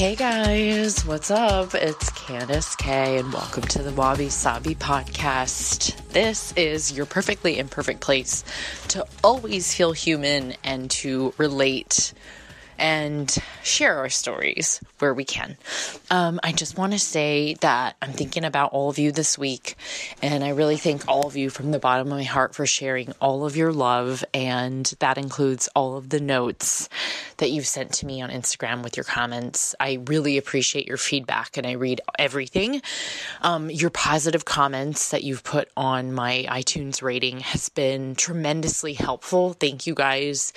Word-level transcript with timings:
Hey 0.00 0.16
guys, 0.16 1.04
what's 1.04 1.30
up? 1.30 1.74
It's 1.74 2.08
Candice 2.12 2.74
K, 2.78 3.18
and 3.18 3.30
welcome 3.34 3.64
to 3.64 3.82
the 3.82 3.92
Wabi 3.92 4.30
Sabi 4.30 4.74
podcast. 4.74 5.94
This 6.08 6.54
is 6.56 6.90
your 6.90 7.04
perfectly 7.04 7.58
imperfect 7.58 8.00
place 8.00 8.42
to 8.88 9.06
always 9.22 9.74
feel 9.74 9.92
human 9.92 10.54
and 10.64 10.90
to 10.92 11.34
relate 11.36 12.14
and 12.78 13.36
share 13.62 13.98
our 13.98 14.08
stories 14.08 14.80
where 14.98 15.14
we 15.14 15.24
can. 15.24 15.56
Um, 16.10 16.38
I 16.42 16.52
just 16.52 16.76
want 16.78 16.92
to 16.92 16.98
say 16.98 17.54
that 17.60 17.96
I'm 18.00 18.12
thinking 18.12 18.44
about 18.44 18.72
all 18.72 18.90
of 18.90 18.98
you 18.98 19.12
this 19.12 19.38
week, 19.38 19.76
and 20.22 20.44
I 20.44 20.50
really 20.50 20.76
thank 20.76 21.06
all 21.08 21.26
of 21.26 21.36
you 21.36 21.50
from 21.50 21.70
the 21.70 21.78
bottom 21.78 22.08
of 22.08 22.12
my 22.12 22.22
heart 22.22 22.54
for 22.54 22.66
sharing 22.66 23.12
all 23.20 23.44
of 23.44 23.56
your 23.56 23.72
love, 23.72 24.24
and 24.32 24.86
that 25.00 25.18
includes 25.18 25.68
all 25.74 25.96
of 25.96 26.10
the 26.10 26.20
notes 26.20 26.88
that 27.38 27.50
you've 27.50 27.66
sent 27.66 27.92
to 27.94 28.06
me 28.06 28.20
on 28.20 28.30
Instagram 28.30 28.82
with 28.82 28.96
your 28.96 29.04
comments. 29.04 29.74
I 29.80 30.00
really 30.06 30.38
appreciate 30.38 30.86
your 30.86 30.96
feedback, 30.96 31.56
and 31.56 31.66
I 31.66 31.72
read 31.72 32.00
everything. 32.18 32.82
Um, 33.42 33.70
your 33.70 33.90
positive 33.90 34.44
comments 34.44 35.10
that 35.10 35.24
you've 35.24 35.44
put 35.44 35.68
on 35.76 36.12
my 36.12 36.46
iTunes 36.48 37.02
rating 37.02 37.40
has 37.40 37.68
been 37.68 38.14
tremendously 38.14 38.92
helpful. 38.92 39.54
Thank 39.54 39.86
you 39.86 39.94
guys. 39.94 40.52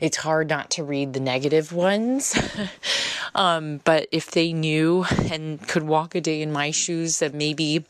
It's 0.00 0.16
hard 0.16 0.48
not 0.48 0.70
to 0.70 0.84
read 0.84 1.12
the 1.12 1.20
negative 1.20 1.50
negative 1.50 1.72
ones. 1.72 2.34
um, 3.34 3.80
but 3.84 4.08
if 4.12 4.30
they 4.30 4.52
knew 4.52 5.04
and 5.30 5.66
could 5.66 5.82
walk 5.82 6.14
a 6.14 6.20
day 6.20 6.42
in 6.42 6.52
my 6.52 6.70
shoes, 6.70 7.18
that 7.18 7.34
maybe 7.34 7.84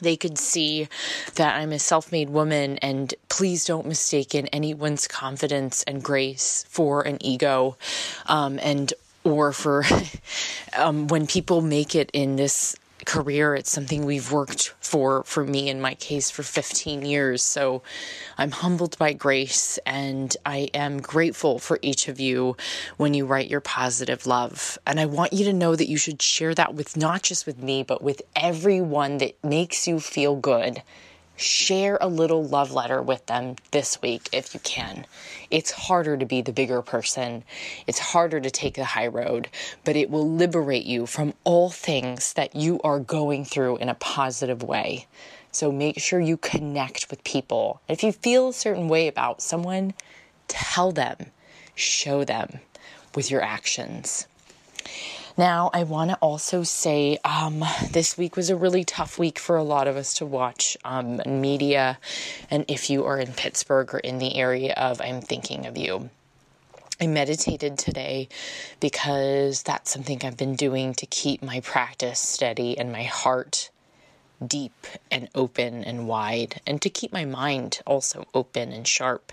they 0.00 0.16
could 0.16 0.36
see 0.38 0.88
that 1.36 1.56
I'm 1.56 1.72
a 1.72 1.78
self 1.78 2.12
made 2.12 2.30
woman, 2.30 2.78
and 2.78 3.14
please 3.28 3.64
don't 3.64 3.86
mistake 3.86 4.34
in 4.34 4.48
anyone's 4.48 5.06
confidence 5.06 5.82
and 5.84 6.02
grace 6.02 6.64
for 6.68 7.02
an 7.02 7.24
ego. 7.24 7.76
Um, 8.26 8.58
and 8.62 8.92
or 9.24 9.52
for 9.52 9.84
um, 10.76 11.06
when 11.06 11.26
people 11.26 11.60
make 11.60 11.94
it 11.94 12.10
in 12.12 12.36
this 12.36 12.76
career. 13.06 13.54
It's 13.54 13.70
something 13.70 14.04
we've 14.04 14.32
worked 14.32 14.74
for, 14.80 15.24
for 15.24 15.44
me 15.44 15.68
in 15.68 15.80
my 15.80 15.94
case, 15.94 16.30
for 16.30 16.42
15 16.42 17.04
years. 17.04 17.42
So 17.42 17.82
I'm 18.38 18.50
humbled 18.50 18.98
by 18.98 19.12
grace 19.12 19.78
and 19.86 20.36
I 20.46 20.70
am 20.74 21.00
grateful 21.00 21.58
for 21.58 21.78
each 21.82 22.08
of 22.08 22.20
you 22.20 22.56
when 22.96 23.14
you 23.14 23.26
write 23.26 23.50
your 23.50 23.60
positive 23.60 24.26
love. 24.26 24.78
And 24.86 25.00
I 25.00 25.06
want 25.06 25.32
you 25.32 25.44
to 25.46 25.52
know 25.52 25.76
that 25.76 25.88
you 25.88 25.96
should 25.96 26.22
share 26.22 26.54
that 26.54 26.74
with 26.74 26.96
not 26.96 27.22
just 27.22 27.46
with 27.46 27.62
me, 27.62 27.82
but 27.82 28.02
with 28.02 28.22
everyone 28.36 29.18
that 29.18 29.42
makes 29.44 29.86
you 29.86 30.00
feel 30.00 30.36
good 30.36 30.82
share 31.42 31.98
a 32.00 32.08
little 32.08 32.44
love 32.44 32.72
letter 32.72 33.02
with 33.02 33.26
them 33.26 33.56
this 33.70 34.00
week 34.00 34.28
if 34.32 34.54
you 34.54 34.60
can. 34.60 35.06
It's 35.50 35.70
harder 35.70 36.16
to 36.16 36.24
be 36.24 36.40
the 36.40 36.52
bigger 36.52 36.80
person, 36.82 37.44
it's 37.86 37.98
harder 37.98 38.40
to 38.40 38.50
take 38.50 38.74
the 38.74 38.84
high 38.84 39.08
road, 39.08 39.48
but 39.84 39.96
it 39.96 40.10
will 40.10 40.28
liberate 40.30 40.84
you 40.86 41.06
from 41.06 41.34
all 41.44 41.70
things 41.70 42.32
that 42.34 42.54
you 42.54 42.80
are 42.82 43.00
going 43.00 43.44
through 43.44 43.78
in 43.78 43.88
a 43.88 43.94
positive 43.94 44.62
way. 44.62 45.06
So 45.50 45.70
make 45.70 46.00
sure 46.00 46.20
you 46.20 46.36
connect 46.38 47.10
with 47.10 47.24
people. 47.24 47.80
If 47.88 48.02
you 48.02 48.12
feel 48.12 48.48
a 48.48 48.54
certain 48.54 48.88
way 48.88 49.06
about 49.06 49.42
someone, 49.42 49.92
tell 50.48 50.92
them, 50.92 51.16
show 51.74 52.24
them 52.24 52.60
with 53.14 53.30
your 53.30 53.42
actions. 53.42 54.26
Now, 55.36 55.70
I 55.72 55.84
want 55.84 56.10
to 56.10 56.16
also 56.16 56.62
say 56.62 57.18
um, 57.24 57.64
this 57.90 58.18
week 58.18 58.36
was 58.36 58.50
a 58.50 58.56
really 58.56 58.84
tough 58.84 59.18
week 59.18 59.38
for 59.38 59.56
a 59.56 59.62
lot 59.62 59.88
of 59.88 59.96
us 59.96 60.12
to 60.14 60.26
watch 60.26 60.76
um, 60.84 61.22
media. 61.26 61.98
And 62.50 62.66
if 62.68 62.90
you 62.90 63.04
are 63.06 63.18
in 63.18 63.32
Pittsburgh 63.32 63.94
or 63.94 63.98
in 63.98 64.18
the 64.18 64.36
area 64.36 64.74
of, 64.76 65.00
I'm 65.00 65.22
thinking 65.22 65.64
of 65.66 65.78
you. 65.78 66.10
I 67.00 67.06
meditated 67.06 67.78
today 67.78 68.28
because 68.78 69.62
that's 69.62 69.90
something 69.90 70.20
I've 70.22 70.36
been 70.36 70.54
doing 70.54 70.92
to 70.94 71.06
keep 71.06 71.42
my 71.42 71.60
practice 71.60 72.20
steady 72.20 72.76
and 72.76 72.92
my 72.92 73.04
heart 73.04 73.70
deep 74.46 74.86
and 75.10 75.28
open 75.34 75.84
and 75.84 76.06
wide, 76.06 76.60
and 76.66 76.82
to 76.82 76.90
keep 76.90 77.12
my 77.12 77.24
mind 77.24 77.80
also 77.86 78.26
open 78.34 78.72
and 78.72 78.86
sharp. 78.86 79.32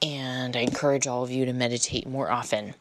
And 0.00 0.56
I 0.56 0.60
encourage 0.60 1.06
all 1.06 1.22
of 1.22 1.30
you 1.30 1.46
to 1.46 1.52
meditate 1.52 2.06
more 2.06 2.30
often. 2.30 2.74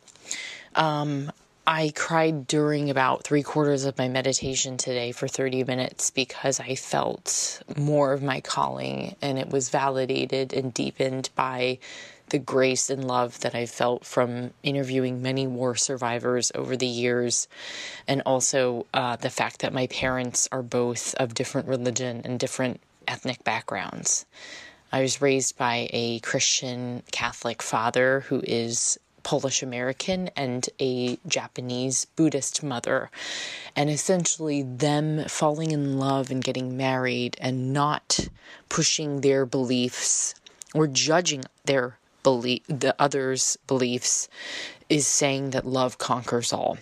Um, 0.76 1.32
I 1.68 1.92
cried 1.96 2.46
during 2.46 2.92
about 2.92 3.24
three 3.24 3.42
quarters 3.42 3.86
of 3.86 3.98
my 3.98 4.08
meditation 4.08 4.78
today 4.78 5.12
for 5.12 5.28
30 5.28 5.64
minutes 5.64 6.12
because 6.12 6.60
I 6.60 6.76
felt 6.76 7.64
more 7.76 8.14
of 8.14 8.22
my 8.22 8.40
calling 8.40 9.16
and 9.20 9.40
it 9.40 9.50
was 9.50 9.70
validated 9.70 10.54
and 10.54 10.72
deepened 10.72 11.32
by 11.36 11.80
the 12.30 12.38
grace 12.38 12.92
and 12.92 13.08
love 13.08 13.40
that 13.40 13.56
I 13.56 13.66
felt 13.66 14.06
from 14.06 14.52
interviewing 14.62 15.24
many 15.24 15.48
war 15.48 15.76
survivors 15.76 16.52
over 16.56 16.76
the 16.76 16.88
years, 16.88 17.48
and 18.08 18.22
also 18.26 18.86
uh, 18.94 19.16
the 19.16 19.30
fact 19.30 19.60
that 19.60 19.74
my 19.74 19.88
parents 19.88 20.50
are 20.52 20.64
both 20.64 21.14
of 21.16 21.34
different 21.36 21.68
religion 21.68 22.22
and 22.26 22.40
different 22.40 22.80
ethnic 23.08 23.44
backgrounds. 23.44 24.26
I 24.92 25.02
was 25.02 25.22
raised 25.22 25.58
by 25.58 25.90
a 25.92 26.20
Christian 26.20 27.04
Catholic 27.12 27.62
father 27.62 28.22
who 28.22 28.42
is 28.44 29.00
Polish 29.26 29.64
American 29.64 30.30
and 30.36 30.70
a 30.80 31.18
Japanese 31.28 32.06
Buddhist 32.16 32.62
mother. 32.62 33.10
And 33.76 33.90
essentially, 33.90 34.62
them 34.62 35.26
falling 35.28 35.72
in 35.72 35.98
love 35.98 36.30
and 36.30 36.44
getting 36.44 36.78
married 36.78 37.36
and 37.42 37.74
not 37.74 38.30
pushing 38.70 39.22
their 39.22 39.48
beliefs 39.48 40.36
or 40.76 40.86
judging 40.86 41.44
their 41.66 41.98
belief, 42.22 42.62
the 42.68 42.96
others' 43.00 43.58
beliefs, 43.66 44.30
is 44.90 45.08
saying 45.08 45.50
that 45.50 45.66
love 45.66 45.98
conquers 45.98 46.54
all. 46.54 46.78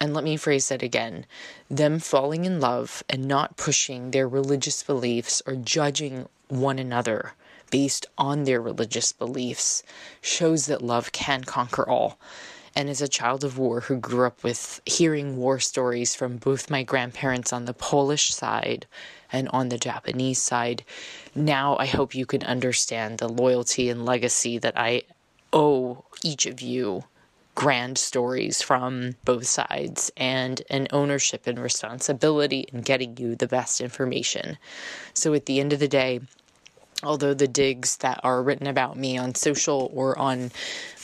And 0.00 0.12
let 0.12 0.24
me 0.24 0.36
phrase 0.36 0.68
that 0.68 0.82
again 0.82 1.26
them 1.70 2.00
falling 2.00 2.44
in 2.44 2.58
love 2.58 3.04
and 3.08 3.26
not 3.26 3.56
pushing 3.56 4.10
their 4.10 4.26
religious 4.26 4.82
beliefs 4.82 5.40
or 5.46 5.54
judging 5.54 6.28
one 6.48 6.80
another 6.80 7.34
based 7.72 8.06
on 8.18 8.44
their 8.44 8.60
religious 8.60 9.10
beliefs 9.10 9.82
shows 10.20 10.66
that 10.66 10.82
love 10.82 11.10
can 11.10 11.42
conquer 11.42 11.88
all. 11.88 12.18
And 12.76 12.88
as 12.88 13.02
a 13.02 13.08
child 13.08 13.42
of 13.42 13.58
war 13.58 13.80
who 13.80 13.96
grew 13.96 14.26
up 14.26 14.44
with 14.44 14.80
hearing 14.86 15.36
war 15.36 15.58
stories 15.58 16.14
from 16.14 16.36
both 16.36 16.70
my 16.70 16.84
grandparents 16.84 17.52
on 17.52 17.64
the 17.64 17.74
Polish 17.74 18.32
side 18.32 18.86
and 19.32 19.48
on 19.48 19.70
the 19.70 19.78
Japanese 19.78 20.40
side, 20.40 20.84
now 21.34 21.76
I 21.78 21.86
hope 21.86 22.14
you 22.14 22.26
can 22.26 22.44
understand 22.44 23.18
the 23.18 23.28
loyalty 23.28 23.88
and 23.88 24.06
legacy 24.06 24.58
that 24.58 24.78
I 24.78 25.02
owe 25.52 26.04
each 26.22 26.46
of 26.46 26.60
you 26.60 27.04
grand 27.54 27.98
stories 27.98 28.62
from 28.62 29.14
both 29.24 29.46
sides 29.46 30.10
and 30.16 30.62
an 30.70 30.88
ownership 30.90 31.46
and 31.46 31.58
responsibility 31.58 32.66
in 32.72 32.80
getting 32.80 33.16
you 33.16 33.36
the 33.36 33.46
best 33.46 33.80
information. 33.80 34.56
So 35.14 35.34
at 35.34 35.46
the 35.46 35.60
end 35.60 35.72
of 35.72 35.78
the 35.78 35.88
day, 35.88 36.20
although 37.02 37.34
the 37.34 37.48
digs 37.48 37.96
that 37.98 38.20
are 38.22 38.42
written 38.42 38.66
about 38.66 38.96
me 38.96 39.18
on 39.18 39.34
social 39.34 39.90
or 39.94 40.18
on 40.18 40.50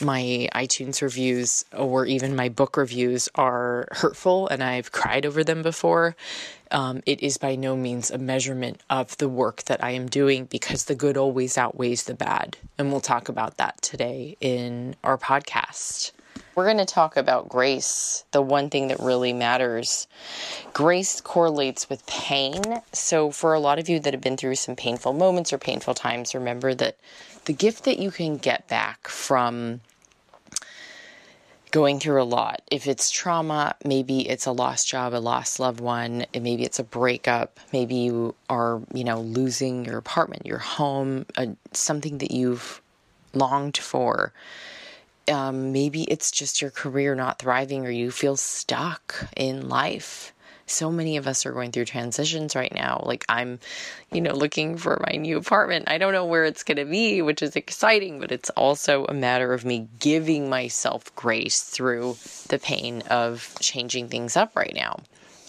my 0.01 0.49
iTunes 0.55 1.01
reviews 1.01 1.65
or 1.75 2.05
even 2.05 2.35
my 2.35 2.49
book 2.49 2.77
reviews 2.77 3.29
are 3.35 3.87
hurtful 3.91 4.47
and 4.47 4.63
I've 4.63 4.91
cried 4.91 5.25
over 5.25 5.43
them 5.43 5.61
before, 5.61 6.15
um, 6.71 7.01
it 7.05 7.21
is 7.21 7.37
by 7.37 7.55
no 7.55 7.75
means 7.75 8.11
a 8.11 8.17
measurement 8.17 8.81
of 8.89 9.17
the 9.17 9.29
work 9.29 9.63
that 9.63 9.83
I 9.83 9.91
am 9.91 10.07
doing 10.07 10.45
because 10.45 10.85
the 10.85 10.95
good 10.95 11.17
always 11.17 11.57
outweighs 11.57 12.03
the 12.03 12.13
bad. 12.13 12.57
And 12.77 12.91
we'll 12.91 13.01
talk 13.01 13.29
about 13.29 13.57
that 13.57 13.81
today 13.81 14.37
in 14.39 14.95
our 15.03 15.17
podcast. 15.17 16.11
We're 16.59 16.65
going 16.65 16.85
to 16.85 16.85
talk 16.85 17.15
about 17.15 17.47
grace, 17.47 18.25
the 18.31 18.41
one 18.41 18.69
thing 18.69 18.89
that 18.89 18.99
really 18.99 19.31
matters. 19.31 20.09
Grace 20.73 21.21
correlates 21.21 21.89
with 21.89 22.05
pain. 22.05 22.81
So, 22.91 23.31
for 23.31 23.53
a 23.53 23.61
lot 23.61 23.79
of 23.79 23.87
you 23.87 23.97
that 24.01 24.13
have 24.13 24.19
been 24.19 24.35
through 24.35 24.55
some 24.55 24.75
painful 24.75 25.13
moments 25.13 25.53
or 25.53 25.57
painful 25.57 25.93
times, 25.93 26.35
remember 26.35 26.73
that 26.75 26.97
the 27.45 27.53
gift 27.53 27.85
that 27.85 27.97
you 27.97 28.11
can 28.11 28.35
get 28.35 28.67
back 28.67 29.07
from 29.07 29.79
going 31.71 31.97
through 31.97 32.21
a 32.21 32.25
lot. 32.25 32.61
If 32.69 32.87
it's 32.87 33.09
trauma, 33.09 33.77
maybe 33.85 34.27
it's 34.27 34.45
a 34.45 34.51
lost 34.51 34.85
job, 34.85 35.13
a 35.13 35.23
lost 35.23 35.61
loved 35.61 35.79
one, 35.79 36.25
maybe 36.33 36.65
it's 36.65 36.79
a 36.79 36.83
breakup, 36.83 37.57
maybe 37.71 37.95
you 37.95 38.35
are, 38.49 38.81
you 38.93 39.05
know, 39.05 39.21
losing 39.21 39.85
your 39.85 39.97
apartment, 39.97 40.45
your 40.45 40.57
home, 40.57 41.25
uh, 41.37 41.45
something 41.71 42.17
that 42.17 42.31
you've 42.31 42.81
longed 43.33 43.77
for 43.77 44.33
um, 45.29 45.71
maybe 45.71 46.03
it's 46.03 46.31
just 46.31 46.61
your 46.61 46.71
career 46.71 47.15
not 47.15 47.39
thriving 47.39 47.85
or 47.85 47.91
you 47.91 48.11
feel 48.11 48.35
stuck 48.35 49.15
in 49.35 49.69
life. 49.69 50.33
So 50.65 50.91
many 50.91 51.17
of 51.17 51.27
us 51.27 51.47
are 51.47 51.51
going 51.51 51.71
through 51.71 51.85
transitions 51.85 52.55
right 52.55 52.73
now. 52.73 53.01
Like, 53.03 53.25
I'm, 53.27 53.59
you 54.11 54.21
know, 54.21 54.33
looking 54.33 54.77
for 54.77 55.03
my 55.07 55.17
new 55.17 55.37
apartment. 55.37 55.89
I 55.89 55.97
don't 55.97 56.13
know 56.13 56.25
where 56.25 56.45
it's 56.45 56.63
going 56.63 56.77
to 56.77 56.85
be, 56.85 57.23
which 57.23 57.41
is 57.41 57.55
exciting, 57.55 58.19
but 58.19 58.31
it's 58.31 58.51
also 58.51 59.05
a 59.05 59.13
matter 59.13 59.51
of 59.51 59.65
me 59.65 59.87
giving 59.99 60.47
myself 60.47 61.13
grace 61.15 61.61
through 61.61 62.17
the 62.49 62.59
pain 62.59 63.01
of 63.09 63.55
changing 63.59 64.09
things 64.09 64.37
up 64.37 64.55
right 64.55 64.75
now. 64.75 64.99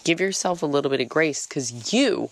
Give 0.05 0.21
yourself 0.21 0.63
a 0.63 0.67
little 0.67 0.91
bit 0.91 1.03
of 1.03 1.11
grace 1.11 1.47
because 1.47 1.93
you 1.93 2.31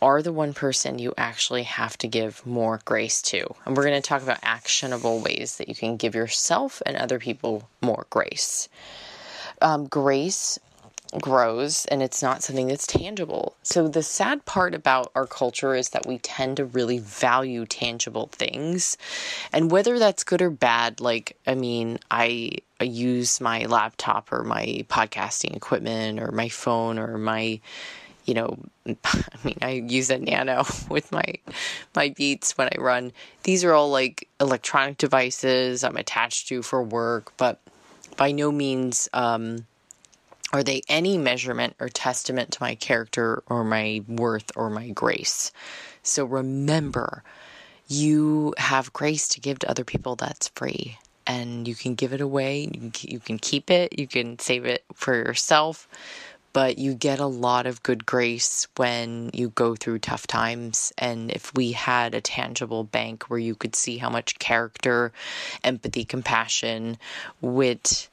are 0.00 0.22
the 0.22 0.32
one 0.32 0.54
person 0.54 0.98
you 0.98 1.12
actually 1.16 1.64
have 1.64 1.98
to 1.98 2.08
give 2.08 2.46
more 2.46 2.80
grace 2.84 3.20
to. 3.22 3.54
And 3.64 3.76
we're 3.76 3.84
going 3.84 4.00
to 4.00 4.08
talk 4.08 4.22
about 4.22 4.38
actionable 4.42 5.20
ways 5.20 5.56
that 5.56 5.68
you 5.68 5.74
can 5.74 5.96
give 5.96 6.14
yourself 6.14 6.80
and 6.86 6.96
other 6.96 7.18
people 7.18 7.68
more 7.80 8.06
grace. 8.10 8.68
Um, 9.60 9.86
grace 9.86 10.58
grows 11.20 11.86
and 11.86 12.02
it's 12.02 12.22
not 12.22 12.42
something 12.42 12.66
that's 12.66 12.86
tangible. 12.86 13.56
So 13.62 13.88
the 13.88 14.02
sad 14.02 14.44
part 14.44 14.74
about 14.74 15.10
our 15.14 15.26
culture 15.26 15.74
is 15.74 15.90
that 15.90 16.06
we 16.06 16.18
tend 16.18 16.58
to 16.58 16.64
really 16.64 16.98
value 16.98 17.64
tangible 17.64 18.28
things. 18.32 18.98
And 19.52 19.70
whether 19.70 19.98
that's 19.98 20.24
good 20.24 20.42
or 20.42 20.50
bad, 20.50 21.00
like 21.00 21.36
I 21.46 21.54
mean, 21.54 21.98
I, 22.10 22.52
I 22.80 22.84
use 22.84 23.40
my 23.40 23.64
laptop 23.64 24.30
or 24.32 24.44
my 24.44 24.84
podcasting 24.88 25.56
equipment 25.56 26.20
or 26.20 26.30
my 26.30 26.48
phone 26.48 26.98
or 26.98 27.16
my 27.16 27.60
you 28.28 28.34
know, 28.34 28.58
I 28.86 29.38
mean, 29.42 29.58
I 29.62 29.70
use 29.70 30.10
a 30.10 30.18
nano 30.18 30.64
with 30.90 31.10
my 31.10 31.24
my 31.96 32.10
beats 32.10 32.56
when 32.58 32.68
I 32.68 32.78
run. 32.78 33.12
These 33.42 33.64
are 33.64 33.72
all 33.72 33.90
like 33.90 34.28
electronic 34.38 34.98
devices 34.98 35.82
I'm 35.82 35.96
attached 35.96 36.48
to 36.48 36.62
for 36.62 36.82
work, 36.82 37.32
but 37.38 37.58
by 38.16 38.32
no 38.32 38.52
means 38.52 39.08
um, 39.14 39.66
are 40.52 40.62
they 40.62 40.82
any 40.88 41.16
measurement 41.18 41.74
or 41.78 41.88
testament 41.88 42.52
to 42.52 42.62
my 42.62 42.74
character 42.74 43.42
or 43.46 43.64
my 43.64 44.02
worth 44.06 44.50
or 44.56 44.68
my 44.70 44.88
grace? 44.90 45.52
So 46.02 46.24
remember, 46.24 47.22
you 47.86 48.54
have 48.58 48.92
grace 48.92 49.28
to 49.28 49.40
give 49.40 49.58
to 49.60 49.70
other 49.70 49.84
people 49.84 50.16
that's 50.16 50.48
free. 50.48 50.98
And 51.26 51.68
you 51.68 51.74
can 51.74 51.94
give 51.94 52.14
it 52.14 52.22
away, 52.22 52.70
you 52.72 52.90
can, 52.90 52.92
you 53.02 53.20
can 53.20 53.38
keep 53.38 53.70
it, 53.70 53.98
you 53.98 54.06
can 54.06 54.38
save 54.38 54.64
it 54.64 54.82
for 54.94 55.14
yourself, 55.14 55.86
but 56.58 56.76
you 56.76 56.92
get 56.92 57.20
a 57.20 57.26
lot 57.26 57.68
of 57.68 57.84
good 57.84 58.04
grace 58.04 58.66
when 58.74 59.30
you 59.32 59.50
go 59.50 59.76
through 59.76 60.00
tough 60.00 60.26
times. 60.26 60.92
And 60.98 61.30
if 61.30 61.54
we 61.54 61.70
had 61.70 62.16
a 62.16 62.20
tangible 62.20 62.82
bank 62.82 63.30
where 63.30 63.38
you 63.38 63.54
could 63.54 63.76
see 63.76 63.98
how 63.98 64.10
much 64.10 64.40
character, 64.40 65.12
empathy, 65.62 66.04
compassion, 66.04 66.96
wit, 67.40 68.08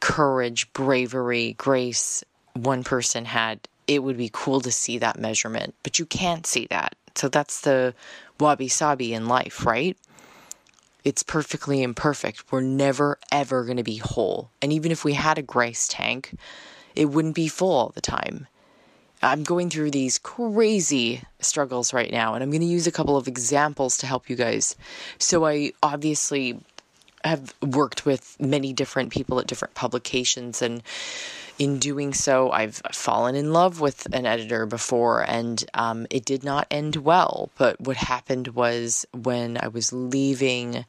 courage, 0.00 0.72
bravery, 0.72 1.54
grace 1.58 2.24
one 2.54 2.82
person 2.82 3.24
had, 3.24 3.60
it 3.86 4.02
would 4.02 4.16
be 4.16 4.30
cool 4.32 4.60
to 4.62 4.72
see 4.72 4.98
that 4.98 5.20
measurement. 5.20 5.72
But 5.84 6.00
you 6.00 6.06
can't 6.06 6.44
see 6.44 6.66
that. 6.70 6.96
So 7.14 7.28
that's 7.28 7.60
the 7.60 7.94
wabi 8.40 8.66
sabi 8.66 9.14
in 9.14 9.28
life, 9.28 9.64
right? 9.64 9.96
It's 11.04 11.22
perfectly 11.22 11.84
imperfect. 11.84 12.50
We're 12.50 12.62
never, 12.62 13.20
ever 13.30 13.64
going 13.64 13.76
to 13.76 13.84
be 13.84 13.98
whole. 13.98 14.50
And 14.60 14.72
even 14.72 14.90
if 14.90 15.04
we 15.04 15.12
had 15.12 15.38
a 15.38 15.42
grace 15.42 15.86
tank, 15.86 16.34
it 16.96 17.06
wouldn't 17.06 17.34
be 17.34 17.48
full 17.48 17.72
all 17.72 17.92
the 17.94 18.00
time. 18.00 18.46
I'm 19.22 19.44
going 19.44 19.70
through 19.70 19.92
these 19.92 20.18
crazy 20.18 21.22
struggles 21.40 21.92
right 21.92 22.10
now, 22.10 22.34
and 22.34 22.42
I'm 22.42 22.50
going 22.50 22.60
to 22.60 22.66
use 22.66 22.86
a 22.86 22.92
couple 22.92 23.16
of 23.16 23.28
examples 23.28 23.96
to 23.98 24.06
help 24.06 24.28
you 24.28 24.36
guys. 24.36 24.76
So, 25.18 25.46
I 25.46 25.72
obviously 25.82 26.60
have 27.24 27.54
worked 27.62 28.06
with 28.06 28.36
many 28.38 28.72
different 28.72 29.10
people 29.10 29.40
at 29.40 29.46
different 29.46 29.74
publications 29.74 30.62
and 30.62 30.82
in 31.58 31.78
doing 31.78 32.12
so, 32.12 32.50
I've 32.50 32.82
fallen 32.92 33.34
in 33.34 33.52
love 33.52 33.80
with 33.80 34.06
an 34.14 34.26
editor 34.26 34.66
before, 34.66 35.22
and 35.22 35.64
um, 35.74 36.06
it 36.10 36.24
did 36.24 36.44
not 36.44 36.66
end 36.70 36.96
well. 36.96 37.50
But 37.56 37.80
what 37.80 37.96
happened 37.96 38.48
was 38.48 39.06
when 39.12 39.58
I 39.60 39.68
was 39.68 39.92
leaving 39.92 40.84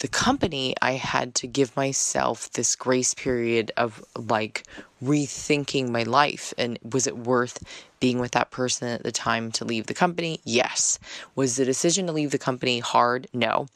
the 0.00 0.08
company, 0.08 0.74
I 0.80 0.92
had 0.92 1.34
to 1.36 1.46
give 1.46 1.76
myself 1.76 2.50
this 2.52 2.76
grace 2.76 3.14
period 3.14 3.72
of 3.76 4.04
like 4.16 4.64
rethinking 5.02 5.88
my 5.88 6.04
life. 6.04 6.54
And 6.56 6.78
was 6.92 7.06
it 7.06 7.18
worth 7.18 7.62
being 8.00 8.20
with 8.20 8.32
that 8.32 8.50
person 8.50 8.88
at 8.88 9.02
the 9.02 9.12
time 9.12 9.50
to 9.52 9.64
leave 9.64 9.86
the 9.86 9.94
company? 9.94 10.40
Yes. 10.44 10.98
Was 11.34 11.56
the 11.56 11.64
decision 11.64 12.06
to 12.06 12.12
leave 12.12 12.30
the 12.30 12.38
company 12.38 12.78
hard? 12.78 13.26
No. 13.32 13.66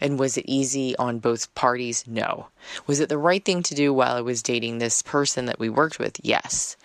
And 0.00 0.18
was 0.18 0.36
it 0.36 0.44
easy 0.48 0.96
on 0.96 1.20
both 1.20 1.54
parties? 1.54 2.04
No. 2.06 2.48
Was 2.86 3.00
it 3.00 3.08
the 3.08 3.18
right 3.18 3.44
thing 3.44 3.62
to 3.62 3.74
do 3.74 3.94
while 3.94 4.16
I 4.16 4.20
was 4.20 4.42
dating 4.42 4.78
this 4.78 5.00
person 5.00 5.46
that 5.46 5.60
we 5.60 5.68
worked 5.68 5.98
with? 5.98 6.18
Yes. 6.22 6.76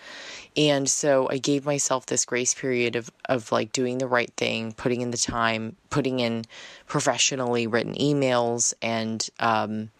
And 0.58 0.90
so 0.90 1.28
I 1.30 1.38
gave 1.38 1.64
myself 1.64 2.06
this 2.06 2.24
grace 2.24 2.52
period 2.52 2.96
of, 2.96 3.12
of 3.26 3.52
like 3.52 3.70
doing 3.70 3.98
the 3.98 4.08
right 4.08 4.32
thing, 4.36 4.72
putting 4.72 5.02
in 5.02 5.12
the 5.12 5.16
time, 5.16 5.76
putting 5.88 6.18
in 6.18 6.46
professionally 6.88 7.68
written 7.68 7.94
emails, 7.94 8.74
and 8.82 9.26
um, 9.38 9.90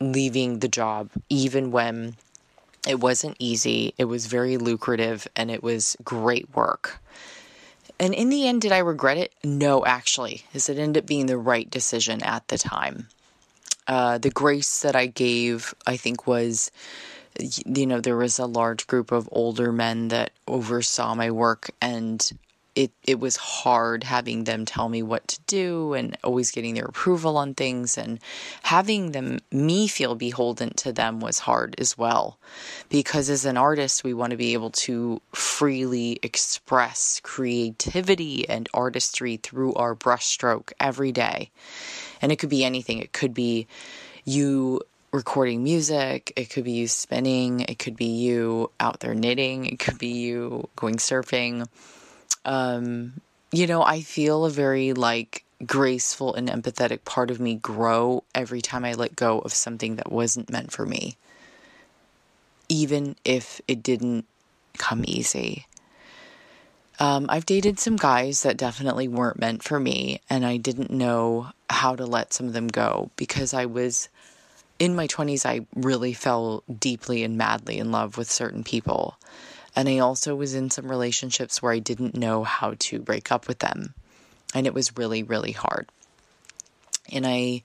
leaving 0.00 0.58
the 0.58 0.66
job, 0.66 1.10
even 1.28 1.70
when 1.70 2.16
it 2.84 2.98
wasn't 2.98 3.36
easy. 3.38 3.94
It 3.96 4.06
was 4.06 4.26
very 4.26 4.56
lucrative 4.56 5.28
and 5.36 5.52
it 5.52 5.62
was 5.62 5.96
great 6.02 6.52
work. 6.56 6.98
And 8.00 8.12
in 8.12 8.28
the 8.28 8.48
end, 8.48 8.62
did 8.62 8.72
I 8.72 8.78
regret 8.78 9.18
it? 9.18 9.32
No, 9.44 9.86
actually, 9.86 10.42
as 10.52 10.68
it 10.68 10.78
ended 10.78 11.04
up 11.04 11.06
being 11.06 11.26
the 11.26 11.38
right 11.38 11.70
decision 11.70 12.24
at 12.24 12.48
the 12.48 12.58
time. 12.58 13.06
Uh, 13.86 14.18
the 14.18 14.30
grace 14.30 14.80
that 14.80 14.96
I 14.96 15.06
gave, 15.06 15.72
I 15.86 15.96
think, 15.96 16.26
was 16.26 16.72
you 17.40 17.86
know, 17.86 18.00
there 18.00 18.16
was 18.16 18.38
a 18.38 18.46
large 18.46 18.86
group 18.86 19.12
of 19.12 19.28
older 19.32 19.72
men 19.72 20.08
that 20.08 20.30
oversaw 20.46 21.14
my 21.14 21.30
work, 21.30 21.70
and 21.80 22.30
it 22.76 22.92
it 23.02 23.18
was 23.18 23.36
hard 23.36 24.04
having 24.04 24.44
them 24.44 24.66
tell 24.66 24.88
me 24.88 25.02
what 25.02 25.26
to 25.26 25.40
do 25.46 25.94
and 25.94 26.16
always 26.22 26.50
getting 26.50 26.74
their 26.74 26.84
approval 26.84 27.38
on 27.38 27.54
things 27.54 27.96
and 27.96 28.20
having 28.62 29.12
them 29.12 29.38
me 29.50 29.88
feel 29.88 30.14
beholden 30.14 30.70
to 30.74 30.92
them 30.92 31.18
was 31.18 31.40
hard 31.40 31.74
as 31.78 31.96
well. 31.96 32.38
Because 32.90 33.30
as 33.30 33.46
an 33.46 33.56
artist 33.56 34.04
we 34.04 34.12
want 34.12 34.30
to 34.32 34.36
be 34.36 34.52
able 34.52 34.70
to 34.70 35.20
freely 35.32 36.20
express 36.22 37.18
creativity 37.24 38.46
and 38.48 38.68
artistry 38.74 39.38
through 39.38 39.72
our 39.74 39.96
brushstroke 39.96 40.72
every 40.78 41.12
day. 41.12 41.50
And 42.20 42.30
it 42.30 42.36
could 42.36 42.50
be 42.50 42.64
anything. 42.64 42.98
It 42.98 43.12
could 43.12 43.32
be 43.32 43.66
you 44.24 44.82
recording 45.16 45.64
music, 45.64 46.32
it 46.36 46.50
could 46.50 46.64
be 46.64 46.72
you 46.72 46.86
spinning, 46.86 47.60
it 47.60 47.78
could 47.78 47.96
be 47.96 48.06
you 48.06 48.70
out 48.78 49.00
there 49.00 49.14
knitting, 49.14 49.66
it 49.66 49.78
could 49.78 49.98
be 49.98 50.08
you 50.08 50.68
going 50.76 50.96
surfing 50.96 51.66
um, 52.46 53.20
you 53.52 53.66
know, 53.66 53.82
I 53.82 54.00
feel 54.00 54.44
a 54.44 54.50
very 54.50 54.92
like 54.92 55.44
graceful 55.66 56.34
and 56.34 56.48
empathetic 56.48 57.04
part 57.04 57.30
of 57.30 57.40
me 57.40 57.56
grow 57.56 58.22
every 58.34 58.62
time 58.62 58.84
I 58.84 58.94
let 58.94 59.16
go 59.16 59.40
of 59.40 59.52
something 59.52 59.96
that 59.96 60.12
wasn't 60.12 60.50
meant 60.50 60.72
for 60.72 60.86
me, 60.86 61.16
even 62.68 63.16
if 63.24 63.60
it 63.66 63.82
didn't 63.82 64.26
come 64.78 65.04
easy. 65.06 65.66
Um, 66.98 67.26
I've 67.28 67.46
dated 67.46 67.78
some 67.78 67.96
guys 67.96 68.42
that 68.42 68.56
definitely 68.56 69.08
weren't 69.08 69.38
meant 69.38 69.62
for 69.62 69.78
me, 69.78 70.20
and 70.30 70.46
I 70.46 70.56
didn't 70.56 70.90
know 70.90 71.48
how 71.68 71.94
to 71.96 72.06
let 72.06 72.32
some 72.32 72.46
of 72.46 72.52
them 72.52 72.68
go 72.68 73.10
because 73.16 73.52
I 73.52 73.66
was 73.66 74.08
in 74.78 74.94
my 74.94 75.06
20s, 75.06 75.46
I 75.46 75.66
really 75.74 76.12
fell 76.12 76.62
deeply 76.78 77.22
and 77.22 77.38
madly 77.38 77.78
in 77.78 77.92
love 77.92 78.18
with 78.18 78.30
certain 78.30 78.64
people. 78.64 79.18
And 79.74 79.88
I 79.88 79.98
also 79.98 80.34
was 80.34 80.54
in 80.54 80.70
some 80.70 80.90
relationships 80.90 81.62
where 81.62 81.72
I 81.72 81.78
didn't 81.78 82.16
know 82.16 82.44
how 82.44 82.74
to 82.78 82.98
break 82.98 83.30
up 83.30 83.48
with 83.48 83.58
them. 83.58 83.94
And 84.54 84.66
it 84.66 84.74
was 84.74 84.96
really, 84.96 85.22
really 85.22 85.52
hard. 85.52 85.88
And 87.12 87.26
I 87.26 87.62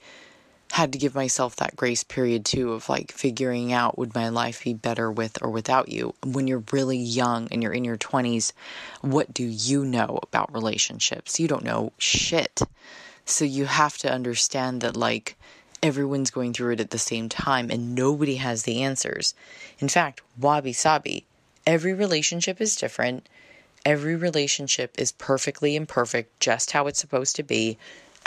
had 0.72 0.94
to 0.94 1.00
give 1.00 1.14
myself 1.14 1.58
that 1.58 1.76
grace 1.76 2.04
period 2.04 2.46
too 2.46 2.72
of 2.72 2.88
like 2.88 3.12
figuring 3.12 3.74
out 3.74 3.98
would 3.98 4.16
my 4.16 4.30
life 4.30 4.64
be 4.64 4.74
better 4.74 5.12
with 5.12 5.42
or 5.42 5.50
without 5.50 5.90
you. 5.90 6.14
When 6.24 6.48
you're 6.48 6.64
really 6.72 6.98
young 6.98 7.50
and 7.52 7.62
you're 7.62 7.74
in 7.74 7.84
your 7.84 7.98
20s, 7.98 8.54
what 9.02 9.34
do 9.34 9.44
you 9.44 9.84
know 9.84 10.20
about 10.24 10.54
relationships? 10.54 11.40
You 11.40 11.50
don't 11.50 11.66
know 11.66 11.92
shit. 11.98 12.62
So 13.26 13.44
you 13.44 13.66
have 13.66 13.98
to 14.00 14.12
understand 14.12 14.82
that 14.82 14.96
like 14.96 15.38
everyone's 15.84 16.32
going 16.32 16.54
through 16.54 16.74
it 16.74 16.80
at 16.80 16.92
the 16.92 17.00
same 17.00 17.30
time 17.30 17.70
and 17.70 17.96
nobody 17.96 18.36
has 18.36 18.64
the 18.64 18.84
answers. 18.84 19.34
In 19.80 19.90
fact, 19.90 20.22
wabi 20.38 20.74
sabi, 20.74 21.26
Every 21.66 21.94
relationship 21.94 22.60
is 22.60 22.76
different. 22.76 23.28
Every 23.86 24.16
relationship 24.16 24.96
is 24.98 25.12
perfectly 25.12 25.76
imperfect, 25.76 26.40
just 26.40 26.72
how 26.72 26.88
it's 26.88 27.00
supposed 27.00 27.36
to 27.36 27.44
be. 27.44 27.78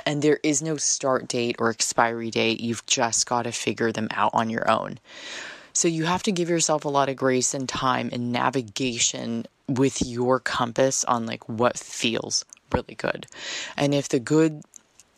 And 0.07 0.23
there 0.23 0.41
is 0.43 0.63
no 0.63 0.77
start 0.77 1.29
date 1.29 1.57
or 1.59 1.71
expiry 1.71 2.31
date. 2.31 2.61
You've 2.61 2.85
just 2.87 3.27
got 3.27 3.43
to 3.43 3.53
figure 3.53 3.93
them 3.93 4.09
out 4.11 4.31
on 4.35 4.51
your 4.51 4.69
own. 4.71 4.99
So 5.73 5.89
you 5.89 6.05
have 6.05 6.23
to 6.25 6.33
give 6.33 6.49
yourself 6.49 6.85
a 6.85 6.89
lot 6.89 7.09
of 7.09 7.17
grace 7.17 7.55
and 7.55 7.69
time 7.69 8.11
and 8.13 8.31
navigation 8.31 9.47
with 9.69 10.05
your 10.05 10.39
compass 10.41 11.05
on 11.05 11.27
like 11.27 11.49
what 11.49 11.79
feels 11.79 12.45
really 12.73 12.95
good. 12.95 13.27
And 13.77 13.95
if 13.95 14.09
the 14.09 14.21
good 14.21 14.63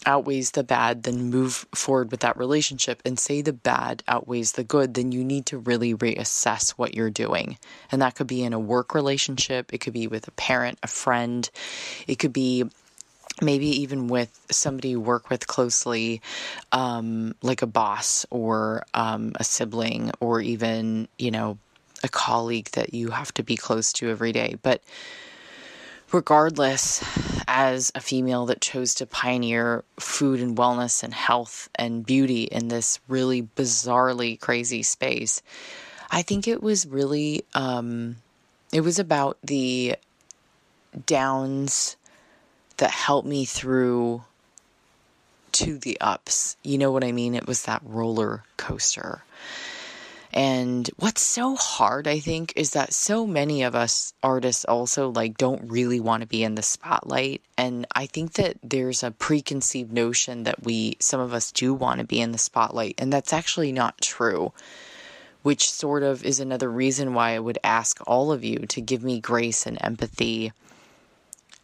outweighs 0.07 0.53
the 0.53 0.65
bad, 0.65 1.03
then 1.03 1.31
move 1.31 1.67
forward 1.75 2.11
with 2.11 2.21
that 2.21 2.37
relationship 2.37 3.03
and 3.05 3.19
say 3.19 3.43
the 3.43 3.53
bad 3.53 4.03
outweighs 4.09 4.53
the 4.53 4.65
good, 4.65 4.95
then 4.95 5.13
you 5.13 5.25
need 5.25 5.45
to 5.47 5.59
really 5.59 5.95
reassess 5.95 6.71
what 6.71 6.95
you're 6.95 7.11
doing. 7.11 7.59
And 7.93 8.01
that 8.01 8.15
could 8.15 8.29
be 8.29 8.43
in 8.43 8.53
a 8.53 8.59
work 8.59 8.95
relationship, 8.95 9.75
it 9.75 9.79
could 9.79 9.93
be 9.93 10.07
with 10.07 10.29
a 10.29 10.33
parent, 10.33 10.79
a 10.83 10.89
friend, 10.89 11.51
it 12.07 12.19
could 12.19 12.33
be 12.33 12.65
maybe 13.43 13.67
even 13.67 14.09
with 14.09 14.41
somebody 14.51 14.91
you 14.91 15.01
work 15.01 15.29
with 15.29 15.47
closely, 15.47 16.23
um, 16.73 17.35
like 17.43 17.61
a 17.61 17.67
boss 17.67 18.25
or 18.31 18.87
um, 18.95 19.33
a 19.37 19.45
sibling, 19.45 20.11
or 20.21 20.41
even, 20.41 21.07
you 21.19 21.31
know, 21.31 21.59
a 22.03 22.09
colleague 22.09 22.71
that 22.71 22.95
you 22.95 23.11
have 23.11 23.33
to 23.35 23.43
be 23.43 23.57
close 23.57 23.93
to 23.93 24.09
every 24.09 24.33
day. 24.33 24.57
But 24.63 24.83
regardless, 26.13 27.05
as 27.49 27.93
a 27.95 28.01
female 28.01 28.47
that 28.47 28.61
chose 28.61 28.95
to 28.95 29.07
pioneer 29.07 29.85
food 29.99 30.41
and 30.41 30.57
wellness 30.57 31.03
and 31.03 31.15
health 31.15 31.69
and 31.75 32.05
beauty 32.05 32.45
in 32.45 32.69
this 32.69 33.01
really 33.09 33.43
bizarrely 33.43 34.39
crazy 34.39 34.83
space, 34.83 35.43
I 36.11 36.23
think 36.23 36.47
it 36.47 36.63
was 36.63 36.87
really, 36.87 37.45
um, 37.55 38.17
it 38.73 38.81
was 38.81 38.99
about 38.99 39.39
the 39.43 39.97
downs 41.07 41.97
that 42.77 42.91
helped 42.91 43.27
me 43.27 43.45
through 43.45 44.23
to 45.53 45.79
the 45.79 45.99
ups. 46.01 46.57
You 46.63 46.79
know 46.79 46.91
what 46.91 47.05
I 47.05 47.13
mean? 47.13 47.35
It 47.35 47.47
was 47.47 47.65
that 47.65 47.83
roller 47.85 48.45
coaster. 48.57 49.23
And 50.37 50.90
what's 50.99 51.23
so 51.23 51.57
hard, 51.57 52.07
I 52.07 52.19
think, 52.19 52.52
is 52.57 52.73
that 52.73 52.93
so 52.93 53.26
many 53.26 53.62
of 53.62 53.75
us 53.75 54.12
artists 54.23 54.66
also 54.66 55.09
like 55.09 55.38
don't 55.38 55.71
really 55.71 55.99
want 55.99 56.21
to 56.21 56.26
be 56.26 56.45
in 56.45 56.57
the 56.57 56.62
spotlight. 56.62 57.40
And 57.57 57.87
I 57.95 58.05
think 58.05 58.35
that 58.35 58.59
there's 58.62 59.02
a 59.02 59.11
preconceived 59.11 59.95
notion 59.95 60.43
that 60.43 60.62
we, 60.62 60.99
some 61.00 61.21
of 61.21 61.33
us 61.33 61.50
do 61.50 61.73
want 61.73 62.00
to 62.00 62.07
be 62.07 62.21
in 62.21 62.33
the 62.33 62.38
spotlight. 62.38 62.97
And 62.99 63.11
that's 63.11 63.33
actually 63.33 63.73
not 63.73 63.99
true, 64.02 64.52
which 65.43 65.71
sort 65.71 66.02
of 66.02 66.23
is 66.23 66.38
another 66.38 66.71
reason 66.71 67.14
why 67.14 67.31
I 67.31 67.38
would 67.38 67.59
ask 67.64 67.99
all 68.07 68.31
of 68.31 68.45
you 68.45 68.59
to 68.59 68.83
give 68.83 69.02
me 69.02 69.21
grace 69.21 69.64
and 69.64 69.78
empathy 69.81 70.52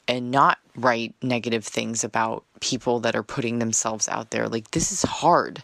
and 0.09 0.31
not 0.31 0.57
write 0.75 1.15
negative 1.21 1.67
things 1.67 2.05
about 2.05 2.45
people 2.61 3.01
that 3.01 3.17
are 3.17 3.23
putting 3.23 3.59
themselves 3.59 4.09
out 4.09 4.31
there. 4.31 4.49
Like, 4.49 4.71
this 4.71 4.93
is 4.93 5.03
hard 5.03 5.63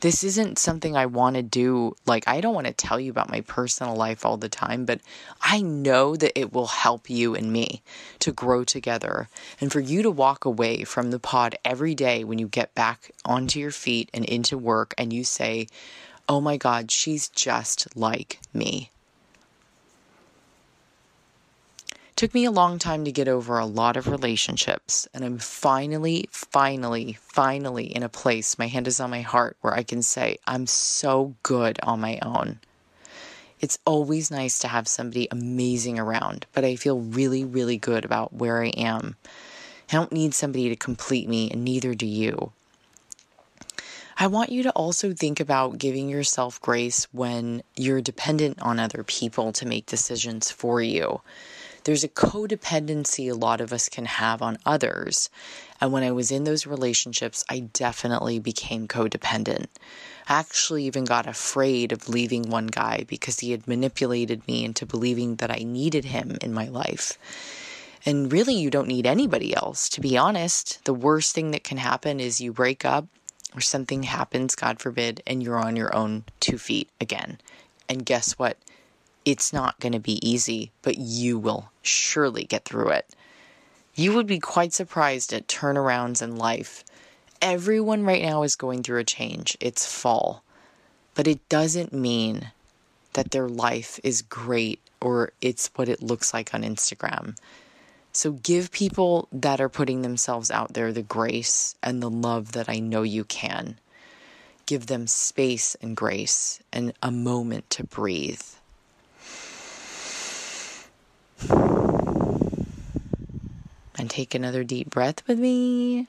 this 0.00 0.22
isn't 0.22 0.58
something 0.58 0.96
I 0.96 1.06
want 1.06 1.36
to 1.36 1.42
do. 1.42 1.96
Like, 2.06 2.26
I 2.28 2.40
don't 2.40 2.54
want 2.54 2.68
to 2.68 2.72
tell 2.72 3.00
you 3.00 3.10
about 3.10 3.30
my 3.30 3.40
personal 3.42 3.96
life 3.96 4.24
all 4.24 4.36
the 4.36 4.48
time, 4.48 4.84
but 4.84 5.00
I 5.40 5.60
know 5.60 6.14
that 6.16 6.38
it 6.38 6.52
will 6.52 6.68
help 6.68 7.10
you 7.10 7.34
and 7.34 7.52
me 7.52 7.82
to 8.20 8.32
grow 8.32 8.62
together 8.62 9.28
and 9.60 9.72
for 9.72 9.80
you 9.80 10.02
to 10.02 10.10
walk 10.10 10.44
away 10.44 10.84
from 10.84 11.10
the 11.10 11.18
pod 11.18 11.56
every 11.64 11.94
day 11.94 12.22
when 12.22 12.38
you 12.38 12.46
get 12.46 12.74
back 12.74 13.10
onto 13.24 13.58
your 13.58 13.72
feet 13.72 14.08
and 14.14 14.24
into 14.24 14.56
work 14.56 14.94
and 14.96 15.12
you 15.12 15.24
say, 15.24 15.66
Oh 16.28 16.40
my 16.40 16.56
God, 16.58 16.90
she's 16.90 17.28
just 17.28 17.96
like 17.96 18.38
me. 18.52 18.90
Took 22.18 22.34
me 22.34 22.46
a 22.46 22.50
long 22.50 22.80
time 22.80 23.04
to 23.04 23.12
get 23.12 23.28
over 23.28 23.58
a 23.58 23.64
lot 23.64 23.96
of 23.96 24.08
relationships, 24.08 25.06
and 25.14 25.24
I'm 25.24 25.38
finally, 25.38 26.28
finally, 26.32 27.12
finally 27.12 27.94
in 27.94 28.02
a 28.02 28.08
place, 28.08 28.58
my 28.58 28.66
hand 28.66 28.88
is 28.88 28.98
on 28.98 29.10
my 29.10 29.20
heart, 29.20 29.56
where 29.60 29.72
I 29.72 29.84
can 29.84 30.02
say, 30.02 30.38
I'm 30.44 30.66
so 30.66 31.36
good 31.44 31.78
on 31.84 32.00
my 32.00 32.18
own. 32.22 32.58
It's 33.60 33.78
always 33.84 34.32
nice 34.32 34.58
to 34.58 34.66
have 34.66 34.88
somebody 34.88 35.28
amazing 35.30 35.96
around, 36.00 36.44
but 36.52 36.64
I 36.64 36.74
feel 36.74 36.98
really, 36.98 37.44
really 37.44 37.76
good 37.76 38.04
about 38.04 38.32
where 38.32 38.64
I 38.64 38.70
am. 38.70 39.14
I 39.88 39.92
don't 39.92 40.10
need 40.10 40.34
somebody 40.34 40.68
to 40.70 40.74
complete 40.74 41.28
me, 41.28 41.52
and 41.52 41.62
neither 41.62 41.94
do 41.94 42.04
you. 42.04 42.50
I 44.18 44.26
want 44.26 44.50
you 44.50 44.64
to 44.64 44.72
also 44.72 45.12
think 45.12 45.38
about 45.38 45.78
giving 45.78 46.08
yourself 46.08 46.60
grace 46.60 47.06
when 47.12 47.62
you're 47.76 48.00
dependent 48.00 48.60
on 48.60 48.80
other 48.80 49.04
people 49.04 49.52
to 49.52 49.68
make 49.68 49.86
decisions 49.86 50.50
for 50.50 50.82
you 50.82 51.20
there's 51.88 52.04
a 52.04 52.08
codependency 52.08 53.30
a 53.30 53.34
lot 53.34 53.62
of 53.62 53.72
us 53.72 53.88
can 53.88 54.04
have 54.04 54.42
on 54.42 54.58
others. 54.66 55.30
And 55.80 55.90
when 55.90 56.02
I 56.02 56.10
was 56.10 56.30
in 56.30 56.44
those 56.44 56.66
relationships, 56.66 57.46
I 57.48 57.60
definitely 57.60 58.38
became 58.38 58.86
codependent. 58.86 59.68
I 60.28 60.38
actually 60.38 60.84
even 60.84 61.06
got 61.06 61.26
afraid 61.26 61.90
of 61.90 62.10
leaving 62.10 62.50
one 62.50 62.66
guy 62.66 63.06
because 63.08 63.40
he 63.40 63.52
had 63.52 63.66
manipulated 63.66 64.46
me 64.46 64.66
into 64.66 64.84
believing 64.84 65.36
that 65.36 65.50
I 65.50 65.62
needed 65.64 66.04
him 66.04 66.36
in 66.42 66.52
my 66.52 66.68
life. 66.68 67.16
And 68.04 68.30
really, 68.30 68.54
you 68.54 68.68
don't 68.68 68.86
need 68.86 69.06
anybody 69.06 69.56
else. 69.56 69.88
To 69.88 70.02
be 70.02 70.18
honest, 70.18 70.84
the 70.84 70.92
worst 70.92 71.34
thing 71.34 71.52
that 71.52 71.64
can 71.64 71.78
happen 71.78 72.20
is 72.20 72.38
you 72.38 72.52
break 72.52 72.84
up 72.84 73.06
or 73.54 73.62
something 73.62 74.02
happens, 74.02 74.54
God 74.54 74.78
forbid, 74.78 75.22
and 75.26 75.42
you're 75.42 75.56
on 75.56 75.74
your 75.74 75.96
own 75.96 76.24
two 76.38 76.58
feet 76.58 76.90
again. 77.00 77.38
And 77.88 78.04
guess 78.04 78.32
what? 78.32 78.58
It's 79.28 79.52
not 79.52 79.78
going 79.78 79.92
to 79.92 79.98
be 79.98 80.26
easy, 80.26 80.70
but 80.80 80.96
you 80.96 81.38
will 81.38 81.70
surely 81.82 82.44
get 82.44 82.64
through 82.64 82.88
it. 82.88 83.14
You 83.94 84.14
would 84.14 84.26
be 84.26 84.38
quite 84.38 84.72
surprised 84.72 85.34
at 85.34 85.46
turnarounds 85.46 86.22
in 86.22 86.36
life. 86.36 86.82
Everyone 87.42 88.04
right 88.04 88.22
now 88.22 88.42
is 88.42 88.56
going 88.56 88.82
through 88.82 89.00
a 89.00 89.04
change. 89.04 89.54
It's 89.60 89.84
fall. 89.84 90.42
But 91.14 91.26
it 91.26 91.46
doesn't 91.50 91.92
mean 91.92 92.52
that 93.12 93.30
their 93.32 93.50
life 93.50 94.00
is 94.02 94.22
great 94.22 94.80
or 94.98 95.32
it's 95.42 95.70
what 95.74 95.90
it 95.90 96.02
looks 96.02 96.32
like 96.32 96.54
on 96.54 96.62
Instagram. 96.62 97.36
So 98.12 98.32
give 98.32 98.72
people 98.72 99.28
that 99.30 99.60
are 99.60 99.68
putting 99.68 100.00
themselves 100.00 100.50
out 100.50 100.72
there 100.72 100.90
the 100.90 101.02
grace 101.02 101.74
and 101.82 102.02
the 102.02 102.08
love 102.08 102.52
that 102.52 102.70
I 102.70 102.78
know 102.78 103.02
you 103.02 103.24
can. 103.24 103.78
Give 104.64 104.86
them 104.86 105.06
space 105.06 105.76
and 105.82 105.94
grace 105.94 106.60
and 106.72 106.94
a 107.02 107.10
moment 107.10 107.68
to 107.68 107.84
breathe. 107.84 108.40
And 113.98 114.08
take 114.08 114.34
another 114.34 114.64
deep 114.64 114.90
breath 114.90 115.26
with 115.26 115.38
me. 115.38 116.08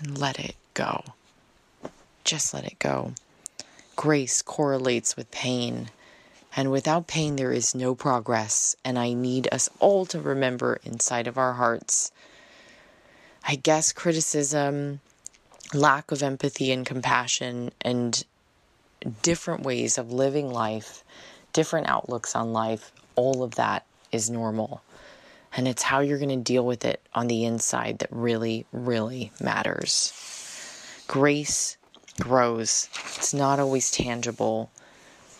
And 0.00 0.18
let 0.18 0.38
it 0.38 0.56
go. 0.74 1.02
Just 2.24 2.52
let 2.54 2.64
it 2.64 2.78
go. 2.78 3.12
Grace 3.96 4.42
correlates 4.42 5.16
with 5.16 5.30
pain. 5.30 5.90
And 6.54 6.70
without 6.70 7.06
pain, 7.06 7.36
there 7.36 7.52
is 7.52 7.74
no 7.74 7.94
progress. 7.94 8.76
And 8.84 8.98
I 8.98 9.12
need 9.12 9.48
us 9.52 9.68
all 9.80 10.06
to 10.06 10.20
remember 10.20 10.78
inside 10.84 11.26
of 11.26 11.38
our 11.38 11.54
hearts. 11.54 12.12
I 13.44 13.54
guess 13.56 13.92
criticism, 13.92 15.00
lack 15.72 16.10
of 16.10 16.22
empathy 16.22 16.70
and 16.70 16.84
compassion, 16.84 17.72
and 17.80 18.24
different 19.22 19.62
ways 19.62 19.98
of 19.98 20.12
living 20.12 20.52
life, 20.52 21.04
different 21.52 21.88
outlooks 21.88 22.34
on 22.34 22.52
life, 22.52 22.92
all 23.16 23.42
of 23.42 23.56
that 23.56 23.84
is 24.12 24.30
normal. 24.30 24.82
And 25.56 25.66
it's 25.66 25.82
how 25.82 26.00
you're 26.00 26.18
going 26.18 26.28
to 26.28 26.36
deal 26.36 26.64
with 26.64 26.84
it 26.84 27.00
on 27.14 27.26
the 27.26 27.44
inside 27.44 28.00
that 28.00 28.12
really, 28.12 28.66
really 28.72 29.32
matters. 29.40 30.12
Grace 31.06 31.76
grows, 32.20 32.88
it's 33.16 33.32
not 33.32 33.58
always 33.58 33.90
tangible, 33.90 34.70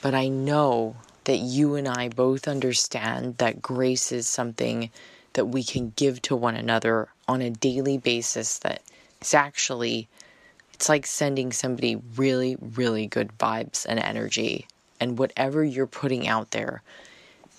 but 0.00 0.14
I 0.14 0.28
know 0.28 0.96
that 1.24 1.38
you 1.38 1.74
and 1.74 1.86
I 1.86 2.08
both 2.08 2.48
understand 2.48 3.36
that 3.38 3.60
grace 3.60 4.12
is 4.12 4.26
something 4.26 4.90
that 5.34 5.46
we 5.46 5.62
can 5.62 5.92
give 5.94 6.22
to 6.22 6.34
one 6.34 6.56
another 6.56 7.08
on 7.26 7.42
a 7.42 7.50
daily 7.50 7.98
basis 7.98 8.58
that 8.60 8.82
is 9.20 9.34
actually 9.34 10.08
it's 10.78 10.88
like 10.88 11.06
sending 11.06 11.50
somebody 11.50 11.96
really, 12.14 12.56
really 12.60 13.08
good 13.08 13.36
vibes 13.36 13.84
and 13.84 13.98
energy. 13.98 14.68
And 15.00 15.18
whatever 15.18 15.64
you're 15.64 15.88
putting 15.88 16.28
out 16.28 16.52
there 16.52 16.82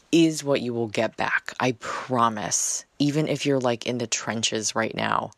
is 0.09 0.41
what 0.41 0.61
you 0.61 0.73
will 0.73 0.87
get 0.87 1.17
back. 1.17 1.53
I 1.59 1.73
promise. 1.81 2.85
Even 2.97 3.27
if 3.27 3.45
you're 3.45 3.59
like 3.59 3.85
in 3.85 3.97
the 3.97 4.07
trenches 4.07 4.73
right 4.73 4.95
now, 4.95 5.31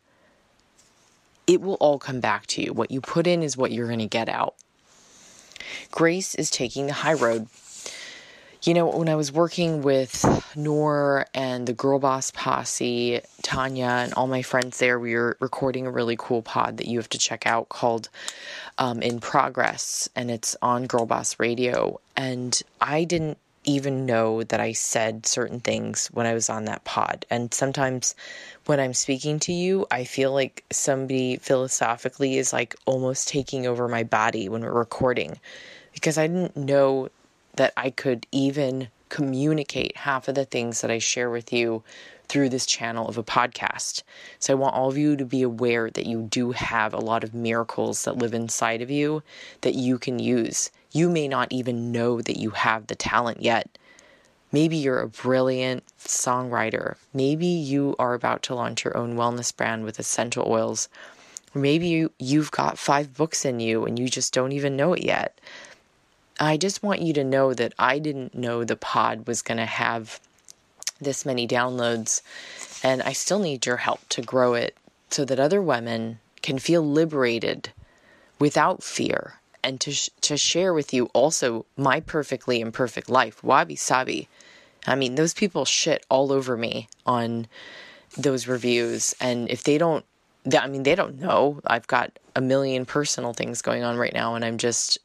it 1.48 1.60
will 1.60 1.74
all 1.74 1.98
come 1.98 2.20
back 2.20 2.46
to 2.48 2.62
you. 2.62 2.72
What 2.72 2.92
you 2.92 3.00
put 3.00 3.26
in 3.26 3.42
is 3.42 3.56
what 3.56 3.72
you're 3.72 3.88
going 3.88 3.98
to 3.98 4.06
get 4.06 4.28
out. 4.28 4.54
Grace 5.90 6.36
is 6.36 6.50
taking 6.50 6.86
the 6.86 6.92
high 6.92 7.14
road 7.14 7.48
you 8.64 8.74
know, 8.74 8.86
when 8.86 9.08
I 9.08 9.16
was 9.16 9.32
working 9.32 9.82
with 9.82 10.24
Noor 10.54 11.26
and 11.34 11.66
the 11.66 11.72
Girl 11.72 11.98
Boss 11.98 12.30
Posse, 12.30 13.20
Tanya, 13.42 13.86
and 13.86 14.14
all 14.14 14.28
my 14.28 14.42
friends 14.42 14.78
there, 14.78 15.00
we 15.00 15.16
were 15.16 15.36
recording 15.40 15.86
a 15.86 15.90
really 15.90 16.16
cool 16.16 16.42
pod 16.42 16.76
that 16.76 16.86
you 16.86 16.98
have 16.98 17.08
to 17.08 17.18
check 17.18 17.44
out 17.44 17.68
called 17.70 18.08
um, 18.78 19.02
In 19.02 19.18
Progress, 19.18 20.08
and 20.14 20.30
it's 20.30 20.56
on 20.62 20.86
Girl 20.86 21.06
Boss 21.06 21.40
Radio. 21.40 22.00
And 22.16 22.62
I 22.80 23.02
didn't 23.02 23.38
even 23.64 24.06
know 24.06 24.44
that 24.44 24.60
I 24.60 24.72
said 24.72 25.26
certain 25.26 25.58
things 25.58 26.06
when 26.08 26.26
I 26.26 26.34
was 26.34 26.48
on 26.48 26.64
that 26.66 26.84
pod. 26.84 27.26
And 27.30 27.52
sometimes 27.52 28.14
when 28.66 28.78
I'm 28.78 28.94
speaking 28.94 29.40
to 29.40 29.52
you, 29.52 29.86
I 29.90 30.04
feel 30.04 30.32
like 30.32 30.64
somebody 30.70 31.36
philosophically 31.36 32.38
is 32.38 32.52
like 32.52 32.76
almost 32.86 33.28
taking 33.28 33.66
over 33.66 33.88
my 33.88 34.04
body 34.04 34.48
when 34.48 34.62
we're 34.62 34.72
recording 34.72 35.38
because 35.92 36.16
I 36.16 36.26
didn't 36.26 36.56
know 36.56 37.08
that 37.56 37.72
I 37.76 37.90
could 37.90 38.26
even 38.32 38.88
communicate 39.08 39.96
half 39.98 40.26
of 40.26 40.34
the 40.34 40.44
things 40.44 40.80
that 40.80 40.90
I 40.90 40.98
share 40.98 41.28
with 41.28 41.52
you 41.52 41.82
through 42.28 42.48
this 42.48 42.64
channel 42.64 43.06
of 43.08 43.18
a 43.18 43.22
podcast. 43.22 44.02
So 44.38 44.54
I 44.54 44.56
want 44.56 44.74
all 44.74 44.88
of 44.88 44.96
you 44.96 45.16
to 45.18 45.24
be 45.26 45.42
aware 45.42 45.90
that 45.90 46.06
you 46.06 46.22
do 46.22 46.52
have 46.52 46.94
a 46.94 46.98
lot 46.98 47.24
of 47.24 47.34
miracles 47.34 48.04
that 48.04 48.16
live 48.16 48.32
inside 48.32 48.80
of 48.80 48.90
you 48.90 49.22
that 49.60 49.74
you 49.74 49.98
can 49.98 50.18
use. 50.18 50.70
You 50.92 51.10
may 51.10 51.28
not 51.28 51.52
even 51.52 51.92
know 51.92 52.22
that 52.22 52.38
you 52.38 52.50
have 52.50 52.86
the 52.86 52.94
talent 52.94 53.42
yet. 53.42 53.76
Maybe 54.50 54.78
you're 54.78 55.00
a 55.00 55.08
brilliant 55.08 55.84
songwriter. 55.98 56.96
Maybe 57.12 57.46
you 57.46 57.94
are 57.98 58.14
about 58.14 58.42
to 58.44 58.54
launch 58.54 58.84
your 58.84 58.96
own 58.96 59.14
wellness 59.14 59.54
brand 59.54 59.84
with 59.84 59.98
essential 59.98 60.46
oils. 60.46 60.88
Maybe 61.54 61.88
you, 61.88 62.12
you've 62.18 62.50
got 62.50 62.78
five 62.78 63.14
books 63.14 63.44
in 63.44 63.60
you 63.60 63.84
and 63.84 63.98
you 63.98 64.08
just 64.08 64.32
don't 64.32 64.52
even 64.52 64.74
know 64.74 64.94
it 64.94 65.04
yet. 65.04 65.38
I 66.42 66.56
just 66.56 66.82
want 66.82 67.02
you 67.02 67.12
to 67.14 67.24
know 67.24 67.54
that 67.54 67.72
I 67.78 68.00
didn't 68.00 68.34
know 68.34 68.64
the 68.64 68.76
pod 68.76 69.28
was 69.28 69.42
going 69.42 69.58
to 69.58 69.66
have 69.66 70.18
this 71.00 71.24
many 71.24 71.46
downloads, 71.46 72.20
and 72.82 73.00
I 73.02 73.12
still 73.12 73.38
need 73.38 73.64
your 73.64 73.76
help 73.76 74.00
to 74.10 74.22
grow 74.22 74.54
it 74.54 74.76
so 75.10 75.24
that 75.24 75.38
other 75.38 75.62
women 75.62 76.18
can 76.42 76.58
feel 76.58 76.82
liberated 76.82 77.70
without 78.40 78.82
fear 78.82 79.34
and 79.62 79.80
to 79.82 79.92
sh- 79.92 80.10
to 80.22 80.36
share 80.36 80.74
with 80.74 80.92
you 80.92 81.06
also 81.12 81.64
my 81.76 82.00
perfectly 82.00 82.60
imperfect 82.60 83.08
life 83.08 83.44
wabi 83.44 83.76
sabi 83.76 84.26
i 84.88 84.96
mean 84.96 85.14
those 85.14 85.32
people 85.32 85.64
shit 85.64 86.04
all 86.08 86.32
over 86.32 86.56
me 86.56 86.88
on 87.06 87.46
those 88.18 88.48
reviews 88.48 89.14
and 89.20 89.48
if 89.48 89.62
they 89.62 89.78
don't 89.78 90.04
I 90.58 90.66
mean, 90.66 90.82
they 90.82 90.96
don't 90.96 91.20
know. 91.20 91.60
I've 91.64 91.86
got 91.86 92.18
a 92.34 92.40
million 92.40 92.84
personal 92.84 93.32
things 93.32 93.62
going 93.62 93.84
on 93.84 93.96
right 93.96 94.12
now, 94.12 94.34
and 94.34 94.44
I'm 94.44 94.58
just 94.58 94.98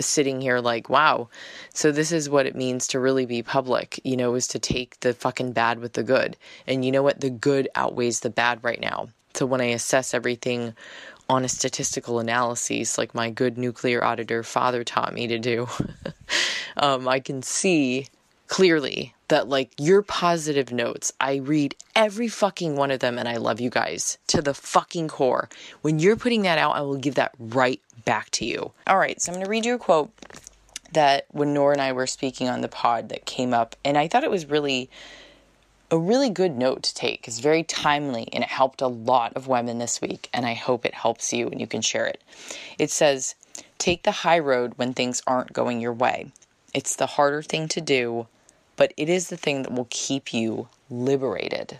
sitting 0.00 0.40
here 0.40 0.60
like, 0.60 0.88
wow. 0.88 1.28
So 1.72 1.92
this 1.92 2.12
is 2.12 2.28
what 2.28 2.46
it 2.46 2.54
means 2.54 2.86
to 2.88 3.00
really 3.00 3.26
be 3.26 3.42
public, 3.42 4.00
you 4.04 4.16
know, 4.16 4.34
is 4.34 4.46
to 4.48 4.58
take 4.58 5.00
the 5.00 5.14
fucking 5.14 5.52
bad 5.52 5.78
with 5.80 5.94
the 5.94 6.02
good. 6.02 6.36
And 6.66 6.84
you 6.84 6.92
know 6.92 7.02
what? 7.02 7.20
The 7.20 7.30
good 7.30 7.68
outweighs 7.74 8.20
the 8.20 8.30
bad 8.30 8.62
right 8.62 8.80
now. 8.80 9.08
So 9.34 9.46
when 9.46 9.60
I 9.60 9.66
assess 9.66 10.14
everything 10.14 10.74
on 11.28 11.44
a 11.44 11.48
statistical 11.48 12.18
analysis, 12.18 12.96
like 12.96 13.14
my 13.14 13.30
good 13.30 13.58
nuclear 13.58 14.02
auditor 14.02 14.42
father 14.42 14.84
taught 14.84 15.12
me 15.12 15.26
to 15.26 15.38
do, 15.38 15.68
um, 16.76 17.08
I 17.08 17.20
can 17.20 17.42
see 17.42 18.08
clearly 18.48 19.14
that 19.28 19.48
like 19.48 19.72
your 19.78 20.02
positive 20.02 20.72
notes, 20.72 21.12
I 21.20 21.36
read 21.36 21.74
every 21.94 22.28
fucking 22.28 22.76
one 22.76 22.90
of 22.90 23.00
them 23.00 23.18
and 23.18 23.28
I 23.28 23.36
love 23.36 23.60
you 23.60 23.70
guys 23.70 24.18
to 24.28 24.40
the 24.40 24.54
fucking 24.54 25.08
core. 25.08 25.48
When 25.82 25.98
you're 25.98 26.16
putting 26.16 26.42
that 26.42 26.58
out, 26.58 26.76
I 26.76 26.82
will 26.82 26.96
give 26.96 27.16
that 27.16 27.34
right 27.38 27.80
back 28.06 28.30
to 28.30 28.46
you. 28.46 28.72
All 28.86 28.96
right, 28.96 29.20
so 29.20 29.30
I'm 29.30 29.34
going 29.34 29.44
to 29.44 29.50
read 29.50 29.66
you 29.66 29.74
a 29.74 29.78
quote 29.78 30.10
that 30.92 31.26
when 31.30 31.52
Nora 31.52 31.74
and 31.74 31.82
I 31.82 31.92
were 31.92 32.06
speaking 32.06 32.48
on 32.48 32.62
the 32.62 32.68
pod 32.68 33.10
that 33.10 33.26
came 33.26 33.52
up 33.52 33.76
and 33.84 33.98
I 33.98 34.08
thought 34.08 34.24
it 34.24 34.30
was 34.30 34.46
really 34.46 34.88
a 35.90 35.98
really 35.98 36.30
good 36.30 36.56
note 36.56 36.82
to 36.84 36.94
take. 36.94 37.28
It's 37.28 37.40
very 37.40 37.62
timely 37.62 38.28
and 38.32 38.42
it 38.42 38.48
helped 38.48 38.80
a 38.80 38.88
lot 38.88 39.34
of 39.36 39.46
women 39.46 39.78
this 39.78 40.00
week 40.00 40.30
and 40.32 40.46
I 40.46 40.54
hope 40.54 40.86
it 40.86 40.94
helps 40.94 41.32
you 41.32 41.48
and 41.48 41.60
you 41.60 41.66
can 41.66 41.82
share 41.82 42.06
it. 42.06 42.22
It 42.78 42.90
says, 42.90 43.34
"Take 43.78 44.04
the 44.04 44.22
high 44.22 44.38
road 44.38 44.72
when 44.76 44.94
things 44.94 45.22
aren't 45.26 45.52
going 45.52 45.80
your 45.80 45.92
way. 45.92 46.32
It's 46.72 46.96
the 46.96 47.06
harder 47.06 47.42
thing 47.42 47.68
to 47.68 47.80
do, 47.80 48.26
but 48.76 48.92
it 48.96 49.08
is 49.08 49.28
the 49.28 49.36
thing 49.36 49.62
that 49.62 49.72
will 49.72 49.88
keep 49.90 50.32
you 50.32 50.68
liberated. 50.90 51.78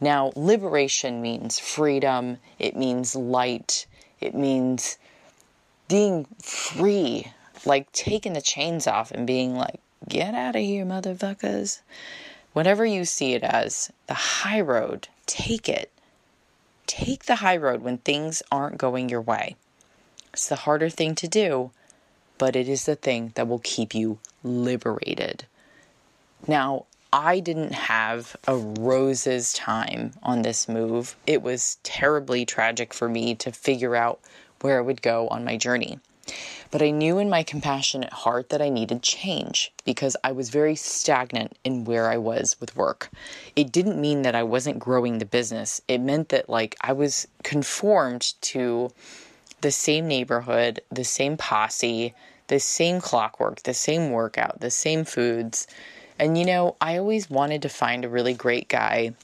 Now, 0.00 0.32
liberation 0.34 1.20
means 1.20 1.58
freedom, 1.58 2.38
it 2.58 2.74
means 2.76 3.14
light, 3.14 3.86
it 4.20 4.34
means 4.34 4.98
being 5.88 6.26
free, 6.42 7.32
like 7.64 7.90
taking 7.92 8.32
the 8.32 8.40
chains 8.40 8.86
off 8.86 9.10
and 9.10 9.26
being 9.26 9.54
like, 9.54 9.80
get 10.08 10.34
out 10.34 10.56
of 10.56 10.62
here, 10.62 10.84
motherfuckers. 10.84 11.80
Whatever 12.52 12.84
you 12.84 13.04
see 13.04 13.34
it 13.34 13.42
as, 13.42 13.92
the 14.06 14.14
high 14.14 14.60
road, 14.60 15.08
take 15.26 15.68
it. 15.68 15.90
Take 16.86 17.24
the 17.24 17.36
high 17.36 17.56
road 17.56 17.82
when 17.82 17.98
things 17.98 18.42
aren't 18.50 18.78
going 18.78 19.08
your 19.08 19.20
way. 19.20 19.56
It's 20.32 20.48
the 20.48 20.56
harder 20.56 20.88
thing 20.88 21.14
to 21.16 21.28
do, 21.28 21.70
but 22.38 22.56
it 22.56 22.68
is 22.68 22.86
the 22.86 22.96
thing 22.96 23.32
that 23.34 23.46
will 23.46 23.60
keep 23.60 23.94
you 23.94 24.18
liberated. 24.42 25.44
Now, 26.46 26.86
I 27.12 27.40
didn't 27.40 27.72
have 27.72 28.36
a 28.46 28.56
rose's 28.56 29.52
time 29.52 30.12
on 30.22 30.42
this 30.42 30.68
move. 30.68 31.16
It 31.26 31.42
was 31.42 31.78
terribly 31.82 32.46
tragic 32.46 32.94
for 32.94 33.08
me 33.08 33.34
to 33.36 33.50
figure 33.50 33.96
out 33.96 34.20
where 34.60 34.78
I 34.78 34.82
would 34.82 35.02
go 35.02 35.26
on 35.28 35.44
my 35.44 35.56
journey. 35.56 35.98
But 36.70 36.82
I 36.82 36.90
knew 36.90 37.18
in 37.18 37.28
my 37.28 37.42
compassionate 37.42 38.12
heart 38.12 38.50
that 38.50 38.62
I 38.62 38.68
needed 38.68 39.02
change 39.02 39.72
because 39.84 40.16
I 40.22 40.30
was 40.30 40.50
very 40.50 40.76
stagnant 40.76 41.58
in 41.64 41.84
where 41.84 42.08
I 42.08 42.16
was 42.16 42.56
with 42.60 42.76
work. 42.76 43.10
It 43.56 43.72
didn't 43.72 44.00
mean 44.00 44.22
that 44.22 44.36
I 44.36 44.44
wasn't 44.44 44.78
growing 44.78 45.18
the 45.18 45.26
business. 45.26 45.80
It 45.88 45.98
meant 45.98 46.28
that 46.28 46.48
like 46.48 46.76
I 46.80 46.92
was 46.92 47.26
conformed 47.42 48.34
to 48.42 48.92
the 49.62 49.72
same 49.72 50.06
neighborhood, 50.06 50.80
the 50.90 51.04
same 51.04 51.36
posse, 51.36 52.14
the 52.46 52.60
same 52.60 53.00
clockwork, 53.00 53.64
the 53.64 53.74
same 53.74 54.10
workout, 54.10 54.60
the 54.60 54.70
same 54.70 55.04
foods 55.04 55.66
and 56.20 56.36
you 56.36 56.44
know, 56.44 56.76
I 56.80 56.98
always 56.98 57.30
wanted 57.30 57.62
to 57.62 57.68
find 57.70 58.04
a 58.04 58.08
really 58.08 58.34
great 58.34 58.68
guy 58.68 59.14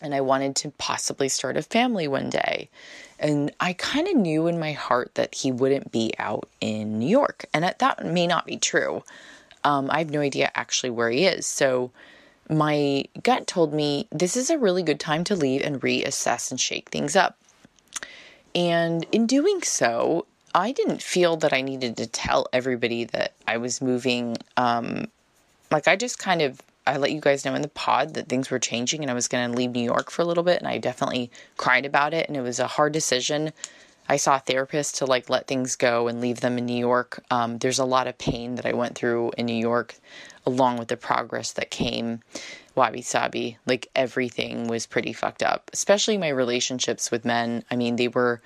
and 0.00 0.14
I 0.14 0.20
wanted 0.20 0.56
to 0.56 0.70
possibly 0.78 1.28
start 1.28 1.56
a 1.56 1.62
family 1.62 2.08
one 2.08 2.30
day. 2.30 2.70
And 3.18 3.52
I 3.60 3.74
kind 3.74 4.08
of 4.08 4.16
knew 4.16 4.46
in 4.46 4.58
my 4.58 4.72
heart 4.72 5.14
that 5.16 5.34
he 5.34 5.52
wouldn't 5.52 5.92
be 5.92 6.12
out 6.18 6.48
in 6.60 7.00
New 7.00 7.08
York. 7.08 7.44
And 7.52 7.64
that 7.64 8.06
may 8.06 8.26
not 8.26 8.46
be 8.46 8.56
true. 8.56 9.02
Um, 9.64 9.90
I 9.90 9.98
have 9.98 10.10
no 10.10 10.20
idea 10.20 10.50
actually 10.54 10.90
where 10.90 11.10
he 11.10 11.26
is. 11.26 11.46
So 11.46 11.90
my 12.48 13.04
gut 13.22 13.46
told 13.46 13.74
me 13.74 14.06
this 14.10 14.36
is 14.36 14.50
a 14.50 14.58
really 14.58 14.84
good 14.84 15.00
time 15.00 15.24
to 15.24 15.36
leave 15.36 15.62
and 15.62 15.82
reassess 15.82 16.50
and 16.50 16.58
shake 16.58 16.88
things 16.90 17.16
up. 17.16 17.36
And 18.54 19.04
in 19.12 19.26
doing 19.26 19.62
so, 19.62 20.26
I 20.54 20.72
didn't 20.72 21.02
feel 21.02 21.36
that 21.38 21.52
I 21.52 21.60
needed 21.60 21.96
to 21.98 22.06
tell 22.06 22.46
everybody 22.52 23.04
that 23.04 23.34
I 23.46 23.58
was 23.58 23.82
moving 23.82 24.36
um, 24.56 25.06
like 25.70 25.88
I 25.88 25.96
just 25.96 26.18
kind 26.18 26.42
of 26.42 26.60
I 26.86 26.96
let 26.96 27.12
you 27.12 27.20
guys 27.20 27.44
know 27.44 27.54
in 27.54 27.62
the 27.62 27.68
pod 27.68 28.14
that 28.14 28.28
things 28.28 28.50
were 28.50 28.58
changing 28.58 29.02
and 29.02 29.10
I 29.10 29.14
was 29.14 29.28
going 29.28 29.50
to 29.50 29.56
leave 29.56 29.70
New 29.70 29.84
York 29.84 30.10
for 30.10 30.22
a 30.22 30.24
little 30.24 30.42
bit 30.42 30.58
and 30.58 30.66
I 30.66 30.78
definitely 30.78 31.30
cried 31.56 31.86
about 31.86 32.14
it 32.14 32.26
and 32.26 32.36
it 32.36 32.40
was 32.40 32.58
a 32.58 32.66
hard 32.66 32.92
decision. 32.92 33.52
I 34.08 34.16
saw 34.16 34.36
a 34.36 34.40
therapist 34.40 34.96
to 34.96 35.06
like 35.06 35.30
let 35.30 35.46
things 35.46 35.76
go 35.76 36.08
and 36.08 36.20
leave 36.20 36.40
them 36.40 36.58
in 36.58 36.66
New 36.66 36.78
York. 36.78 37.22
Um, 37.30 37.58
there's 37.58 37.78
a 37.78 37.84
lot 37.84 38.08
of 38.08 38.18
pain 38.18 38.56
that 38.56 38.66
I 38.66 38.72
went 38.72 38.96
through 38.96 39.32
in 39.38 39.46
New 39.46 39.52
York 39.52 39.94
along 40.46 40.78
with 40.78 40.88
the 40.88 40.96
progress 40.96 41.52
that 41.52 41.70
came. 41.70 42.20
Wabi 42.74 43.02
sabi, 43.02 43.58
like 43.66 43.88
everything 43.94 44.66
was 44.66 44.86
pretty 44.86 45.12
fucked 45.12 45.42
up, 45.42 45.70
especially 45.72 46.18
my 46.18 46.28
relationships 46.28 47.10
with 47.10 47.24
men. 47.24 47.62
I 47.70 47.76
mean, 47.76 47.96
they 47.96 48.08
were 48.08 48.40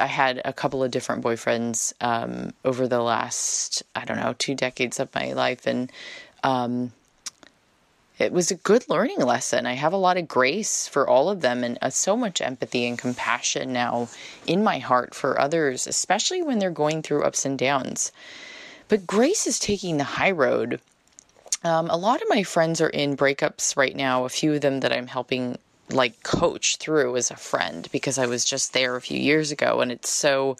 I 0.00 0.06
had 0.06 0.40
a 0.44 0.52
couple 0.52 0.82
of 0.82 0.90
different 0.90 1.24
boyfriends 1.24 1.92
um, 2.00 2.52
over 2.64 2.86
the 2.86 3.00
last, 3.00 3.82
I 3.94 4.04
don't 4.04 4.20
know, 4.20 4.34
two 4.38 4.54
decades 4.54 5.00
of 5.00 5.14
my 5.14 5.32
life. 5.32 5.66
And 5.66 5.90
um, 6.42 6.92
it 8.18 8.32
was 8.32 8.50
a 8.50 8.56
good 8.56 8.88
learning 8.88 9.20
lesson. 9.20 9.64
I 9.64 9.74
have 9.74 9.92
a 9.92 9.96
lot 9.96 10.16
of 10.16 10.26
grace 10.26 10.88
for 10.88 11.06
all 11.08 11.30
of 11.30 11.40
them 11.40 11.62
and 11.62 11.78
uh, 11.80 11.90
so 11.90 12.16
much 12.16 12.40
empathy 12.40 12.84
and 12.86 12.98
compassion 12.98 13.72
now 13.72 14.08
in 14.46 14.64
my 14.64 14.78
heart 14.78 15.14
for 15.14 15.40
others, 15.40 15.86
especially 15.86 16.42
when 16.42 16.58
they're 16.58 16.70
going 16.70 17.02
through 17.02 17.22
ups 17.22 17.44
and 17.44 17.56
downs. 17.56 18.10
But 18.88 19.06
grace 19.06 19.46
is 19.46 19.60
taking 19.60 19.98
the 19.98 20.04
high 20.04 20.32
road. 20.32 20.80
Um, 21.62 21.88
a 21.90 21.96
lot 21.96 22.20
of 22.20 22.28
my 22.28 22.42
friends 22.42 22.80
are 22.80 22.88
in 22.88 23.16
breakups 23.16 23.76
right 23.76 23.94
now, 23.94 24.24
a 24.24 24.28
few 24.28 24.54
of 24.54 24.62
them 24.62 24.80
that 24.80 24.92
I'm 24.92 25.06
helping 25.06 25.56
like 25.90 26.22
coach 26.22 26.76
through 26.76 27.16
as 27.16 27.30
a 27.30 27.36
friend 27.36 27.88
because 27.92 28.18
I 28.18 28.26
was 28.26 28.44
just 28.44 28.72
there 28.72 28.96
a 28.96 29.00
few 29.00 29.18
years 29.18 29.50
ago 29.50 29.80
and 29.80 29.90
it's 29.90 30.10
so 30.10 30.56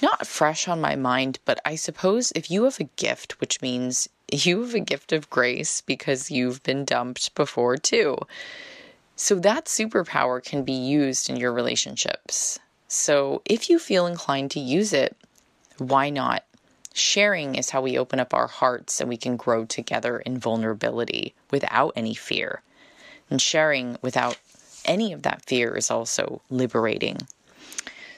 not 0.00 0.26
fresh 0.26 0.68
on 0.68 0.80
my 0.80 0.94
mind, 0.94 1.40
but 1.44 1.60
I 1.64 1.74
suppose 1.74 2.32
if 2.34 2.50
you 2.50 2.64
have 2.64 2.78
a 2.80 2.84
gift, 2.84 3.40
which 3.40 3.60
means 3.60 4.08
you 4.32 4.62
have 4.62 4.74
a 4.74 4.80
gift 4.80 5.12
of 5.12 5.30
grace 5.30 5.80
because 5.80 6.30
you've 6.30 6.62
been 6.62 6.84
dumped 6.84 7.34
before 7.34 7.76
too. 7.76 8.16
So 9.16 9.34
that 9.36 9.66
superpower 9.66 10.42
can 10.42 10.64
be 10.64 10.72
used 10.72 11.28
in 11.28 11.36
your 11.36 11.52
relationships. 11.52 12.58
So 12.88 13.42
if 13.44 13.68
you 13.68 13.78
feel 13.78 14.06
inclined 14.06 14.50
to 14.52 14.60
use 14.60 14.92
it, 14.92 15.16
why 15.78 16.10
not? 16.10 16.44
Sharing 16.92 17.54
is 17.54 17.70
how 17.70 17.82
we 17.82 17.98
open 17.98 18.18
up 18.18 18.34
our 18.34 18.48
hearts 18.48 19.00
and 19.00 19.08
we 19.08 19.16
can 19.16 19.36
grow 19.36 19.64
together 19.64 20.18
in 20.18 20.38
vulnerability 20.38 21.34
without 21.50 21.92
any 21.94 22.14
fear. 22.14 22.62
And 23.28 23.40
sharing 23.40 23.96
without 24.02 24.38
any 24.84 25.12
of 25.12 25.22
that 25.22 25.44
fear 25.44 25.76
is 25.76 25.90
also 25.90 26.40
liberating. 26.50 27.18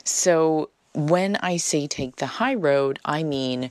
So 0.04 0.70
when 0.94 1.36
I 1.36 1.56
say 1.56 1.86
take 1.86 2.16
the 2.16 2.26
high 2.26 2.54
road, 2.54 2.98
I 3.04 3.22
mean 3.22 3.70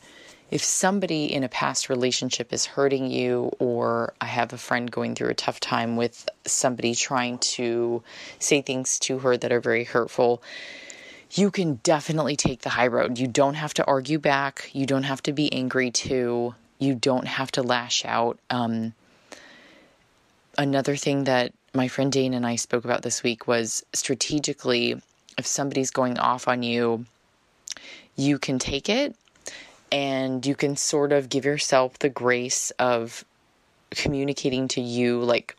if 0.51 0.61
somebody 0.61 1.33
in 1.33 1.45
a 1.45 1.49
past 1.49 1.87
relationship 1.87 2.51
is 2.51 2.65
hurting 2.65 3.09
you, 3.09 3.51
or 3.57 4.13
I 4.19 4.25
have 4.25 4.51
a 4.51 4.57
friend 4.57 4.91
going 4.91 5.15
through 5.15 5.29
a 5.29 5.33
tough 5.33 5.61
time 5.61 5.95
with 5.95 6.27
somebody 6.45 6.93
trying 6.93 7.37
to 7.39 8.03
say 8.37 8.61
things 8.61 8.99
to 8.99 9.19
her 9.19 9.37
that 9.37 9.51
are 9.53 9.61
very 9.61 9.85
hurtful, 9.85 10.43
you 11.31 11.51
can 11.51 11.75
definitely 11.83 12.35
take 12.35 12.61
the 12.61 12.69
high 12.69 12.87
road. 12.87 13.17
You 13.17 13.27
don't 13.27 13.53
have 13.53 13.73
to 13.75 13.85
argue 13.85 14.19
back. 14.19 14.69
You 14.73 14.85
don't 14.85 15.03
have 15.03 15.23
to 15.23 15.31
be 15.31 15.51
angry 15.53 15.89
too. 15.89 16.53
You 16.79 16.95
don't 16.95 17.27
have 17.27 17.51
to 17.53 17.63
lash 17.63 18.03
out. 18.03 18.37
Um, 18.49 18.93
another 20.57 20.97
thing 20.97 21.23
that 21.23 21.53
my 21.73 21.87
friend 21.87 22.11
Dane 22.11 22.33
and 22.33 22.45
I 22.45 22.57
spoke 22.57 22.83
about 22.83 23.03
this 23.03 23.23
week 23.23 23.47
was 23.47 23.85
strategically, 23.93 25.01
if 25.37 25.45
somebody's 25.45 25.91
going 25.91 26.19
off 26.19 26.49
on 26.49 26.61
you, 26.61 27.05
you 28.17 28.37
can 28.37 28.59
take 28.59 28.89
it 28.89 29.15
and 29.91 30.45
you 30.45 30.55
can 30.55 30.75
sort 30.75 31.11
of 31.11 31.29
give 31.29 31.45
yourself 31.45 31.99
the 31.99 32.09
grace 32.09 32.71
of 32.79 33.25
communicating 33.91 34.67
to 34.69 34.81
you 34.81 35.19
like 35.19 35.55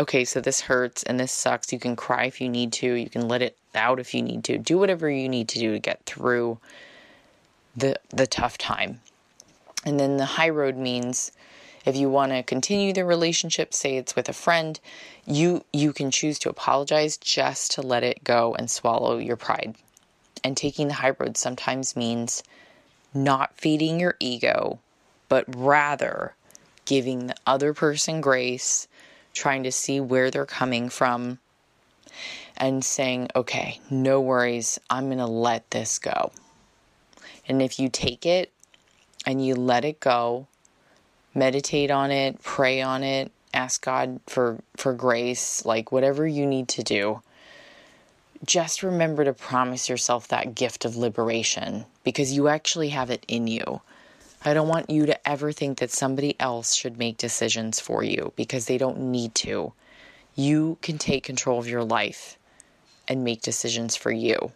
okay 0.00 0.24
so 0.24 0.40
this 0.40 0.60
hurts 0.62 1.02
and 1.02 1.18
this 1.20 1.32
sucks. 1.32 1.72
You 1.72 1.78
can 1.78 1.96
cry 1.96 2.24
if 2.24 2.40
you 2.40 2.48
need 2.48 2.72
to. 2.74 2.94
You 2.94 3.10
can 3.10 3.28
let 3.28 3.42
it 3.42 3.56
out 3.74 4.00
if 4.00 4.14
you 4.14 4.22
need 4.22 4.44
to. 4.44 4.58
Do 4.58 4.78
whatever 4.78 5.10
you 5.10 5.28
need 5.28 5.48
to 5.50 5.58
do 5.58 5.72
to 5.72 5.78
get 5.78 6.04
through 6.06 6.58
the 7.76 7.98
the 8.10 8.26
tough 8.26 8.58
time. 8.58 9.00
And 9.84 10.00
then 10.00 10.16
the 10.16 10.24
high 10.24 10.48
road 10.48 10.76
means 10.76 11.32
if 11.84 11.96
you 11.96 12.10
want 12.10 12.32
to 12.32 12.42
continue 12.42 12.92
the 12.92 13.04
relationship 13.04 13.72
say 13.72 13.96
it's 13.96 14.16
with 14.16 14.28
a 14.28 14.32
friend 14.32 14.80
you 15.24 15.64
you 15.72 15.92
can 15.92 16.10
choose 16.10 16.38
to 16.40 16.50
apologize 16.50 17.16
just 17.16 17.70
to 17.72 17.82
let 17.82 18.02
it 18.02 18.24
go 18.24 18.54
and 18.54 18.70
swallow 18.70 19.18
your 19.18 19.36
pride. 19.36 19.76
And 20.42 20.56
taking 20.56 20.88
the 20.88 20.94
high 20.94 21.12
road 21.18 21.36
sometimes 21.36 21.96
means 21.96 22.42
not 23.16 23.56
feeding 23.56 23.98
your 23.98 24.16
ego, 24.20 24.78
but 25.28 25.44
rather 25.48 26.34
giving 26.84 27.26
the 27.26 27.34
other 27.46 27.74
person 27.74 28.20
grace, 28.20 28.86
trying 29.32 29.64
to 29.64 29.72
see 29.72 30.00
where 30.00 30.30
they're 30.30 30.46
coming 30.46 30.88
from, 30.88 31.38
and 32.56 32.84
saying, 32.84 33.28
okay, 33.34 33.80
no 33.90 34.20
worries, 34.20 34.78
I'm 34.88 35.06
going 35.06 35.18
to 35.18 35.26
let 35.26 35.70
this 35.70 35.98
go. 35.98 36.30
And 37.48 37.60
if 37.60 37.78
you 37.78 37.88
take 37.88 38.24
it 38.24 38.52
and 39.26 39.44
you 39.44 39.54
let 39.54 39.84
it 39.84 40.00
go, 40.00 40.46
meditate 41.34 41.90
on 41.90 42.10
it, 42.10 42.42
pray 42.42 42.80
on 42.80 43.02
it, 43.02 43.30
ask 43.52 43.84
God 43.84 44.20
for, 44.26 44.58
for 44.76 44.92
grace, 44.92 45.64
like 45.64 45.92
whatever 45.92 46.26
you 46.26 46.46
need 46.46 46.68
to 46.68 46.82
do, 46.82 47.20
just 48.44 48.82
remember 48.82 49.24
to 49.24 49.32
promise 49.32 49.88
yourself 49.88 50.28
that 50.28 50.54
gift 50.54 50.84
of 50.84 50.96
liberation 50.96 51.84
because 52.06 52.32
you 52.32 52.46
actually 52.46 52.90
have 52.90 53.10
it 53.10 53.24
in 53.26 53.48
you. 53.48 53.80
I 54.44 54.54
don't 54.54 54.68
want 54.68 54.90
you 54.90 55.06
to 55.06 55.28
ever 55.28 55.50
think 55.50 55.78
that 55.78 55.90
somebody 55.90 56.38
else 56.38 56.72
should 56.72 57.00
make 57.00 57.16
decisions 57.18 57.80
for 57.80 58.04
you 58.04 58.32
because 58.36 58.66
they 58.66 58.78
don't 58.78 59.10
need 59.10 59.34
to. 59.34 59.72
You 60.36 60.78
can 60.82 60.98
take 60.98 61.24
control 61.24 61.58
of 61.58 61.66
your 61.66 61.82
life 61.82 62.38
and 63.08 63.24
make 63.24 63.42
decisions 63.42 63.96
for 63.96 64.12
you. 64.12 64.52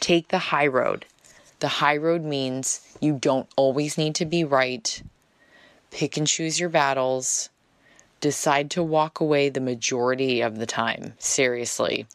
Take 0.00 0.26
the 0.26 0.50
high 0.50 0.66
road. 0.66 1.06
The 1.60 1.68
high 1.68 1.96
road 1.96 2.24
means 2.24 2.80
you 3.00 3.12
don't 3.12 3.48
always 3.54 3.96
need 3.96 4.16
to 4.16 4.24
be 4.24 4.42
right. 4.42 5.04
Pick 5.92 6.16
and 6.16 6.26
choose 6.26 6.58
your 6.58 6.68
battles. 6.68 7.48
Decide 8.20 8.72
to 8.72 8.82
walk 8.82 9.20
away 9.20 9.50
the 9.50 9.60
majority 9.60 10.40
of 10.40 10.58
the 10.58 10.66
time, 10.66 11.12
seriously. 11.20 12.08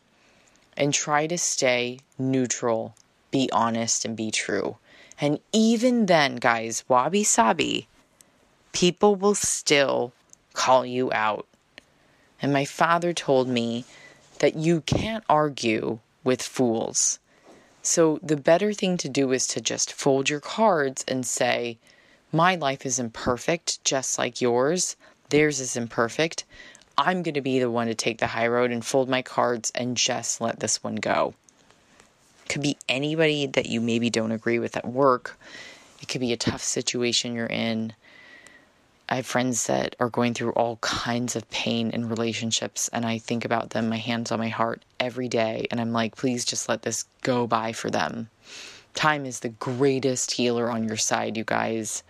And 0.75 0.93
try 0.93 1.25
to 1.27 1.37
stay 1.37 1.99
neutral, 2.17 2.95
be 3.31 3.49
honest, 3.51 4.05
and 4.05 4.15
be 4.15 4.31
true. 4.31 4.77
And 5.21 5.39
even 5.51 6.05
then, 6.05 6.37
guys, 6.37 6.83
wabi 6.87 7.23
sabi, 7.23 7.87
people 8.71 9.15
will 9.15 9.35
still 9.35 10.13
call 10.53 10.85
you 10.85 11.11
out. 11.11 11.45
And 12.41 12.53
my 12.53 12.65
father 12.65 13.11
told 13.13 13.49
me 13.49 13.85
that 14.39 14.55
you 14.55 14.81
can't 14.81 15.23
argue 15.27 15.99
with 16.23 16.41
fools. 16.41 17.19
So 17.81 18.19
the 18.23 18.37
better 18.37 18.71
thing 18.73 18.97
to 18.97 19.09
do 19.09 19.31
is 19.31 19.45
to 19.47 19.61
just 19.61 19.91
fold 19.91 20.29
your 20.29 20.39
cards 20.39 21.03
and 21.07 21.25
say, 21.25 21.77
My 22.31 22.55
life 22.55 22.85
is 22.85 22.99
imperfect, 22.99 23.83
just 23.83 24.17
like 24.17 24.41
yours. 24.41 24.95
Theirs 25.29 25.59
is 25.59 25.75
imperfect. 25.75 26.45
I'm 26.97 27.23
going 27.23 27.35
to 27.35 27.41
be 27.41 27.59
the 27.59 27.71
one 27.71 27.87
to 27.87 27.95
take 27.95 28.19
the 28.19 28.27
high 28.27 28.47
road 28.47 28.71
and 28.71 28.85
fold 28.85 29.09
my 29.09 29.21
cards 29.21 29.71
and 29.75 29.95
just 29.95 30.41
let 30.41 30.59
this 30.59 30.83
one 30.83 30.95
go 30.95 31.33
could 32.49 32.61
be 32.61 32.77
anybody 32.89 33.45
that 33.45 33.67
you 33.67 33.79
maybe 33.79 34.09
don't 34.09 34.31
agree 34.31 34.59
with 34.59 34.75
at 34.75 34.87
work. 34.87 35.39
It 36.01 36.07
could 36.07 36.21
be 36.21 36.33
a 36.33 36.37
tough 36.37 36.63
situation 36.63 37.35
you're 37.35 37.45
in. 37.45 37.93
I 39.07 39.15
have 39.15 39.25
friends 39.25 39.67
that 39.67 39.95
are 39.99 40.09
going 40.09 40.33
through 40.33 40.51
all 40.51 40.77
kinds 40.77 41.35
of 41.35 41.49
pain 41.49 41.89
in 41.91 42.09
relationships, 42.09 42.89
and 42.93 43.05
I 43.05 43.17
think 43.17 43.43
about 43.43 43.71
them, 43.71 43.89
my 43.89 43.97
hands 43.97 44.31
on 44.31 44.39
my 44.39 44.49
heart, 44.49 44.83
every 44.99 45.27
day. 45.27 45.67
And 45.71 45.79
I'm 45.79 45.93
like, 45.93 46.15
please 46.15 46.45
just 46.45 46.69
let 46.69 46.83
this 46.83 47.05
go 47.21 47.47
by 47.47 47.71
for 47.71 47.89
them. 47.89 48.29
Time 48.93 49.25
is 49.25 49.39
the 49.39 49.49
greatest 49.49 50.31
healer 50.31 50.69
on 50.69 50.83
your 50.83 50.97
side, 50.97 51.37
you 51.37 51.43
guys. 51.43 52.03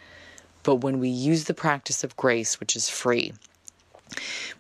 But 0.63 0.75
when 0.75 0.99
we 0.99 1.09
use 1.09 1.45
the 1.45 1.53
practice 1.53 2.03
of 2.03 2.17
grace, 2.17 2.59
which 2.59 2.75
is 2.75 2.89
free, 2.89 3.33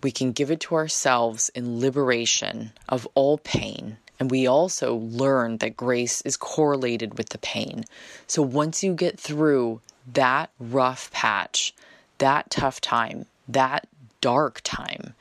we 0.01 0.11
can 0.11 0.31
give 0.31 0.49
it 0.49 0.61
to 0.61 0.75
ourselves 0.75 1.49
in 1.55 1.81
liberation 1.81 2.71
of 2.87 3.07
all 3.15 3.37
pain 3.37 3.97
and 4.19 4.29
we 4.29 4.45
also 4.47 4.95
learned 4.95 5.59
that 5.59 5.77
grace 5.77 6.21
is 6.21 6.35
correlated 6.35 7.17
with 7.17 7.29
the 7.29 7.37
pain. 7.37 7.85
So 8.27 8.41
once 8.41 8.83
you 8.83 8.93
get 8.93 9.19
through 9.19 9.81
that 10.13 10.49
rough 10.59 11.09
patch, 11.11 11.73
that 12.17 12.49
tough 12.49 12.81
time, 12.81 13.25
that 13.47 13.87
dark 14.21 14.59
time, 14.63 15.13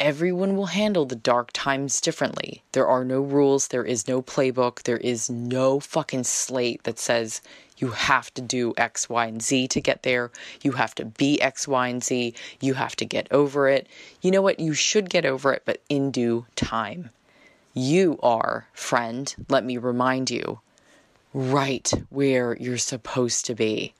everyone 0.00 0.56
will 0.56 0.66
handle 0.66 1.04
the 1.04 1.14
dark 1.14 1.50
times 1.52 2.00
differently. 2.00 2.62
There 2.72 2.88
are 2.88 3.04
no 3.04 3.20
rules, 3.20 3.68
there 3.68 3.84
is 3.84 4.08
no 4.08 4.22
playbook, 4.22 4.82
there 4.82 4.96
is 4.96 5.30
no 5.30 5.78
fucking 5.78 6.24
slate 6.24 6.82
that 6.84 6.98
says 6.98 7.42
you 7.76 7.88
have 7.88 8.32
to 8.34 8.42
do 8.42 8.74
X, 8.76 9.08
Y, 9.08 9.26
and 9.26 9.42
Z 9.42 9.68
to 9.68 9.80
get 9.80 10.02
there. 10.02 10.30
You 10.62 10.72
have 10.72 10.94
to 10.96 11.04
be 11.04 11.40
X, 11.40 11.66
Y, 11.66 11.88
and 11.88 12.04
Z. 12.04 12.34
You 12.60 12.74
have 12.74 12.94
to 12.96 13.06
get 13.06 13.26
over 13.30 13.68
it. 13.68 13.86
You 14.20 14.30
know 14.30 14.42
what? 14.42 14.60
You 14.60 14.74
should 14.74 15.08
get 15.08 15.24
over 15.24 15.52
it, 15.54 15.62
but 15.64 15.80
in 15.88 16.10
due 16.10 16.44
time. 16.56 17.10
You 17.72 18.18
are, 18.22 18.66
friend, 18.72 19.34
let 19.48 19.64
me 19.64 19.78
remind 19.78 20.30
you, 20.30 20.60
right 21.32 21.90
where 22.10 22.56
you're 22.56 22.78
supposed 22.78 23.46
to 23.46 23.54
be. 23.54 23.94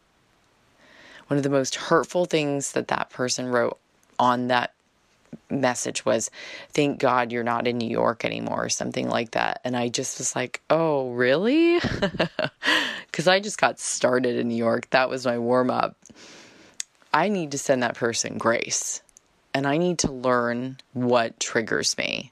One 1.28 1.36
of 1.36 1.44
the 1.44 1.50
most 1.50 1.76
hurtful 1.76 2.24
things 2.24 2.72
that 2.72 2.88
that 2.88 3.10
person 3.10 3.46
wrote 3.46 3.78
on 4.18 4.48
that 4.48 4.74
message 5.48 6.04
was, 6.04 6.30
Thank 6.70 6.98
God 6.98 7.30
you're 7.30 7.44
not 7.44 7.68
in 7.68 7.78
New 7.78 7.88
York 7.88 8.24
anymore, 8.24 8.64
or 8.64 8.68
something 8.68 9.08
like 9.08 9.32
that. 9.32 9.60
And 9.62 9.76
I 9.76 9.88
just 9.88 10.18
was 10.18 10.34
like, 10.34 10.60
Oh, 10.70 11.10
really? 11.12 11.80
Because 13.06 13.26
I 13.26 13.40
just 13.40 13.58
got 13.58 13.80
started 13.80 14.36
in 14.36 14.48
New 14.48 14.56
York. 14.56 14.88
That 14.90 15.10
was 15.10 15.26
my 15.26 15.36
warm 15.36 15.68
up. 15.68 15.96
I 17.12 17.28
need 17.28 17.50
to 17.50 17.58
send 17.58 17.82
that 17.82 17.96
person 17.96 18.38
grace 18.38 19.02
and 19.52 19.66
I 19.66 19.78
need 19.78 19.98
to 19.98 20.12
learn 20.12 20.78
what 20.92 21.38
triggers 21.40 21.98
me. 21.98 22.30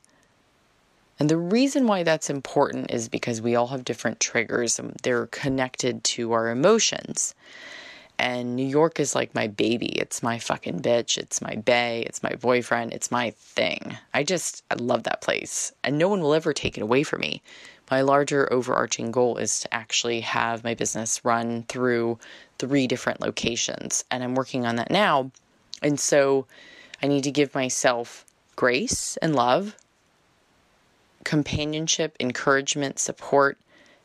And 1.19 1.29
the 1.29 1.37
reason 1.37 1.87
why 1.87 2.05
that's 2.05 2.31
important 2.31 2.91
is 2.93 3.09
because 3.09 3.43
we 3.43 3.57
all 3.57 3.67
have 3.69 3.85
different 3.85 4.21
triggers 4.21 4.79
and 4.79 4.95
they're 5.03 5.27
connected 5.27 6.05
to 6.05 6.33
our 6.33 6.49
emotions. 6.51 7.35
And 8.21 8.57
New 8.57 8.67
York 8.67 8.99
is 8.99 9.15
like 9.15 9.35
my 9.35 9.47
baby. 9.47 9.87
It's 9.87 10.23
my 10.23 10.39
fucking 10.39 10.81
bitch. 10.81 11.19
It's 11.19 11.41
my 11.41 11.55
bay. 11.55 12.03
It's 12.07 12.23
my 12.23 12.35
boyfriend. 12.35 12.93
It's 12.93 13.11
my 13.11 13.31
thing. 13.31 13.97
I 14.13 14.25
just, 14.25 14.65
I 14.71 14.75
love 14.75 15.05
that 15.05 15.21
place. 15.21 15.73
And 15.85 15.99
no 15.99 16.09
one 16.09 16.21
will 16.21 16.35
ever 16.35 16.53
take 16.53 16.77
it 16.77 16.83
away 16.83 17.05
from 17.05 17.21
me. 17.21 17.43
My 17.91 18.03
larger 18.03 18.53
overarching 18.53 19.13
goal 19.13 19.39
is 19.39 19.61
to 19.61 19.75
actually 19.75 20.21
have 20.21 20.65
my 20.65 20.75
business 20.75 21.25
run 21.25 21.65
through 21.69 22.19
three 22.59 22.87
different 22.87 23.21
locations. 23.21 24.05
And 24.11 24.23
I'm 24.23 24.35
working 24.35 24.67
on 24.67 24.77
that 24.77 24.91
now. 24.91 25.31
And 25.81 25.99
so 25.99 26.47
I 27.03 27.07
need 27.07 27.25
to 27.25 27.31
give 27.31 27.55
myself 27.55 28.25
grace 28.57 29.17
and 29.19 29.35
love 29.35 29.77
companionship, 31.25 32.17
encouragement, 32.21 32.99
support. 32.99 33.59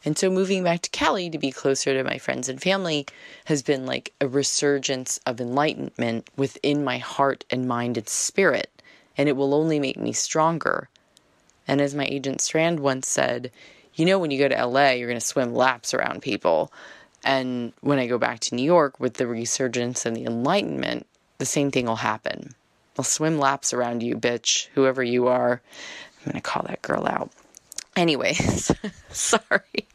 And 0.05 0.17
so 0.17 0.29
moving 0.29 0.63
back 0.63 0.81
to 0.81 0.89
Cali 0.89 1.29
to 1.29 1.37
be 1.37 1.51
closer 1.51 1.93
to 1.93 2.03
my 2.03 2.17
friends 2.17 2.49
and 2.49 2.61
family 2.61 3.05
has 3.45 3.61
been 3.61 3.85
like 3.85 4.13
a 4.19 4.27
resurgence 4.27 5.19
of 5.25 5.39
enlightenment 5.39 6.29
within 6.35 6.83
my 6.83 6.97
heart 6.97 7.45
and 7.49 7.67
mind 7.67 7.97
and 7.97 8.09
spirit. 8.09 8.69
And 9.17 9.29
it 9.29 9.37
will 9.37 9.53
only 9.53 9.79
make 9.79 9.97
me 9.97 10.11
stronger. 10.11 10.89
And 11.67 11.79
as 11.79 11.95
my 11.95 12.05
agent 12.05 12.41
Strand 12.41 12.79
once 12.79 13.07
said, 13.07 13.51
you 13.95 14.05
know, 14.05 14.19
when 14.19 14.31
you 14.31 14.39
go 14.39 14.47
to 14.47 14.65
LA, 14.65 14.91
you're 14.91 15.07
going 15.07 15.19
to 15.19 15.25
swim 15.25 15.53
laps 15.53 15.93
around 15.93 16.21
people. 16.21 16.71
And 17.23 17.73
when 17.81 17.99
I 17.99 18.07
go 18.07 18.17
back 18.17 18.39
to 18.41 18.55
New 18.55 18.63
York 18.63 18.99
with 18.99 19.13
the 19.15 19.27
resurgence 19.27 20.05
and 20.05 20.15
the 20.15 20.25
enlightenment, 20.25 21.07
the 21.37 21.45
same 21.45 21.71
thing 21.71 21.85
will 21.85 21.97
happen. 21.97 22.55
I'll 22.97 23.05
swim 23.05 23.39
laps 23.39 23.73
around 23.73 24.03
you, 24.03 24.15
bitch, 24.15 24.67
whoever 24.75 25.03
you 25.03 25.27
are. 25.27 25.61
I'm 26.25 26.31
going 26.31 26.41
to 26.41 26.49
call 26.49 26.63
that 26.63 26.81
girl 26.81 27.05
out. 27.07 27.31
Anyways, 27.95 28.71
sorry. 29.11 29.87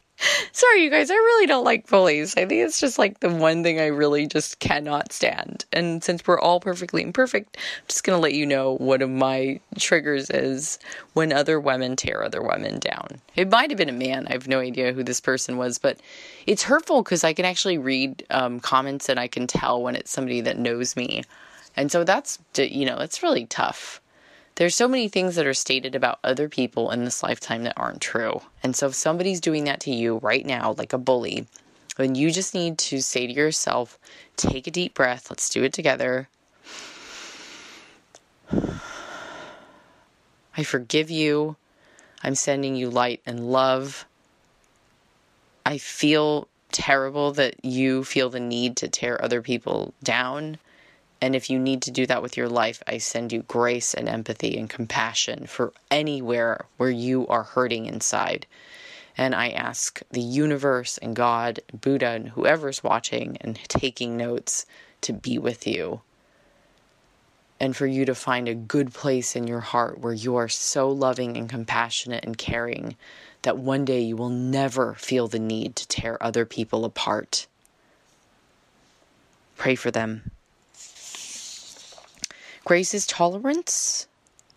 Sorry, 0.52 0.82
you 0.82 0.90
guys. 0.90 1.10
I 1.10 1.14
really 1.14 1.46
don't 1.46 1.64
like 1.64 1.86
bullies. 1.86 2.34
I 2.36 2.44
think 2.44 2.66
it's 2.66 2.80
just 2.80 2.98
like 2.98 3.20
the 3.20 3.30
one 3.30 3.62
thing 3.62 3.78
I 3.78 3.86
really 3.86 4.26
just 4.26 4.58
cannot 4.58 5.12
stand. 5.12 5.64
And 5.72 6.02
since 6.02 6.26
we're 6.26 6.40
all 6.40 6.58
perfectly 6.58 7.02
imperfect, 7.02 7.56
I'm 7.56 7.84
just 7.86 8.02
going 8.02 8.16
to 8.16 8.20
let 8.20 8.34
you 8.34 8.44
know 8.44 8.74
one 8.74 9.00
of 9.00 9.10
my 9.10 9.60
triggers 9.78 10.28
is 10.30 10.80
when 11.12 11.32
other 11.32 11.60
women 11.60 11.94
tear 11.94 12.24
other 12.24 12.42
women 12.42 12.80
down. 12.80 13.20
It 13.36 13.48
might 13.48 13.70
have 13.70 13.78
been 13.78 13.88
a 13.88 13.92
man. 13.92 14.26
I 14.26 14.32
have 14.32 14.48
no 14.48 14.58
idea 14.58 14.92
who 14.92 15.04
this 15.04 15.20
person 15.20 15.56
was, 15.56 15.78
but 15.78 15.98
it's 16.46 16.64
hurtful 16.64 17.02
because 17.02 17.22
I 17.22 17.32
can 17.32 17.44
actually 17.44 17.78
read 17.78 18.24
um, 18.30 18.58
comments 18.58 19.08
and 19.08 19.20
I 19.20 19.28
can 19.28 19.46
tell 19.46 19.80
when 19.80 19.94
it's 19.94 20.10
somebody 20.10 20.40
that 20.40 20.58
knows 20.58 20.96
me. 20.96 21.22
And 21.76 21.92
so 21.92 22.02
that's, 22.02 22.40
you 22.56 22.86
know, 22.86 22.98
it's 22.98 23.22
really 23.22 23.46
tough. 23.46 24.00
There's 24.58 24.74
so 24.74 24.88
many 24.88 25.08
things 25.08 25.36
that 25.36 25.46
are 25.46 25.54
stated 25.54 25.94
about 25.94 26.18
other 26.24 26.48
people 26.48 26.90
in 26.90 27.04
this 27.04 27.22
lifetime 27.22 27.62
that 27.62 27.74
aren't 27.76 28.00
true. 28.00 28.40
And 28.60 28.74
so 28.74 28.88
if 28.88 28.94
somebody's 28.96 29.40
doing 29.40 29.62
that 29.64 29.78
to 29.82 29.92
you 29.92 30.18
right 30.18 30.44
now, 30.44 30.74
like 30.76 30.92
a 30.92 30.98
bully, 30.98 31.46
then 31.96 32.16
you 32.16 32.32
just 32.32 32.54
need 32.54 32.76
to 32.78 33.00
say 33.00 33.28
to 33.28 33.32
yourself, 33.32 34.00
take 34.36 34.66
a 34.66 34.72
deep 34.72 34.94
breath, 34.94 35.30
let's 35.30 35.48
do 35.48 35.62
it 35.62 35.72
together. 35.72 36.28
I 38.52 38.80
forgive 40.64 41.08
you. 41.08 41.54
I'm 42.24 42.34
sending 42.34 42.74
you 42.74 42.90
light 42.90 43.22
and 43.24 43.52
love. 43.52 44.06
I 45.64 45.78
feel 45.78 46.48
terrible 46.72 47.30
that 47.34 47.64
you 47.64 48.02
feel 48.02 48.28
the 48.28 48.40
need 48.40 48.76
to 48.78 48.88
tear 48.88 49.22
other 49.22 49.40
people 49.40 49.94
down. 50.02 50.58
And 51.20 51.34
if 51.34 51.50
you 51.50 51.58
need 51.58 51.82
to 51.82 51.90
do 51.90 52.06
that 52.06 52.22
with 52.22 52.36
your 52.36 52.48
life, 52.48 52.82
I 52.86 52.98
send 52.98 53.32
you 53.32 53.42
grace 53.42 53.92
and 53.92 54.08
empathy 54.08 54.56
and 54.56 54.70
compassion 54.70 55.46
for 55.46 55.72
anywhere 55.90 56.66
where 56.76 56.90
you 56.90 57.26
are 57.26 57.42
hurting 57.42 57.86
inside. 57.86 58.46
And 59.16 59.34
I 59.34 59.48
ask 59.50 60.00
the 60.12 60.20
universe 60.20 60.96
and 60.98 61.16
God, 61.16 61.58
Buddha, 61.72 62.10
and 62.10 62.28
whoever's 62.28 62.84
watching 62.84 63.36
and 63.40 63.58
taking 63.66 64.16
notes 64.16 64.64
to 65.00 65.12
be 65.12 65.38
with 65.38 65.66
you. 65.66 66.02
And 67.58 67.76
for 67.76 67.88
you 67.88 68.04
to 68.04 68.14
find 68.14 68.46
a 68.46 68.54
good 68.54 68.94
place 68.94 69.34
in 69.34 69.48
your 69.48 69.58
heart 69.58 69.98
where 69.98 70.12
you 70.12 70.36
are 70.36 70.48
so 70.48 70.88
loving 70.88 71.36
and 71.36 71.50
compassionate 71.50 72.24
and 72.24 72.38
caring 72.38 72.94
that 73.42 73.58
one 73.58 73.84
day 73.84 74.00
you 74.00 74.16
will 74.16 74.28
never 74.28 74.94
feel 74.94 75.26
the 75.26 75.40
need 75.40 75.74
to 75.74 75.88
tear 75.88 76.22
other 76.22 76.44
people 76.44 76.84
apart. 76.84 77.48
Pray 79.56 79.74
for 79.74 79.90
them. 79.90 80.30
Grace 82.68 82.92
is 82.92 83.06
tolerance 83.06 84.08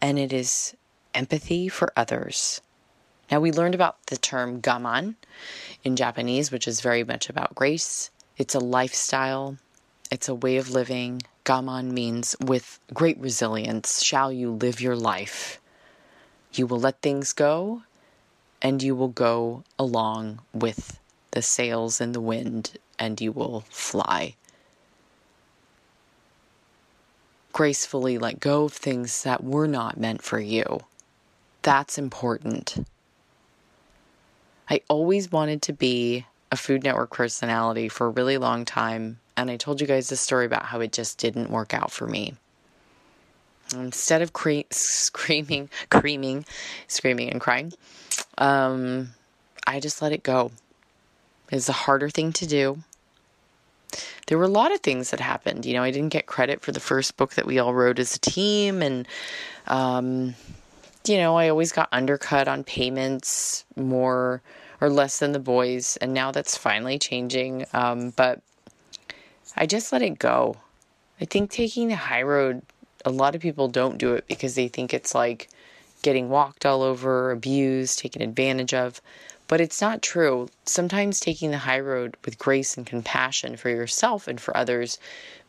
and 0.01 0.19
it 0.19 0.33
is 0.33 0.75
empathy 1.13 1.69
for 1.69 1.93
others. 1.95 2.59
Now, 3.31 3.39
we 3.39 3.53
learned 3.53 3.73
about 3.73 4.05
the 4.07 4.17
term 4.17 4.61
gaman 4.61 5.15
in 5.85 5.95
Japanese, 5.95 6.51
which 6.51 6.67
is 6.67 6.81
very 6.81 7.05
much 7.05 7.29
about 7.29 7.55
grace. 7.55 8.11
It's 8.35 8.53
a 8.53 8.59
lifestyle, 8.59 9.59
it's 10.11 10.27
a 10.27 10.35
way 10.35 10.57
of 10.57 10.71
living. 10.71 11.21
Gaman 11.45 11.93
means 11.93 12.35
with 12.41 12.81
great 12.93 13.17
resilience 13.17 14.03
shall 14.03 14.29
you 14.29 14.51
live 14.51 14.81
your 14.81 14.97
life. 14.97 15.61
You 16.51 16.67
will 16.67 16.81
let 16.81 17.01
things 17.01 17.31
go 17.31 17.83
and 18.61 18.83
you 18.83 18.93
will 18.93 19.07
go 19.07 19.63
along 19.79 20.41
with 20.53 20.99
the 21.31 21.41
sails 21.41 22.01
in 22.01 22.11
the 22.11 22.19
wind 22.19 22.77
and 22.99 23.21
you 23.21 23.31
will 23.31 23.61
fly. 23.69 24.35
Gracefully 27.53 28.17
let 28.17 28.39
go 28.39 28.65
of 28.65 28.73
things 28.73 29.23
that 29.23 29.43
were 29.43 29.67
not 29.67 29.99
meant 29.99 30.21
for 30.21 30.39
you. 30.39 30.81
That's 31.61 31.97
important. 31.97 32.85
I 34.69 34.81
always 34.87 35.31
wanted 35.31 35.61
to 35.63 35.73
be 35.73 36.25
a 36.51 36.55
Food 36.55 36.83
Network 36.83 37.11
personality 37.11 37.89
for 37.89 38.07
a 38.07 38.11
really 38.11 38.37
long 38.37 38.65
time, 38.65 39.19
and 39.35 39.51
I 39.51 39.57
told 39.57 39.81
you 39.81 39.87
guys 39.87 40.09
the 40.09 40.15
story 40.15 40.45
about 40.45 40.65
how 40.65 40.79
it 40.79 40.91
just 40.91 41.17
didn't 41.17 41.49
work 41.49 41.73
out 41.73 41.91
for 41.91 42.07
me. 42.07 42.35
Instead 43.73 44.21
of 44.21 44.33
cre- 44.33 44.61
screaming, 44.69 45.69
creaming, 45.89 46.45
screaming, 46.87 47.29
and 47.29 47.41
crying, 47.41 47.73
um, 48.37 49.09
I 49.67 49.79
just 49.79 50.01
let 50.01 50.11
it 50.11 50.23
go. 50.23 50.51
It's 51.51 51.69
a 51.69 51.73
harder 51.73 52.09
thing 52.09 52.31
to 52.33 52.47
do. 52.47 52.83
There 54.27 54.37
were 54.37 54.45
a 54.45 54.49
lot 54.49 54.71
of 54.73 54.79
things 54.81 55.11
that 55.11 55.19
happened. 55.19 55.65
You 55.65 55.73
know, 55.73 55.83
I 55.83 55.91
didn't 55.91 56.09
get 56.09 56.25
credit 56.25 56.61
for 56.61 56.71
the 56.71 56.79
first 56.79 57.17
book 57.17 57.33
that 57.35 57.45
we 57.45 57.59
all 57.59 57.73
wrote 57.73 57.99
as 57.99 58.15
a 58.15 58.19
team, 58.19 58.81
and 58.81 59.07
um, 59.67 60.35
you 61.05 61.17
know, 61.17 61.37
I 61.37 61.49
always 61.49 61.71
got 61.71 61.89
undercut 61.91 62.47
on 62.47 62.63
payments 62.63 63.65
more 63.75 64.41
or 64.79 64.89
less 64.89 65.19
than 65.19 65.31
the 65.31 65.39
boys, 65.39 65.97
and 65.97 66.13
now 66.13 66.31
that's 66.31 66.57
finally 66.57 66.97
changing. 66.97 67.65
Um, 67.73 68.11
but 68.11 68.41
I 69.55 69.65
just 69.65 69.91
let 69.91 70.01
it 70.01 70.19
go. 70.19 70.57
I 71.19 71.25
think 71.25 71.51
taking 71.51 71.87
the 71.87 71.95
high 71.95 72.23
road, 72.23 72.63
a 73.05 73.11
lot 73.11 73.35
of 73.35 73.41
people 73.41 73.67
don't 73.67 73.97
do 73.97 74.13
it 74.13 74.25
because 74.27 74.55
they 74.55 74.67
think 74.67 74.93
it's 74.93 75.13
like 75.13 75.49
getting 76.01 76.29
walked 76.29 76.65
all 76.65 76.81
over, 76.81 77.31
abused, 77.31 77.99
taken 77.99 78.21
advantage 78.21 78.73
of. 78.73 79.01
But 79.47 79.61
it's 79.61 79.81
not 79.81 80.01
true. 80.01 80.47
Sometimes 80.65 81.19
taking 81.19 81.51
the 81.51 81.57
high 81.59 81.79
road 81.79 82.15
with 82.23 82.39
grace 82.39 82.77
and 82.77 82.85
compassion 82.85 83.57
for 83.57 83.69
yourself 83.69 84.27
and 84.27 84.39
for 84.39 84.55
others 84.55 84.97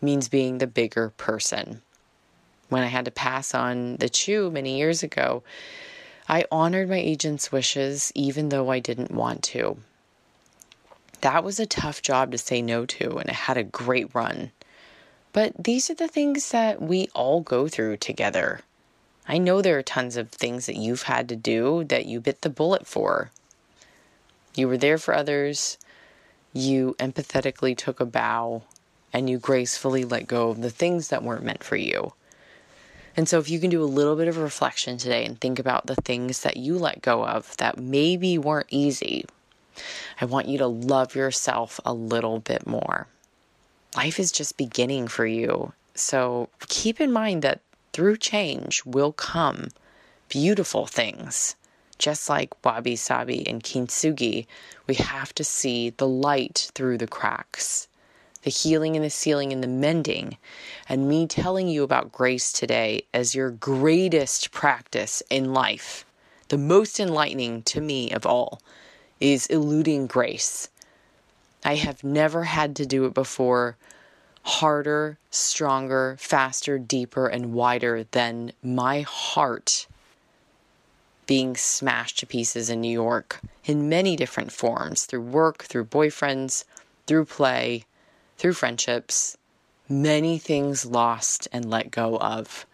means 0.00 0.28
being 0.28 0.58
the 0.58 0.66
bigger 0.66 1.10
person. 1.10 1.82
When 2.68 2.82
I 2.82 2.86
had 2.86 3.04
to 3.04 3.10
pass 3.10 3.54
on 3.54 3.96
the 3.96 4.08
chew 4.08 4.50
many 4.50 4.78
years 4.78 5.02
ago, 5.02 5.42
I 6.28 6.46
honored 6.50 6.88
my 6.88 6.96
agent's 6.96 7.52
wishes 7.52 8.10
even 8.14 8.48
though 8.48 8.70
I 8.70 8.78
didn't 8.78 9.10
want 9.10 9.42
to. 9.44 9.76
That 11.20 11.44
was 11.44 11.60
a 11.60 11.66
tough 11.66 12.02
job 12.02 12.32
to 12.32 12.38
say 12.38 12.62
no 12.62 12.84
to, 12.86 13.18
and 13.18 13.28
it 13.28 13.34
had 13.34 13.56
a 13.56 13.62
great 13.62 14.12
run. 14.14 14.50
But 15.32 15.52
these 15.62 15.88
are 15.88 15.94
the 15.94 16.08
things 16.08 16.50
that 16.50 16.82
we 16.82 17.08
all 17.14 17.40
go 17.40 17.68
through 17.68 17.98
together. 17.98 18.60
I 19.28 19.38
know 19.38 19.62
there 19.62 19.78
are 19.78 19.82
tons 19.82 20.16
of 20.16 20.30
things 20.30 20.66
that 20.66 20.76
you've 20.76 21.04
had 21.04 21.28
to 21.28 21.36
do 21.36 21.84
that 21.84 22.06
you 22.06 22.20
bit 22.20 22.42
the 22.42 22.50
bullet 22.50 22.86
for. 22.86 23.30
You 24.54 24.68
were 24.68 24.76
there 24.76 24.98
for 24.98 25.14
others, 25.14 25.78
you 26.52 26.94
empathetically 26.98 27.76
took 27.76 28.00
a 28.00 28.04
bow, 28.04 28.62
and 29.12 29.30
you 29.30 29.38
gracefully 29.38 30.04
let 30.04 30.26
go 30.26 30.50
of 30.50 30.60
the 30.60 30.70
things 30.70 31.08
that 31.08 31.22
weren't 31.22 31.44
meant 31.44 31.62
for 31.64 31.76
you. 31.76 32.12
And 33.16 33.28
so, 33.28 33.38
if 33.38 33.50
you 33.50 33.60
can 33.60 33.70
do 33.70 33.82
a 33.82 33.84
little 33.84 34.16
bit 34.16 34.28
of 34.28 34.38
reflection 34.38 34.96
today 34.96 35.24
and 35.24 35.38
think 35.40 35.58
about 35.58 35.86
the 35.86 35.96
things 35.96 36.42
that 36.42 36.56
you 36.56 36.78
let 36.78 37.02
go 37.02 37.24
of 37.24 37.56
that 37.58 37.78
maybe 37.78 38.38
weren't 38.38 38.68
easy, 38.70 39.26
I 40.20 40.24
want 40.24 40.48
you 40.48 40.58
to 40.58 40.66
love 40.66 41.14
yourself 41.14 41.78
a 41.84 41.92
little 41.92 42.40
bit 42.40 42.66
more. 42.66 43.06
Life 43.96 44.18
is 44.18 44.32
just 44.32 44.56
beginning 44.56 45.08
for 45.08 45.26
you. 45.26 45.74
So, 45.94 46.48
keep 46.68 47.00
in 47.00 47.12
mind 47.12 47.42
that 47.42 47.60
through 47.92 48.16
change 48.16 48.84
will 48.84 49.12
come 49.12 49.68
beautiful 50.28 50.86
things. 50.86 51.56
Just 51.98 52.28
like 52.28 52.64
wabi 52.64 52.96
sabi 52.96 53.46
and 53.46 53.62
kintsugi, 53.62 54.46
we 54.86 54.94
have 54.94 55.34
to 55.34 55.44
see 55.44 55.90
the 55.90 56.08
light 56.08 56.70
through 56.74 56.98
the 56.98 57.06
cracks 57.06 57.88
the 58.42 58.50
healing 58.50 58.96
and 58.96 59.04
the 59.04 59.10
sealing 59.10 59.52
and 59.52 59.62
the 59.62 59.68
mending, 59.68 60.36
and 60.88 61.08
me 61.08 61.26
telling 61.26 61.68
you 61.68 61.82
about 61.82 62.12
grace 62.12 62.52
today 62.52 63.04
as 63.14 63.34
your 63.34 63.50
greatest 63.50 64.50
practice 64.50 65.22
in 65.30 65.52
life, 65.52 66.04
the 66.48 66.58
most 66.58 66.98
enlightening 66.98 67.62
to 67.62 67.80
me 67.80 68.10
of 68.10 68.26
all, 68.26 68.60
is 69.20 69.46
eluding 69.46 70.06
grace. 70.06 70.68
I 71.64 71.76
have 71.76 72.02
never 72.02 72.44
had 72.44 72.74
to 72.76 72.86
do 72.86 73.04
it 73.04 73.14
before 73.14 73.76
harder, 74.42 75.18
stronger, 75.30 76.16
faster, 76.18 76.78
deeper, 76.78 77.26
and 77.26 77.52
wider 77.52 78.04
than 78.10 78.52
my 78.62 79.02
heart 79.02 79.86
being 81.26 81.56
smashed 81.56 82.18
to 82.18 82.26
pieces 82.26 82.68
in 82.68 82.80
New 82.80 82.92
York 82.92 83.40
in 83.64 83.88
many 83.88 84.16
different 84.16 84.52
forms 84.52 85.04
through 85.04 85.22
work, 85.22 85.62
through 85.64 85.84
boyfriends, 85.84 86.64
through 87.06 87.24
play, 87.24 87.84
through 88.38 88.52
friendships, 88.52 89.36
many 89.88 90.38
things 90.38 90.84
lost 90.84 91.46
and 91.52 91.70
let 91.70 91.90
go 91.90 92.18
of. 92.18 92.66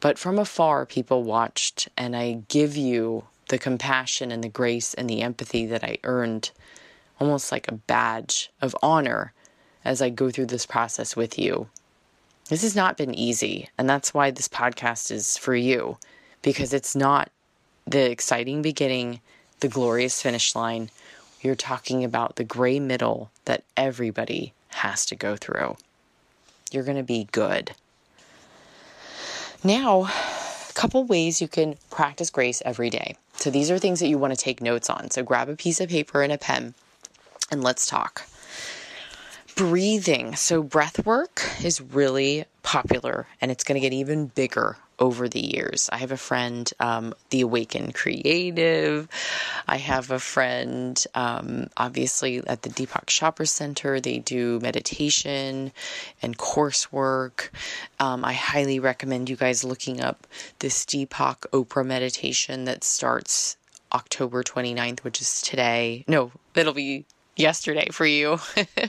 But 0.00 0.18
from 0.18 0.38
afar, 0.38 0.86
people 0.86 1.22
watched, 1.22 1.88
and 1.96 2.16
I 2.16 2.44
give 2.48 2.76
you 2.76 3.24
the 3.48 3.58
compassion 3.58 4.30
and 4.30 4.42
the 4.42 4.48
grace 4.48 4.94
and 4.94 5.10
the 5.10 5.22
empathy 5.22 5.66
that 5.66 5.84
I 5.84 5.98
earned, 6.04 6.50
almost 7.20 7.50
like 7.50 7.68
a 7.68 7.74
badge 7.74 8.50
of 8.60 8.76
honor 8.82 9.32
as 9.84 10.02
I 10.02 10.10
go 10.10 10.30
through 10.30 10.46
this 10.46 10.66
process 10.66 11.16
with 11.16 11.38
you. 11.38 11.68
This 12.48 12.62
has 12.62 12.74
not 12.74 12.96
been 12.96 13.14
easy, 13.14 13.68
and 13.76 13.88
that's 13.88 14.14
why 14.14 14.30
this 14.30 14.48
podcast 14.48 15.10
is 15.10 15.36
for 15.36 15.54
you, 15.54 15.98
because 16.42 16.72
it's 16.72 16.96
not 16.96 17.30
the 17.86 18.10
exciting 18.10 18.62
beginning, 18.62 19.20
the 19.60 19.68
glorious 19.68 20.22
finish 20.22 20.54
line. 20.54 20.90
You're 21.42 21.54
talking 21.54 22.04
about 22.04 22.36
the 22.36 22.44
gray 22.44 22.80
middle 22.80 23.30
that 23.44 23.64
everybody 23.76 24.52
has 24.68 25.04
to 25.06 25.14
go 25.14 25.36
through. 25.36 25.76
You're 26.70 26.84
going 26.84 26.96
to 26.96 27.02
be 27.02 27.28
good. 27.32 27.72
Now, 29.62 30.04
a 30.04 30.72
couple 30.72 31.04
ways 31.04 31.40
you 31.40 31.48
can 31.48 31.76
practice 31.90 32.30
grace 32.30 32.62
every 32.64 32.90
day. 32.90 33.16
So, 33.34 33.50
these 33.50 33.70
are 33.70 33.78
things 33.78 34.00
that 34.00 34.08
you 34.08 34.18
want 34.18 34.32
to 34.32 34.42
take 34.42 34.60
notes 34.60 34.88
on. 34.88 35.10
So, 35.10 35.22
grab 35.22 35.48
a 35.48 35.56
piece 35.56 35.80
of 35.80 35.88
paper 35.88 36.22
and 36.22 36.32
a 36.32 36.38
pen 36.38 36.74
and 37.50 37.62
let's 37.62 37.86
talk. 37.86 38.26
Breathing. 39.58 40.36
So, 40.36 40.62
breath 40.62 41.04
work 41.04 41.42
is 41.64 41.80
really 41.80 42.44
popular 42.62 43.26
and 43.40 43.50
it's 43.50 43.64
going 43.64 43.74
to 43.74 43.80
get 43.80 43.92
even 43.92 44.26
bigger 44.28 44.76
over 45.00 45.28
the 45.28 45.40
years. 45.40 45.90
I 45.92 45.96
have 45.96 46.12
a 46.12 46.16
friend, 46.16 46.70
um, 46.78 47.12
the 47.30 47.40
Awakened 47.40 47.92
Creative. 47.92 49.08
I 49.66 49.78
have 49.78 50.12
a 50.12 50.20
friend, 50.20 51.04
um, 51.12 51.70
obviously, 51.76 52.40
at 52.46 52.62
the 52.62 52.70
Deepak 52.70 53.06
Chopra 53.06 53.48
Center. 53.48 53.98
They 53.98 54.20
do 54.20 54.60
meditation 54.60 55.72
and 56.22 56.38
coursework. 56.38 57.48
Um, 57.98 58.24
I 58.24 58.34
highly 58.34 58.78
recommend 58.78 59.28
you 59.28 59.34
guys 59.34 59.64
looking 59.64 60.00
up 60.00 60.28
this 60.60 60.84
Deepak 60.84 61.38
Oprah 61.52 61.84
meditation 61.84 62.64
that 62.66 62.84
starts 62.84 63.56
October 63.92 64.44
29th, 64.44 65.00
which 65.00 65.20
is 65.20 65.42
today. 65.42 66.04
No, 66.06 66.30
it'll 66.54 66.74
be 66.74 67.06
yesterday 67.38 67.88
for 67.90 68.04
you. 68.04 68.38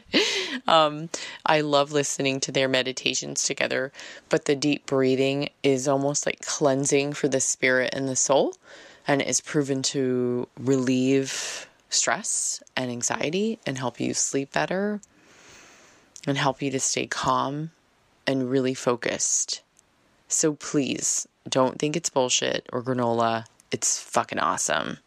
um, 0.67 1.09
I 1.45 1.61
love 1.61 1.91
listening 1.91 2.39
to 2.41 2.51
their 2.51 2.67
meditations 2.67 3.43
together, 3.43 3.91
but 4.27 4.45
the 4.45 4.55
deep 4.55 4.85
breathing 4.85 5.49
is 5.63 5.87
almost 5.87 6.25
like 6.25 6.41
cleansing 6.41 7.13
for 7.13 7.27
the 7.27 7.39
spirit 7.39 7.93
and 7.93 8.09
the 8.09 8.15
soul, 8.15 8.55
and 9.07 9.21
is 9.21 9.41
proven 9.41 9.81
to 9.83 10.47
relieve 10.59 11.67
stress 11.89 12.61
and 12.75 12.91
anxiety 12.91 13.59
and 13.65 13.77
help 13.77 13.99
you 13.99 14.13
sleep 14.13 14.51
better 14.53 15.01
and 16.27 16.37
help 16.37 16.61
you 16.61 16.69
to 16.71 16.79
stay 16.79 17.07
calm 17.07 17.71
and 18.27 18.49
really 18.49 18.73
focused. 18.73 19.61
So 20.27 20.53
please 20.53 21.27
don't 21.47 21.79
think 21.79 21.95
it's 21.95 22.09
bullshit 22.09 22.67
or 22.71 22.83
granola. 22.83 23.45
It's 23.71 23.99
fucking 23.99 24.39
awesome. 24.39 24.99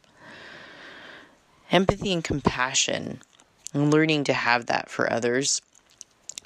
empathy 1.70 2.12
and 2.12 2.22
compassion, 2.24 3.20
and 3.72 3.92
learning 3.92 4.24
to 4.24 4.32
have 4.32 4.66
that 4.66 4.88
for 4.88 5.12
others. 5.12 5.61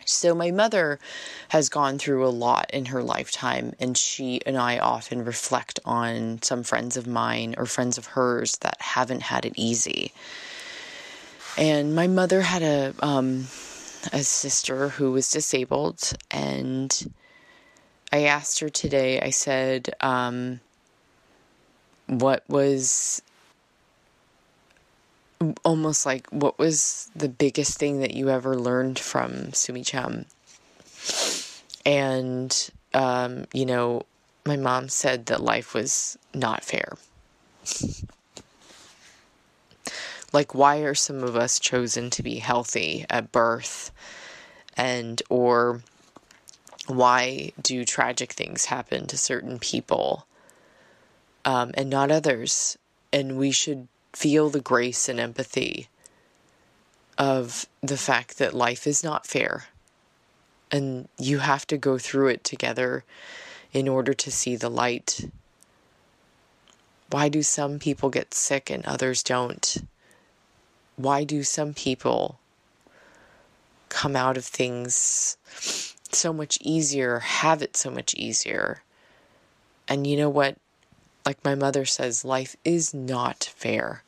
So, 0.04 0.36
my 0.36 0.52
mother 0.52 1.00
has 1.48 1.68
gone 1.68 1.98
through 1.98 2.24
a 2.24 2.28
lot 2.28 2.70
in 2.72 2.86
her 2.86 3.02
lifetime, 3.02 3.74
and 3.80 3.98
she 3.98 4.40
and 4.46 4.56
I 4.56 4.78
often 4.78 5.24
reflect 5.24 5.80
on 5.84 6.40
some 6.42 6.62
friends 6.62 6.96
of 6.96 7.08
mine 7.08 7.56
or 7.58 7.66
friends 7.66 7.98
of 7.98 8.06
hers 8.06 8.56
that 8.58 8.80
haven't 8.80 9.22
had 9.22 9.44
it 9.44 9.54
easy. 9.56 10.12
And 11.58 11.96
my 11.96 12.06
mother 12.06 12.42
had 12.42 12.62
a 12.62 12.94
um, 13.00 13.46
a 14.12 14.22
sister 14.22 14.90
who 14.90 15.10
was 15.10 15.30
disabled, 15.30 16.12
and 16.30 17.12
I 18.12 18.24
asked 18.24 18.60
her 18.60 18.68
today. 18.68 19.20
I 19.20 19.30
said, 19.30 19.92
um, 20.00 20.60
"What 22.06 22.44
was 22.48 23.22
almost 25.64 26.06
like 26.06 26.26
what 26.28 26.58
was 26.58 27.10
the 27.14 27.28
biggest 27.28 27.78
thing 27.78 28.00
that 28.00 28.14
you 28.14 28.30
ever 28.30 28.56
learned 28.56 28.98
from 28.98 29.52
Sumi 29.52 29.82
Chum?" 29.82 30.26
And 31.84 32.70
um, 32.94 33.46
you 33.52 33.66
know, 33.66 34.02
my 34.44 34.56
mom 34.56 34.88
said 34.88 35.26
that 35.26 35.42
life 35.42 35.74
was 35.74 36.18
not 36.34 36.64
fair. 36.64 36.94
like 40.32 40.54
why 40.54 40.78
are 40.78 40.94
some 40.94 41.22
of 41.22 41.34
us 41.34 41.58
chosen 41.58 42.10
to 42.10 42.22
be 42.22 42.36
healthy 42.36 43.06
at 43.08 43.32
birth 43.32 43.90
and 44.76 45.22
or 45.30 45.80
why 46.86 47.50
do 47.60 47.84
tragic 47.84 48.32
things 48.32 48.66
happen 48.66 49.06
to 49.06 49.16
certain 49.16 49.58
people 49.58 50.26
um, 51.44 51.70
and 51.74 51.88
not 51.88 52.10
others 52.10 52.76
and 53.12 53.38
we 53.38 53.50
should 53.50 53.88
feel 54.16 54.50
the 54.50 54.60
grace 54.60 55.08
and 55.08 55.20
empathy 55.20 55.88
of 57.18 57.66
the 57.82 57.96
fact 57.96 58.38
that 58.38 58.54
life 58.54 58.86
is 58.86 59.04
not 59.04 59.26
fair 59.26 59.64
and 60.70 61.08
you 61.18 61.38
have 61.38 61.66
to 61.66 61.76
go 61.76 61.98
through 61.98 62.28
it 62.28 62.42
together 62.44 63.04
in 63.72 63.88
order 63.88 64.12
to 64.14 64.30
see 64.30 64.56
the 64.56 64.70
light. 64.70 65.30
Why 67.10 67.28
do 67.28 67.42
some 67.42 67.78
people 67.78 68.10
get 68.10 68.34
sick 68.34 68.70
and 68.70 68.84
others 68.84 69.22
don't? 69.22 69.76
why 70.96 71.24
do 71.24 71.42
some 71.42 71.74
people 71.74 72.38
come 73.88 74.16
out 74.16 74.36
of 74.36 74.44
things 74.44 75.36
so 76.10 76.32
much 76.32 76.58
easier, 76.62 77.20
have 77.20 77.62
it 77.62 77.76
so 77.76 77.90
much 77.90 78.14
easier? 78.14 78.82
And 79.86 80.06
you 80.06 80.16
know 80.16 80.30
what? 80.30 80.56
Like 81.24 81.44
my 81.44 81.54
mother 81.54 81.84
says, 81.84 82.24
life 82.24 82.56
is 82.64 82.94
not 82.94 83.44
fair. 83.44 84.02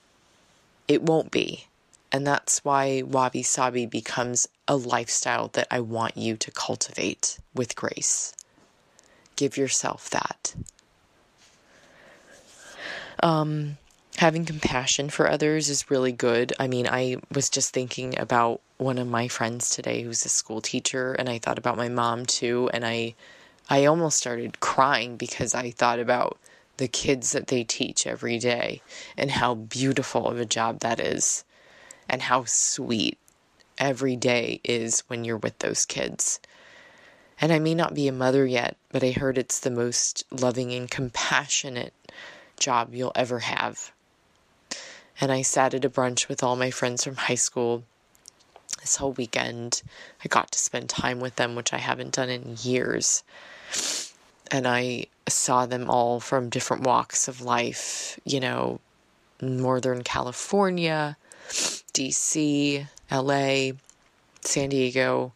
It 0.89 1.03
won't 1.03 1.31
be. 1.31 1.67
And 2.11 2.27
that's 2.27 2.65
why 2.65 3.03
Wabi 3.03 3.43
Sabi 3.43 3.85
becomes 3.85 4.49
a 4.67 4.77
lifestyle 4.77 5.49
that 5.49 5.69
I 5.71 5.81
want 5.81 6.17
you 6.17 6.37
to 6.39 6.51
cultivate 6.51 7.39
with 7.55 7.77
grace. 7.77 8.35
Give 9.37 9.57
yourself 9.57 10.09
that. 10.11 10.55
Um, 13.23 13.77
having 14.17 14.47
compassion 14.47 15.11
for 15.11 15.31
others 15.31 15.69
is 15.69 15.91
really 15.91 16.13
good. 16.13 16.55
I 16.59 16.67
mean, 16.67 16.89
I 16.89 17.17
was 17.33 17.51
just 17.51 17.75
thinking 17.75 18.19
about 18.19 18.63
one 18.79 18.99
of 18.99 19.07
my 19.07 19.29
friends 19.29 19.71
today 19.71 20.03
who's 20.03 20.25
a 20.25 20.29
school 20.29 20.61
teacher 20.61 21.13
and 21.13 21.29
I 21.29 21.39
thought 21.39 21.59
about 21.59 21.77
my 21.77 21.89
mom 21.89 22.27
too 22.27 22.71
and 22.73 22.87
I 22.87 23.15
I 23.69 23.85
almost 23.85 24.17
started 24.19 24.61
crying 24.61 25.17
because 25.17 25.55
I 25.55 25.73
thought 25.73 25.99
about 25.99 26.39
the 26.79 26.89
kids 26.89 27.33
that 27.33 27.47
they 27.47 27.63
teach 27.63 28.07
every 28.07 28.39
day 28.39 28.83
and 29.17 29.31
how 29.31 29.55
beautiful 29.55 30.27
of 30.27 30.41
a 30.41 30.47
job 30.47 30.81
that 30.81 30.99
is 30.99 31.45
and 32.09 32.23
how 32.23 32.45
sweet 32.45 33.19
every 33.77 34.17
day 34.17 34.61
is 34.65 35.01
when 35.09 35.25
you're 35.25 35.37
with 35.37 35.59
those 35.61 35.85
kids. 35.85 36.41
And 37.41 37.53
I 37.53 37.61
may 37.61 37.75
not 37.75 37.95
be 37.95 38.09
a 38.09 38.13
mother 38.13 38.45
yet, 38.47 38.77
but 38.91 39.05
I 39.05 39.11
heard 39.13 39.39
it's 39.39 39.61
the 39.61 39.71
most 39.71 40.25
loving 40.31 40.73
and 40.73 40.91
compassionate 40.91 41.95
job 42.59 42.95
you'll 42.95 43.13
ever 43.15 43.41
have 43.41 43.93
and 45.21 45.33
I 45.33 45.43
sat 45.43 45.75
at 45.75 45.85
a 45.85 45.91
brunch 45.91 46.29
with 46.29 46.43
all 46.43 46.57
my 46.57 46.71
friends 46.71 47.05
from 47.05 47.17
high 47.17 47.35
school 47.35 47.85
this 48.81 48.97
whole 48.97 49.13
weekend. 49.13 49.83
I 50.25 50.29
got 50.29 50.53
to 50.53 50.59
spend 50.59 50.89
time 50.89 51.21
with 51.21 51.37
them, 51.37 51.55
which 51.55 51.73
I 51.73 51.79
haven't 51.79 52.15
done 52.15 52.29
in 52.29 52.57
years. 52.63 53.25
And 54.51 54.67
I 54.67 55.07
saw 55.29 55.67
them 55.67 55.91
all 55.91 56.21
from 56.21 56.49
different 56.49 56.85
walks 56.85 57.29
of 57.29 57.43
life, 57.43 58.19
you 58.25 58.41
know, 58.41 58.81
Northern 59.41 60.03
California, 60.03 61.17
DC, 61.49 62.87
LA, 63.11 63.73
San 64.41 64.69
Diego. 64.71 65.33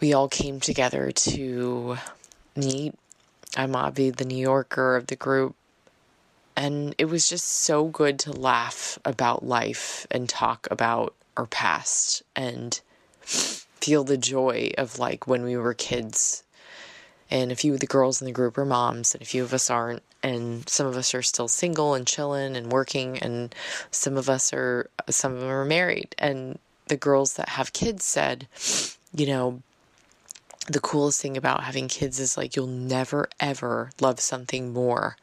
We 0.00 0.12
all 0.12 0.28
came 0.28 0.60
together 0.60 1.12
to 1.12 1.98
meet. 2.56 2.94
I'm 3.56 3.76
Avi, 3.76 4.10
the 4.10 4.24
New 4.24 4.36
Yorker 4.36 4.96
of 4.96 5.06
the 5.06 5.16
group, 5.16 5.54
and 6.56 6.94
it 6.98 7.06
was 7.06 7.28
just 7.28 7.46
so 7.46 7.86
good 7.86 8.18
to 8.20 8.32
laugh 8.32 8.98
about 9.04 9.44
life 9.44 10.06
and 10.10 10.28
talk 10.28 10.68
about 10.70 11.14
our 11.36 11.46
past 11.46 12.22
and 12.36 12.80
feel 13.20 14.04
the 14.04 14.16
joy 14.16 14.70
of 14.78 14.98
like 14.98 15.26
when 15.26 15.42
we 15.42 15.56
were 15.56 15.74
kids. 15.74 16.43
And 17.30 17.50
a 17.50 17.56
few 17.56 17.74
of 17.74 17.80
the 17.80 17.86
girls 17.86 18.20
in 18.20 18.26
the 18.26 18.32
group 18.32 18.58
are 18.58 18.64
moms, 18.64 19.14
and 19.14 19.22
a 19.22 19.26
few 19.26 19.42
of 19.42 19.54
us 19.54 19.70
aren't. 19.70 20.02
And 20.22 20.68
some 20.68 20.86
of 20.86 20.96
us 20.96 21.14
are 21.14 21.22
still 21.22 21.48
single 21.48 21.94
and 21.94 22.06
chilling 22.06 22.56
and 22.56 22.72
working, 22.72 23.18
and 23.18 23.54
some 23.90 24.16
of 24.16 24.30
us 24.30 24.52
are, 24.52 24.88
some 25.10 25.34
of 25.34 25.40
them 25.40 25.50
are 25.50 25.64
married. 25.64 26.14
And 26.18 26.58
the 26.86 26.96
girls 26.96 27.34
that 27.34 27.50
have 27.50 27.72
kids 27.72 28.04
said, 28.04 28.46
you 29.14 29.26
know, 29.26 29.62
the 30.66 30.80
coolest 30.80 31.20
thing 31.20 31.36
about 31.36 31.64
having 31.64 31.88
kids 31.88 32.18
is 32.18 32.36
like 32.36 32.56
you'll 32.56 32.66
never 32.66 33.28
ever 33.38 33.90
love 34.00 34.18
something 34.18 34.72
more 34.72 35.16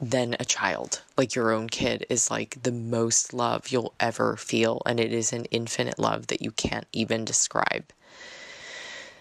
than 0.00 0.36
a 0.38 0.44
child. 0.44 1.00
Like 1.16 1.34
your 1.34 1.52
own 1.52 1.68
kid 1.68 2.04
is 2.10 2.30
like 2.30 2.62
the 2.62 2.72
most 2.72 3.32
love 3.32 3.68
you'll 3.68 3.94
ever 3.98 4.36
feel, 4.36 4.82
and 4.84 5.00
it 5.00 5.12
is 5.12 5.32
an 5.32 5.46
infinite 5.46 5.98
love 5.98 6.26
that 6.26 6.42
you 6.42 6.50
can't 6.50 6.86
even 6.92 7.24
describe. 7.24 7.84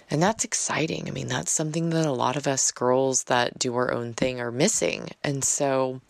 And 0.10 0.22
that's 0.22 0.44
exciting. 0.44 1.08
I 1.08 1.12
mean, 1.12 1.28
that's 1.28 1.52
something 1.52 1.90
that 1.92 2.06
a 2.06 2.12
lot 2.12 2.36
of 2.36 2.48
us 2.48 2.72
girls 2.72 3.24
that 3.24 3.58
do 3.58 3.76
our 3.76 3.92
own 3.92 4.14
thing 4.14 4.40
are 4.40 4.52
missing. 4.52 5.10
And 5.24 5.44
so, 5.44 6.02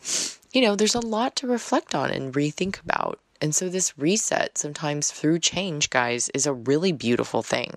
you 0.52 0.62
know, 0.62 0.76
there's 0.76 0.96
a 0.96 1.00
lot 1.00 1.36
to 1.38 1.48
reflect 1.48 1.96
on 1.96 2.12
and 2.12 2.34
rethink 2.34 2.82
about. 2.82 3.20
And 3.42 3.54
so, 3.54 3.68
this 3.68 3.98
reset, 3.98 4.58
sometimes 4.58 5.12
through 5.12 5.40
change, 5.40 5.90
guys, 5.90 6.30
is 6.30 6.46
a 6.46 6.54
really 6.54 6.94
beautiful 6.94 7.44
thing. 7.44 7.74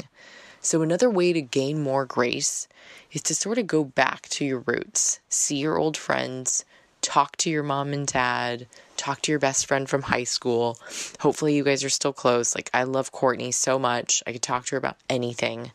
So, 0.61 0.83
another 0.83 1.11
way 1.11 1.33
to 1.33 1.43
gain 1.43 1.83
more 1.83 2.07
grace 2.07 2.69
is 3.13 3.23
to 3.23 3.35
sort 3.35 3.59
of 3.59 3.67
go 3.67 3.85
back 3.85 4.29
to 4.31 4.45
your 4.45 4.61
roots, 4.61 5.21
see 5.29 5.57
your 5.57 5.77
old 5.77 5.97
friends, 5.97 6.65
talk 7.07 7.37
to 7.37 7.49
your 7.51 7.63
mom 7.63 7.93
and 7.93 8.05
dad, 8.05 8.67
talk 8.97 9.23
to 9.23 9.31
your 9.31 9.39
best 9.39 9.67
friend 9.67 9.89
from 9.89 10.03
high 10.03 10.25
school. 10.25 10.77
Hopefully, 11.21 11.55
you 11.55 11.63
guys 11.63 11.85
are 11.85 11.89
still 11.89 12.13
close. 12.13 12.57
Like, 12.57 12.69
I 12.75 12.83
love 12.83 13.13
Courtney 13.13 13.53
so 13.53 13.79
much. 13.79 14.25
I 14.27 14.33
could 14.33 14.43
talk 14.43 14.67
to 14.67 14.73
her 14.73 14.79
about 14.79 14.97
anything. 15.09 15.71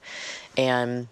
And 0.58 1.08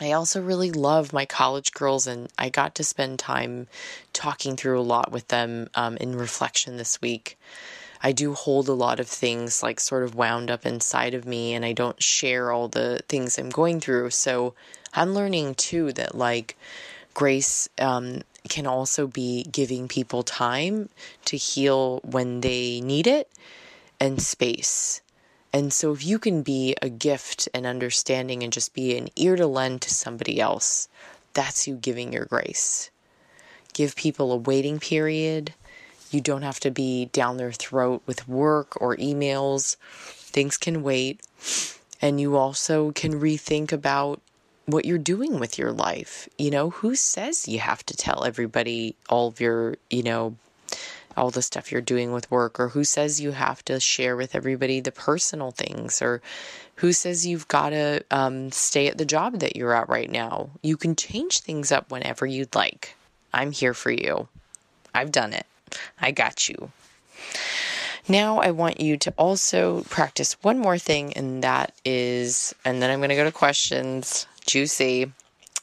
I 0.00 0.12
also 0.12 0.40
really 0.40 0.70
love 0.70 1.12
my 1.12 1.26
college 1.26 1.72
girls, 1.72 2.06
and 2.06 2.28
I 2.38 2.50
got 2.50 2.76
to 2.76 2.84
spend 2.84 3.18
time 3.18 3.66
talking 4.12 4.56
through 4.56 4.78
a 4.78 4.82
lot 4.82 5.10
with 5.10 5.26
them 5.26 5.68
um, 5.74 5.96
in 5.96 6.14
reflection 6.14 6.76
this 6.76 7.02
week. 7.02 7.36
I 8.00 8.12
do 8.12 8.34
hold 8.34 8.68
a 8.68 8.72
lot 8.74 9.00
of 9.00 9.08
things 9.08 9.62
like 9.62 9.80
sort 9.80 10.04
of 10.04 10.14
wound 10.14 10.50
up 10.50 10.66
inside 10.66 11.14
of 11.14 11.24
me 11.24 11.54
and 11.54 11.64
I 11.64 11.72
don't 11.72 12.02
share 12.02 12.50
all 12.50 12.66
the 12.66 13.00
things 13.08 13.38
I'm 13.38 13.48
going 13.48 13.78
through. 13.78 14.10
So 14.10 14.54
I'm 14.92 15.14
learning 15.14 15.54
too 15.54 15.92
that 15.92 16.16
like 16.16 16.56
grace 17.14 17.68
um, 17.78 18.22
can 18.48 18.66
also 18.66 19.06
be 19.06 19.44
giving 19.44 19.88
people 19.88 20.22
time 20.22 20.88
to 21.26 21.36
heal 21.36 22.00
when 22.04 22.40
they 22.40 22.80
need 22.80 23.06
it 23.06 23.30
and 24.00 24.20
space. 24.20 25.00
And 25.52 25.72
so, 25.72 25.92
if 25.92 26.04
you 26.04 26.18
can 26.18 26.42
be 26.42 26.74
a 26.80 26.88
gift 26.88 27.48
and 27.52 27.66
understanding 27.66 28.42
and 28.42 28.52
just 28.52 28.74
be 28.74 28.96
an 28.96 29.08
ear 29.16 29.36
to 29.36 29.46
lend 29.46 29.82
to 29.82 29.90
somebody 29.90 30.40
else, 30.40 30.88
that's 31.34 31.68
you 31.68 31.74
giving 31.76 32.12
your 32.12 32.24
grace. 32.24 32.90
Give 33.74 33.94
people 33.94 34.32
a 34.32 34.36
waiting 34.36 34.78
period 34.80 35.54
you 36.12 36.20
don't 36.20 36.42
have 36.42 36.60
to 36.60 36.70
be 36.70 37.06
down 37.06 37.38
their 37.38 37.52
throat 37.52 38.02
with 38.06 38.28
work 38.28 38.80
or 38.80 38.96
emails. 38.96 39.76
Things 39.78 40.58
can 40.58 40.82
wait. 40.82 41.22
And 42.00 42.20
you 42.20 42.36
also 42.36 42.92
can 42.92 43.18
rethink 43.18 43.72
about 43.72 44.20
what 44.66 44.84
you're 44.84 44.98
doing 44.98 45.38
with 45.38 45.58
your 45.58 45.72
life. 45.72 46.28
You 46.38 46.50
know, 46.50 46.70
who 46.70 46.94
says 46.94 47.48
you 47.48 47.58
have 47.58 47.84
to 47.86 47.96
tell 47.96 48.24
everybody 48.24 48.94
all 49.08 49.28
of 49.28 49.40
your, 49.40 49.76
you 49.90 50.02
know, 50.02 50.36
all 51.16 51.30
the 51.30 51.42
stuff 51.42 51.70
you're 51.70 51.80
doing 51.80 52.12
with 52.12 52.30
work, 52.30 52.58
or 52.58 52.68
who 52.68 52.84
says 52.84 53.20
you 53.20 53.32
have 53.32 53.64
to 53.66 53.78
share 53.78 54.16
with 54.16 54.34
everybody 54.34 54.80
the 54.80 54.92
personal 54.92 55.50
things, 55.50 56.00
or 56.00 56.22
who 56.76 56.92
says 56.92 57.26
you've 57.26 57.48
got 57.48 57.70
to 57.70 58.02
um, 58.10 58.50
stay 58.50 58.88
at 58.88 58.96
the 58.96 59.04
job 59.04 59.40
that 59.40 59.54
you're 59.54 59.74
at 59.74 59.88
right 59.88 60.10
now. 60.10 60.50
You 60.62 60.76
can 60.76 60.96
change 60.96 61.40
things 61.40 61.70
up 61.70 61.90
whenever 61.90 62.24
you'd 62.24 62.54
like. 62.54 62.96
I'm 63.32 63.52
here 63.52 63.74
for 63.74 63.90
you. 63.90 64.28
I've 64.94 65.12
done 65.12 65.32
it. 65.32 65.46
I 66.00 66.10
got 66.10 66.48
you. 66.48 66.70
Now, 68.08 68.38
I 68.38 68.50
want 68.50 68.80
you 68.80 68.96
to 68.96 69.14
also 69.16 69.82
practice 69.82 70.36
one 70.42 70.58
more 70.58 70.78
thing, 70.78 71.12
and 71.12 71.44
that 71.44 71.72
is, 71.84 72.54
and 72.64 72.82
then 72.82 72.90
I'm 72.90 72.98
going 72.98 73.10
to 73.10 73.16
go 73.16 73.24
to 73.24 73.32
questions. 73.32 74.26
Juicy 74.46 75.12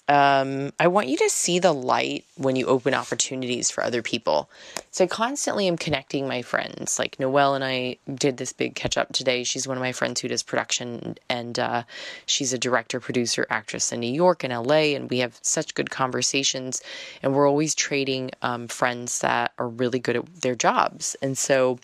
um, 0.10 0.74
I 0.80 0.88
want 0.88 1.08
you 1.08 1.18
to 1.18 1.30
see 1.30 1.60
the 1.60 1.72
light 1.72 2.26
when 2.36 2.56
you 2.56 2.66
open 2.66 2.96
opportunities 2.96 3.70
for 3.70 3.84
other 3.84 4.02
people. 4.02 4.50
So 4.90 5.04
I 5.04 5.08
constantly 5.08 5.68
am 5.68 5.78
connecting 5.78 6.28
my 6.28 6.42
friends. 6.42 6.98
Like 6.98 7.20
Noelle 7.20 7.54
and 7.54 7.64
I 7.64 7.98
did 8.12 8.38
this 8.38 8.52
big 8.52 8.74
catch 8.74 8.98
up 8.98 9.14
today. 9.14 9.44
She's 9.44 9.68
one 9.68 9.78
of 9.78 9.82
my 9.82 9.92
friends 9.92 10.20
who 10.20 10.28
does 10.28 10.42
production, 10.42 11.16
and 11.30 11.60
uh, 11.60 11.84
she's 12.26 12.54
a 12.54 12.58
director, 12.58 13.00
producer, 13.00 13.46
actress 13.52 13.92
in 13.92 14.00
New 14.00 14.12
York 14.12 14.44
and 14.44 14.52
LA. 14.52 14.96
And 14.96 15.12
we 15.12 15.20
have 15.20 15.38
such 15.44 15.76
good 15.76 15.92
conversations, 15.92 16.82
and 17.22 17.36
we're 17.36 17.48
always 17.48 17.76
trading 17.76 18.32
um, 18.42 18.68
friends 18.68 19.20
that 19.20 19.54
are 19.60 19.70
really 19.70 20.00
good 20.00 20.16
at 20.16 20.42
their 20.42 20.56
jobs. 20.56 21.16
And 21.22 21.38
so 21.38 21.78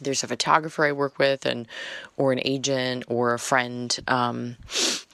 there's 0.00 0.24
a 0.24 0.26
photographer 0.26 0.86
I 0.86 0.92
work 0.92 1.18
with, 1.18 1.44
and 1.44 1.68
or 2.16 2.32
an 2.32 2.40
agent 2.46 3.04
or 3.08 3.34
a 3.34 3.38
friend 3.38 3.94
um, 4.08 4.56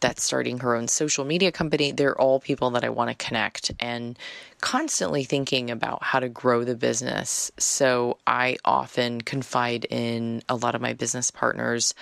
that's 0.01 0.23
starting 0.23 0.59
her 0.59 0.75
own 0.75 0.89
social 0.89 1.25
media 1.25 1.53
company. 1.53 1.93
They're 1.93 2.19
all 2.19 2.41
people 2.41 2.71
that 2.71 2.85
I 2.85 2.89
want 2.89 3.11
to 3.11 3.27
connect 3.27 3.73
and 3.81 4.19
constantly 4.61 5.25
thinking 5.25 5.71
about 5.71 6.03
how 6.03 6.21
to 6.21 6.29
grow 6.29 6.65
the 6.65 6.75
business. 6.75 7.53
So 7.59 8.19
I 8.27 8.57
often 8.65 9.21
confide 9.21 9.85
in 9.85 10.43
a 10.49 10.57
lot 10.57 10.75
of 10.75 10.81
my 10.81 10.95
business 10.95 11.31
partners 11.31 11.95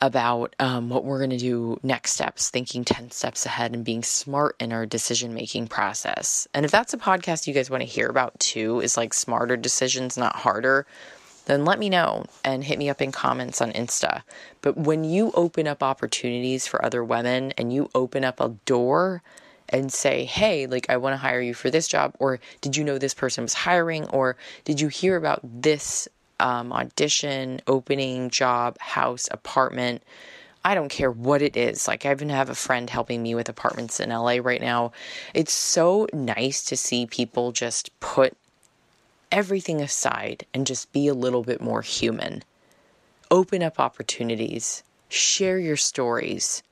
about 0.00 0.54
um, 0.60 0.88
what 0.90 1.04
we're 1.04 1.18
going 1.18 1.30
to 1.30 1.38
do 1.38 1.78
next 1.82 2.12
steps, 2.12 2.50
thinking 2.50 2.84
10 2.84 3.10
steps 3.10 3.46
ahead 3.46 3.74
and 3.74 3.84
being 3.84 4.02
smart 4.02 4.54
in 4.60 4.72
our 4.72 4.86
decision 4.86 5.34
making 5.34 5.68
process. 5.68 6.46
And 6.54 6.64
if 6.64 6.70
that's 6.70 6.94
a 6.94 6.98
podcast 6.98 7.46
you 7.46 7.54
guys 7.54 7.70
want 7.70 7.80
to 7.80 7.88
hear 7.88 8.08
about 8.08 8.38
too, 8.38 8.80
is 8.80 8.96
like 8.96 9.12
smarter 9.12 9.56
decisions, 9.56 10.16
not 10.16 10.36
harder 10.36 10.86
then 11.48 11.64
let 11.64 11.78
me 11.78 11.88
know 11.88 12.26
and 12.44 12.62
hit 12.62 12.78
me 12.78 12.90
up 12.90 13.00
in 13.00 13.10
comments 13.10 13.60
on 13.60 13.72
Insta. 13.72 14.22
But 14.60 14.76
when 14.76 15.02
you 15.02 15.32
open 15.32 15.66
up 15.66 15.82
opportunities 15.82 16.66
for 16.66 16.84
other 16.84 17.02
women 17.02 17.52
and 17.56 17.72
you 17.72 17.90
open 17.94 18.22
up 18.22 18.38
a 18.38 18.50
door 18.66 19.22
and 19.70 19.92
say, 19.92 20.24
hey, 20.24 20.66
like, 20.66 20.88
I 20.90 20.98
want 20.98 21.14
to 21.14 21.18
hire 21.18 21.40
you 21.40 21.54
for 21.54 21.70
this 21.70 21.88
job, 21.88 22.14
or 22.18 22.38
did 22.60 22.76
you 22.76 22.84
know 22.84 22.98
this 22.98 23.14
person 23.14 23.42
was 23.42 23.54
hiring, 23.54 24.06
or 24.08 24.36
did 24.64 24.80
you 24.80 24.88
hear 24.88 25.16
about 25.16 25.40
this 25.42 26.06
um, 26.38 26.72
audition, 26.72 27.60
opening, 27.66 28.30
job, 28.30 28.78
house, 28.78 29.28
apartment? 29.30 30.02
I 30.64 30.74
don't 30.74 30.90
care 30.90 31.10
what 31.10 31.40
it 31.40 31.56
is. 31.56 31.88
Like, 31.88 32.04
I 32.04 32.10
even 32.10 32.28
have 32.28 32.50
a 32.50 32.54
friend 32.54 32.90
helping 32.90 33.22
me 33.22 33.34
with 33.34 33.48
apartments 33.48 34.00
in 34.00 34.10
LA 34.10 34.38
right 34.42 34.60
now. 34.60 34.92
It's 35.32 35.52
so 35.52 36.06
nice 36.12 36.62
to 36.64 36.76
see 36.76 37.06
people 37.06 37.52
just 37.52 37.98
put 38.00 38.36
everything 39.30 39.80
aside 39.80 40.46
and 40.52 40.66
just 40.66 40.92
be 40.92 41.08
a 41.08 41.14
little 41.14 41.42
bit 41.42 41.60
more 41.60 41.82
human. 41.82 42.42
Open 43.30 43.62
up 43.62 43.78
opportunities, 43.78 44.82
share 45.08 45.58
your 45.58 45.76
stories, 45.76 46.62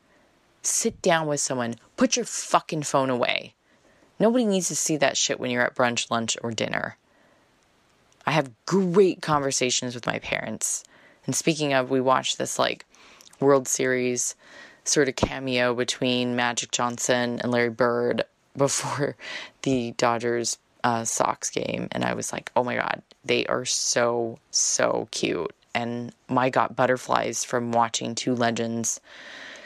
sit 0.62 1.00
down 1.02 1.26
with 1.26 1.40
someone, 1.40 1.76
put 1.96 2.16
your 2.16 2.24
fucking 2.24 2.82
phone 2.82 3.10
away. 3.10 3.54
Nobody 4.18 4.44
needs 4.44 4.68
to 4.68 4.76
see 4.76 4.96
that 4.96 5.16
shit 5.16 5.38
when 5.38 5.50
you're 5.50 5.66
at 5.66 5.74
brunch, 5.74 6.10
lunch, 6.10 6.36
or 6.42 6.50
dinner. 6.50 6.96
I 8.26 8.32
have 8.32 8.50
great 8.64 9.22
conversations 9.22 9.94
with 9.94 10.06
my 10.06 10.18
parents. 10.18 10.82
And 11.26 11.34
speaking 11.34 11.72
of, 11.72 11.90
we 11.90 12.00
watched 12.00 12.38
this 12.38 12.58
like 12.58 12.84
World 13.40 13.68
Series 13.68 14.34
sort 14.84 15.08
of 15.08 15.16
cameo 15.16 15.74
between 15.74 16.36
Magic 16.36 16.70
Johnson 16.70 17.40
and 17.40 17.52
Larry 17.52 17.70
Bird 17.70 18.24
before 18.56 19.16
the 19.62 19.92
Dodgers 19.92 20.58
uh, 20.86 21.04
Sox 21.04 21.50
game, 21.50 21.88
and 21.90 22.04
I 22.04 22.14
was 22.14 22.32
like, 22.32 22.52
oh 22.54 22.62
my 22.62 22.76
God, 22.76 23.02
they 23.24 23.44
are 23.46 23.64
so, 23.64 24.38
so 24.52 25.08
cute. 25.10 25.52
And 25.74 26.12
my 26.28 26.48
got 26.48 26.76
butterflies 26.76 27.42
from 27.42 27.72
watching 27.72 28.14
two 28.14 28.36
legends 28.36 29.00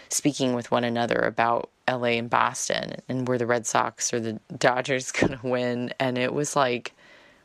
speaking 0.08 0.54
with 0.54 0.70
one 0.70 0.82
another 0.82 1.16
about 1.16 1.68
LA 1.86 2.16
and 2.16 2.30
Boston 2.30 3.02
and 3.06 3.28
were 3.28 3.36
the 3.36 3.46
Red 3.46 3.66
Sox 3.66 4.14
or 4.14 4.20
the 4.20 4.40
Dodgers 4.58 5.12
going 5.12 5.36
to 5.36 5.46
win. 5.46 5.92
And 6.00 6.16
it 6.16 6.32
was 6.32 6.56
like 6.56 6.94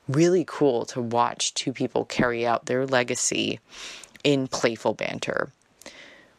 really 0.07 0.45
cool 0.47 0.86
to 0.86 1.01
watch 1.01 1.53
two 1.53 1.73
people 1.73 2.05
carry 2.05 2.47
out 2.47 2.67
their 2.67 2.88
legacy 2.88 3.59
in 4.23 4.47
playful 4.47 4.93
banter. 4.93 5.51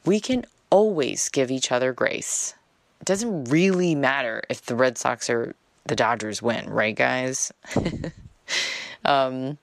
We 0.07 0.21
can 0.21 0.47
always 0.71 1.29
give 1.29 1.51
each 1.51 1.71
other 1.71 1.93
grace. 1.93 2.55
It 3.03 3.05
doesn't 3.05 3.45
really 3.45 3.95
matter 3.95 4.43
if 4.49 4.63
the 4.63 4.75
Red 4.75 4.97
Sox 4.97 5.29
are 5.29 5.55
the 5.87 5.97
Dodgers 5.97 6.43
win, 6.43 6.69
right, 6.69 6.95
guys? 6.95 7.53
um, 9.05 9.59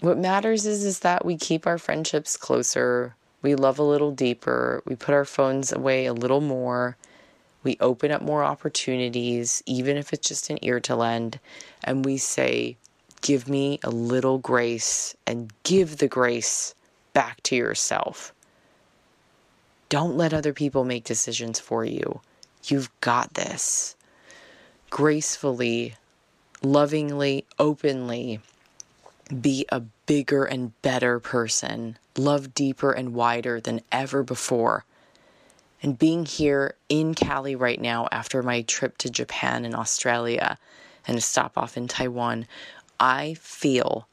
what 0.00 0.18
matters 0.18 0.66
is 0.66 0.84
is 0.84 1.00
that 1.00 1.24
we 1.24 1.36
keep 1.36 1.66
our 1.66 1.78
friendships 1.78 2.36
closer. 2.36 3.14
We 3.42 3.54
love 3.54 3.78
a 3.78 3.84
little 3.84 4.12
deeper. 4.12 4.82
We 4.86 4.96
put 4.96 5.14
our 5.14 5.24
phones 5.24 5.72
away 5.72 6.06
a 6.06 6.12
little 6.12 6.40
more. 6.40 6.96
We 7.62 7.76
open 7.80 8.12
up 8.12 8.22
more 8.22 8.44
opportunities, 8.44 9.62
even 9.66 9.96
if 9.96 10.12
it's 10.12 10.28
just 10.28 10.50
an 10.50 10.58
ear 10.62 10.78
to 10.80 10.94
lend, 10.94 11.40
and 11.82 12.04
we 12.04 12.16
say, 12.16 12.76
"Give 13.22 13.48
me 13.48 13.80
a 13.82 13.90
little 13.90 14.38
grace," 14.38 15.16
and 15.26 15.52
give 15.64 15.96
the 15.96 16.06
grace 16.06 16.74
back 17.12 17.42
to 17.44 17.56
yourself. 17.56 18.32
Don't 19.88 20.16
let 20.16 20.32
other 20.32 20.52
people 20.52 20.84
make 20.84 21.04
decisions 21.04 21.58
for 21.58 21.84
you. 21.84 22.20
You've 22.64 22.90
got 23.00 23.34
this 23.34 23.95
gracefully, 24.90 25.94
lovingly, 26.62 27.44
openly 27.58 28.40
be 29.40 29.66
a 29.70 29.80
bigger 29.80 30.44
and 30.44 30.80
better 30.82 31.18
person, 31.18 31.98
love 32.16 32.54
deeper 32.54 32.92
and 32.92 33.14
wider 33.14 33.60
than 33.60 33.80
ever 33.90 34.22
before. 34.22 34.84
And 35.82 35.98
being 35.98 36.24
here 36.24 36.74
in 36.88 37.14
Cali 37.14 37.54
right 37.54 37.80
now 37.80 38.08
after 38.10 38.42
my 38.42 38.62
trip 38.62 38.98
to 38.98 39.10
Japan 39.10 39.64
and 39.64 39.74
Australia 39.74 40.58
and 41.06 41.18
a 41.18 41.20
stop 41.20 41.58
off 41.58 41.76
in 41.76 41.88
Taiwan, 41.88 42.46
I 42.98 43.34
feel 43.34 44.08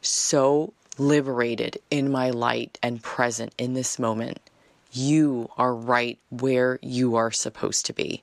so 0.00 0.72
liberated 0.98 1.78
in 1.90 2.10
my 2.10 2.30
light 2.30 2.78
and 2.82 3.02
present 3.02 3.52
in 3.58 3.74
this 3.74 3.98
moment. 3.98 4.38
You 4.92 5.50
are 5.58 5.74
right 5.74 6.18
where 6.30 6.78
you 6.80 7.16
are 7.16 7.32
supposed 7.32 7.86
to 7.86 7.92
be. 7.92 8.22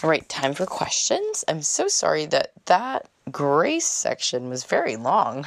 All 0.00 0.08
right, 0.08 0.28
time 0.28 0.54
for 0.54 0.64
questions. 0.64 1.44
I'm 1.48 1.60
so 1.60 1.88
sorry 1.88 2.24
that 2.26 2.52
that 2.66 3.08
grace 3.32 3.88
section 3.88 4.48
was 4.48 4.62
very 4.62 4.94
long, 4.94 5.44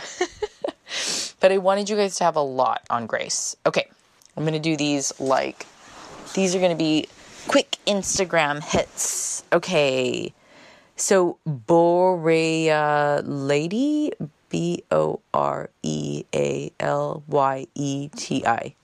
but 1.39 1.53
I 1.53 1.57
wanted 1.57 1.89
you 1.89 1.95
guys 1.95 2.17
to 2.17 2.25
have 2.25 2.35
a 2.35 2.41
lot 2.41 2.81
on 2.89 3.05
grace. 3.05 3.55
Okay, 3.65 3.87
I'm 4.35 4.43
going 4.43 4.53
to 4.53 4.59
do 4.59 4.75
these 4.75 5.17
like, 5.21 5.65
these 6.33 6.53
are 6.53 6.59
going 6.59 6.71
to 6.71 6.77
be 6.77 7.07
quick 7.47 7.77
Instagram 7.87 8.61
hits. 8.61 9.45
Okay, 9.53 10.33
so 10.97 11.37
Boreal 11.45 13.23
Yeti, 13.23 14.11
B 14.49 14.83
O 14.91 15.21
R 15.33 15.69
E 15.81 16.25
A 16.35 16.73
L 16.77 17.23
Y 17.29 17.67
E 17.73 18.09
T 18.09 18.45
I. 18.45 18.75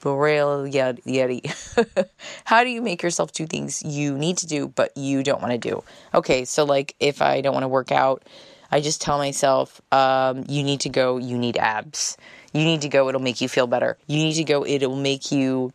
Boreal 0.00 0.64
Yeti. 0.64 2.08
How 2.44 2.64
do 2.64 2.70
you 2.70 2.82
make 2.82 3.02
yourself 3.02 3.32
do 3.32 3.46
things 3.46 3.82
you 3.82 4.16
need 4.16 4.38
to 4.38 4.46
do, 4.46 4.68
but 4.68 4.96
you 4.96 5.22
don't 5.22 5.40
want 5.40 5.52
to 5.52 5.58
do? 5.58 5.82
Okay, 6.14 6.44
so 6.44 6.64
like 6.64 6.94
if 7.00 7.20
I 7.22 7.40
don't 7.40 7.52
want 7.52 7.64
to 7.64 7.68
work 7.68 7.92
out, 7.92 8.22
I 8.70 8.80
just 8.80 9.00
tell 9.00 9.18
myself, 9.18 9.80
um, 9.92 10.44
you 10.48 10.62
need 10.62 10.80
to 10.80 10.88
go, 10.88 11.16
you 11.16 11.38
need 11.38 11.56
abs. 11.56 12.16
You 12.52 12.64
need 12.64 12.82
to 12.82 12.88
go, 12.88 13.08
it'll 13.08 13.20
make 13.20 13.40
you 13.40 13.48
feel 13.48 13.66
better. 13.66 13.96
You 14.06 14.18
need 14.18 14.34
to 14.34 14.44
go, 14.44 14.64
it'll 14.64 14.96
make 14.96 15.32
you, 15.32 15.72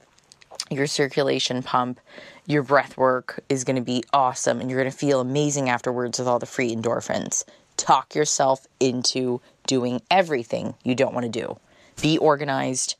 your 0.69 0.87
circulation 0.87 1.63
pump, 1.63 1.99
your 2.45 2.63
breath 2.63 2.97
work 2.97 3.43
is 3.49 3.63
going 3.63 3.77
to 3.77 3.81
be 3.81 4.03
awesome, 4.13 4.59
and 4.59 4.69
you're 4.69 4.79
going 4.79 4.91
to 4.91 4.97
feel 4.97 5.21
amazing 5.21 5.69
afterwards 5.69 6.19
with 6.19 6.27
all 6.27 6.39
the 6.39 6.45
free 6.45 6.75
endorphins. 6.75 7.43
Talk 7.77 8.15
yourself 8.15 8.67
into 8.79 9.41
doing 9.65 10.01
everything 10.11 10.75
you 10.83 10.93
don't 10.93 11.13
want 11.13 11.25
to 11.25 11.31
do. 11.31 11.57
Be 12.01 12.17
organized 12.17 12.95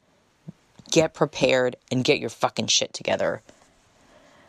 get 0.94 1.16
prepared 1.16 1.76
and 1.92 2.04
get 2.04 2.20
your 2.20 2.30
fucking 2.30 2.68
shit 2.68 2.94
together. 2.94 3.42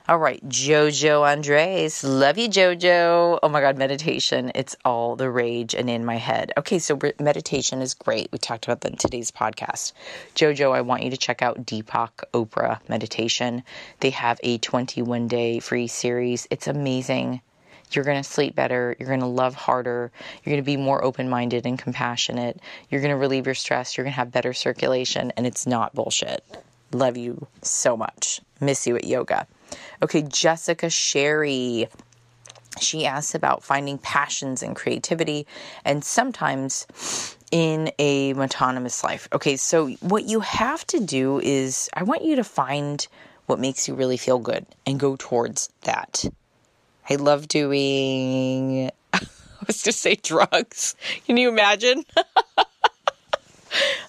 All 0.07 0.19
right, 0.19 0.47
Jojo 0.47 1.23
Andres. 1.27 2.05
Love 2.05 2.37
you, 2.37 2.51
Jojo. 2.51 3.39
Oh 3.43 3.49
my 3.49 3.63
God, 3.63 3.79
meditation. 3.79 4.53
It's 4.55 4.77
all 4.85 5.17
the 5.17 5.31
rage 5.31 5.75
and 5.75 5.89
in 5.89 6.05
my 6.05 6.17
head. 6.17 6.53
Okay, 6.59 6.79
so 6.79 6.99
meditation 7.19 7.81
is 7.81 7.95
great. 7.95 8.29
We 8.31 8.37
talked 8.37 8.67
about 8.67 8.83
that 8.83 8.93
in 8.93 8.99
today's 8.99 9.31
podcast. 9.31 9.95
Jojo, 10.35 10.77
I 10.77 10.83
want 10.83 11.03
you 11.03 11.09
to 11.09 11.17
check 11.17 11.41
out 11.41 11.65
Deepak 11.65 12.11
Oprah 12.35 12.87
Meditation. 12.91 13.63
They 14.01 14.11
have 14.11 14.39
a 14.43 14.59
21 14.59 15.27
day 15.27 15.59
free 15.61 15.87
series. 15.87 16.47
It's 16.51 16.69
amazing. 16.69 17.41
You're 17.93 18.05
going 18.05 18.22
to 18.22 18.28
sleep 18.28 18.55
better. 18.55 18.97
You're 18.99 19.09
going 19.09 19.20
to 19.20 19.26
love 19.26 19.55
harder. 19.55 20.11
You're 20.43 20.53
going 20.53 20.62
to 20.62 20.66
be 20.66 20.76
more 20.76 21.05
open 21.05 21.28
minded 21.28 21.66
and 21.66 21.78
compassionate. 21.78 22.61
You're 22.91 23.01
going 23.01 23.12
to 23.12 23.16
relieve 23.16 23.47
your 23.47 23.55
stress. 23.55 23.97
You're 23.97 24.05
going 24.05 24.12
to 24.12 24.16
have 24.16 24.32
better 24.32 24.53
circulation. 24.53 25.32
And 25.37 25.47
it's 25.47 25.66
not 25.66 25.95
bullshit. 25.95 26.45
Love 26.93 27.16
you 27.16 27.47
so 27.62 27.97
much. 27.97 28.41
Miss 28.61 28.87
you 28.87 28.97
at 28.97 29.05
yoga. 29.05 29.47
Okay, 30.03 30.22
Jessica 30.22 30.91
Sherry. 30.91 31.89
She 32.80 33.07
asks 33.07 33.35
about 33.35 33.62
finding 33.62 33.99
passions 33.99 34.62
and 34.62 34.74
creativity. 34.74 35.47
And 35.85 36.05
sometimes 36.05 36.87
in 37.55 37.93
a 38.01 38.35
autonomous 38.35 39.05
life. 39.05 39.28
Okay, 39.32 39.57
so 39.57 39.89
what 40.01 40.24
you 40.24 40.41
have 40.41 40.85
to 40.89 40.99
do 40.99 41.39
is 41.39 41.89
I 41.95 42.03
want 42.03 42.24
you 42.24 42.35
to 42.37 42.45
find 42.45 43.07
what 43.47 43.61
makes 43.61 43.87
you 43.87 43.95
really 43.95 44.16
feel 44.16 44.41
good 44.41 44.66
and 44.87 44.99
go 44.99 45.14
towards 45.16 45.68
that. 45.82 46.24
I 47.09 47.17
love 47.17 47.49
doing 47.49 48.91
I 49.13 49.21
was 49.67 49.83
to 49.83 49.93
say 49.93 50.17
drugs. 50.17 50.95
Can 51.27 51.37
you 51.37 51.49
imagine? 51.49 52.05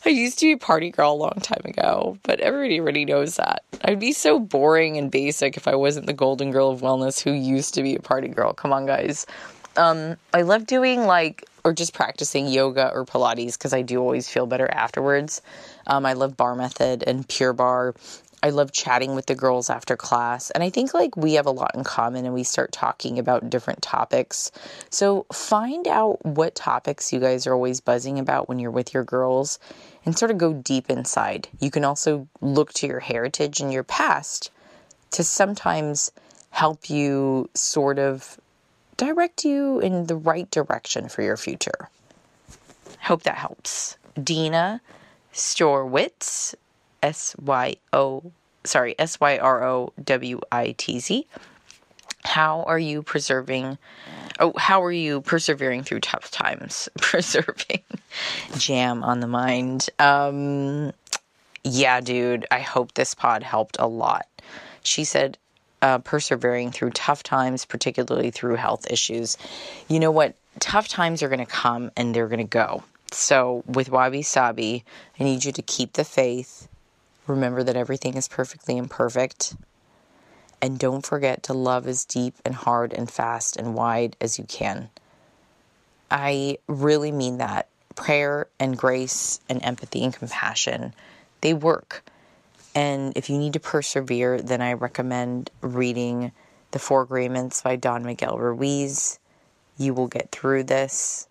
I 0.06 0.10
used 0.10 0.40
to 0.40 0.46
be 0.46 0.52
a 0.52 0.58
party 0.58 0.92
girl 0.92 1.14
a 1.14 1.16
long 1.16 1.40
time 1.42 1.62
ago, 1.66 2.18
but 2.24 2.40
everybody 2.40 2.80
already 2.80 3.06
knows 3.06 3.38
that. 3.38 3.64
I'd 3.84 4.00
be 4.00 4.12
so 4.12 4.40
boring 4.40 4.98
and 4.98 5.10
basic 5.10 5.58
if 5.58 5.68
I 5.68 5.76
wasn't 5.76 6.06
the 6.06 6.14
golden 6.14 6.52
girl 6.52 6.70
of 6.70 6.82
wellness 6.82 7.22
who 7.22 7.32
used 7.32 7.74
to 7.76 7.84
be 7.84 7.96
a 7.96 8.00
party 8.00 8.28
girl. 8.28 8.54
Come 8.54 8.72
on, 8.72 8.86
guys. 8.86 9.26
Um, 9.78 10.18
I 10.34 10.44
love 10.44 10.68
doing 10.68 11.06
like, 11.06 11.46
or 11.64 11.74
just 11.74 11.94
practicing 11.94 12.48
yoga 12.48 12.92
or 12.94 13.06
Pilates 13.06 13.58
because 13.58 13.74
I 13.74 13.82
do 13.82 14.00
always 14.00 14.30
feel 14.30 14.46
better 14.46 14.70
afterwards. 14.72 15.42
Um, 15.88 16.06
I 16.06 16.14
love 16.14 16.38
Bar 16.38 16.56
method 16.56 17.04
and 17.06 17.28
pure 17.28 17.54
barre. 17.54 17.96
I 18.44 18.50
love 18.50 18.72
chatting 18.72 19.16
with 19.16 19.26
the 19.26 19.36
girls 19.36 19.70
after 19.70 19.96
class. 19.98 20.52
And 20.52 20.64
I 20.64 20.70
think 20.70 20.94
like 20.94 21.18
we 21.18 21.34
have 21.34 21.46
a 21.46 21.52
lot 21.52 21.72
in 21.74 21.84
common 21.84 22.26
and 22.26 22.34
we 22.34 22.44
start 22.44 22.72
talking 22.72 23.18
about 23.18 23.50
different 23.50 23.82
topics. 23.82 24.52
So 24.90 25.26
find 25.34 25.88
out 25.88 26.24
what 26.26 26.56
topics 26.56 27.12
you 27.12 27.20
guys 27.20 27.48
are 27.48 27.54
always 27.54 27.82
buzzing 27.82 28.20
about 28.20 28.48
when 28.48 28.60
you're 28.60 28.72
with 28.72 28.94
your 28.94 29.04
girls 29.04 29.60
and 30.06 30.18
sort 30.18 30.32
of 30.32 30.38
go 30.38 30.54
deep 30.54 30.90
inside. 30.90 31.48
You 31.60 31.72
can 31.72 31.84
also 31.84 32.28
look 32.42 32.74
to 32.74 32.88
your 32.88 33.00
heritage 33.00 33.60
and 33.60 33.74
your 33.74 33.84
past 33.84 34.52
to 35.12 35.24
sometimes 35.24 36.12
help 36.52 36.90
you 36.90 37.50
sort 37.54 38.00
of 38.00 38.40
direct 38.98 39.44
you 39.44 39.80
in 39.80 40.06
the 40.08 40.16
right 40.16 40.50
direction 40.52 41.10
for 41.10 41.22
your 41.22 41.38
future. 41.38 41.90
Hope 43.02 43.24
that 43.24 43.36
helps. 43.36 43.98
Dina 44.22 44.82
Syrowitz 45.34 46.56
S 47.06 47.36
Y 47.40 47.76
O, 47.94 48.32
sorry, 48.64 48.96
S 48.98 49.20
Y 49.20 49.38
R 49.38 49.64
O 49.64 49.94
W 50.04 50.42
I 50.52 50.74
T 50.76 51.00
Z. 51.00 51.28
How 52.24 52.64
are 52.64 52.80
you 52.80 53.04
preserving? 53.04 53.78
Oh, 54.40 54.54
how 54.58 54.84
are 54.84 54.92
you 54.92 55.22
persevering 55.22 55.84
through 55.84 56.00
tough 56.00 56.32
times? 56.32 56.90
Preserving 56.98 57.84
jam 58.58 59.04
on 59.04 59.20
the 59.20 59.28
mind. 59.28 59.88
Um, 60.00 60.94
yeah, 61.64 62.02
dude, 62.02 62.48
I 62.50 62.60
hope 62.60 62.96
this 62.96 63.14
pod 63.14 63.44
helped 63.44 63.78
a 63.78 63.88
lot. 63.88 64.26
She 64.82 65.04
said, 65.04 65.38
uh, 65.84 66.00
persevering 66.00 66.72
through 66.72 66.90
tough 66.90 67.22
times, 67.22 67.66
particularly 67.66 68.32
through 68.32 68.56
health 68.56 68.90
issues. 68.90 69.38
You 69.88 70.00
know 70.00 70.12
what? 70.12 70.36
Tough 70.60 70.88
times 70.88 71.22
are 71.22 71.30
going 71.30 71.46
to 71.46 71.46
come 71.46 71.92
and 71.96 72.16
they're 72.16 72.28
going 72.28 72.40
to 72.40 72.44
go. 72.44 72.84
So, 73.12 73.64
with 73.68 73.90
Wabi 73.92 74.24
Sabi, 74.24 74.84
I 75.20 75.24
need 75.24 75.46
you 75.46 75.52
to 75.52 75.62
keep 75.62 75.94
the 75.94 76.04
faith, 76.04 76.68
Remember 77.28 77.64
that 77.64 77.76
everything 77.76 78.16
is 78.16 78.28
perfectly 78.28 78.78
imperfect. 78.78 79.56
And 80.62 80.80
don't 80.80 81.06
forget 81.06 81.44
to 81.44 81.54
love 81.54 81.88
as 81.88 82.06
deep 82.06 82.36
and 82.46 82.56
hard 82.56 82.94
and 82.94 83.10
fast 83.10 83.58
and 83.58 83.76
wide 83.76 84.16
as 84.22 84.38
you 84.38 84.46
can. 84.46 84.90
I 86.10 86.60
really 86.68 87.12
mean 87.12 87.38
that. 87.38 87.68
Prayer 87.96 88.48
and 88.60 88.78
grace 88.78 89.40
and 89.48 89.64
empathy 89.64 90.04
and 90.04 90.14
compassion, 90.14 90.94
they 91.42 91.54
work. 91.54 92.04
And 92.74 93.14
if 93.16 93.30
you 93.30 93.38
need 93.38 93.54
to 93.54 93.60
persevere, 93.60 94.42
then 94.42 94.62
I 94.62 94.74
recommend 94.74 95.50
reading 95.62 96.34
The 96.72 96.80
Four 96.80 97.04
Agreements 97.04 97.62
by 97.62 97.78
Don 97.78 98.04
Miguel 98.04 98.38
Ruiz. 98.38 99.18
You 99.78 99.94
will 99.94 100.08
get 100.08 100.32
through 100.32 100.66
this 100.66 101.28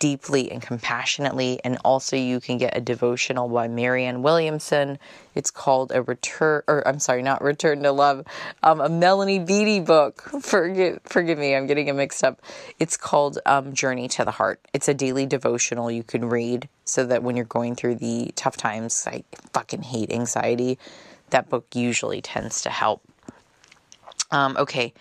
deeply 0.00 0.50
and 0.50 0.60
compassionately. 0.60 1.60
And 1.62 1.78
also, 1.84 2.16
you 2.16 2.40
can 2.40 2.58
get 2.58 2.76
a 2.76 2.80
devotional 2.80 3.48
by 3.48 3.68
Marianne 3.68 4.22
Williamson. 4.22 4.98
It's 5.36 5.52
called 5.52 5.92
a 5.94 6.02
return, 6.02 6.62
or 6.66 6.86
I'm 6.88 6.98
sorry, 6.98 7.22
not 7.22 7.40
Return 7.42 7.84
to 7.84 7.92
Love, 7.92 8.24
um, 8.64 8.80
a 8.80 8.88
Melody 8.88 9.38
Beattie 9.38 9.78
book. 9.78 10.22
Forgive, 10.42 11.00
forgive 11.04 11.38
me, 11.38 11.54
I'm 11.54 11.68
getting 11.68 11.86
it 11.86 11.92
mixed 11.92 12.24
up. 12.24 12.40
It's 12.80 12.96
called 12.96 13.38
um, 13.46 13.72
Journey 13.72 14.08
to 14.08 14.24
the 14.24 14.32
Heart. 14.32 14.60
It's 14.72 14.88
a 14.88 14.94
daily 14.94 15.26
devotional 15.26 15.90
you 15.90 16.02
can 16.02 16.28
read 16.28 16.68
so 16.84 17.04
that 17.06 17.22
when 17.22 17.36
you're 17.36 17.44
going 17.44 17.76
through 17.76 17.96
the 17.96 18.32
tough 18.34 18.56
times, 18.56 19.06
I 19.06 19.22
fucking 19.52 19.82
hate 19.82 20.10
anxiety. 20.10 20.78
That 21.28 21.48
book 21.48 21.66
usually 21.74 22.22
tends 22.22 22.62
to 22.62 22.70
help. 22.70 23.02
Um, 24.30 24.56
okay. 24.56 24.94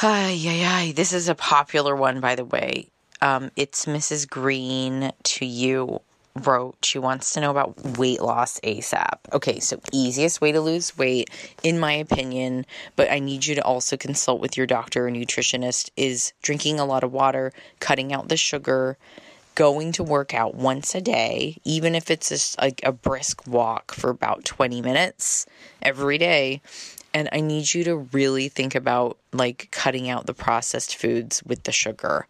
Ay, 0.00 0.40
ay, 0.46 0.64
ay. 0.64 0.92
This 0.92 1.12
is 1.12 1.28
a 1.28 1.34
popular 1.34 1.94
one, 1.96 2.20
by 2.20 2.36
the 2.36 2.44
way 2.44 2.91
um, 3.22 3.50
it's 3.56 3.86
Mrs. 3.86 4.28
Green 4.28 5.12
to 5.22 5.46
you 5.46 6.00
wrote 6.34 6.76
she 6.82 6.98
wants 6.98 7.32
to 7.34 7.40
know 7.40 7.50
about 7.50 7.98
weight 7.98 8.20
loss 8.20 8.58
ASAP. 8.60 9.18
Okay, 9.32 9.60
so 9.60 9.80
easiest 9.92 10.40
way 10.40 10.50
to 10.50 10.60
lose 10.60 10.96
weight, 10.98 11.30
in 11.62 11.78
my 11.78 11.92
opinion, 11.92 12.66
but 12.96 13.10
I 13.10 13.18
need 13.18 13.46
you 13.46 13.54
to 13.54 13.64
also 13.64 13.96
consult 13.96 14.40
with 14.40 14.56
your 14.56 14.66
doctor 14.66 15.06
or 15.06 15.10
nutritionist, 15.10 15.90
is 15.96 16.32
drinking 16.42 16.80
a 16.80 16.84
lot 16.84 17.04
of 17.04 17.12
water, 17.12 17.52
cutting 17.80 18.12
out 18.12 18.28
the 18.28 18.36
sugar, 18.36 18.96
going 19.54 19.92
to 19.92 20.02
work 20.02 20.34
out 20.34 20.54
once 20.54 20.94
a 20.94 21.00
day, 21.00 21.58
even 21.64 21.94
if 21.94 22.10
it's 22.10 22.30
just 22.30 22.60
like 22.60 22.80
a 22.82 22.92
brisk 22.92 23.46
walk 23.46 23.92
for 23.92 24.10
about 24.10 24.44
20 24.44 24.80
minutes 24.80 25.46
every 25.82 26.18
day. 26.18 26.62
And 27.14 27.28
I 27.30 27.40
need 27.40 27.74
you 27.74 27.84
to 27.84 27.96
really 27.96 28.48
think 28.48 28.74
about 28.74 29.18
like 29.32 29.68
cutting 29.70 30.08
out 30.08 30.24
the 30.26 30.34
processed 30.34 30.96
foods 30.96 31.42
with 31.44 31.64
the 31.64 31.72
sugar. 31.72 32.26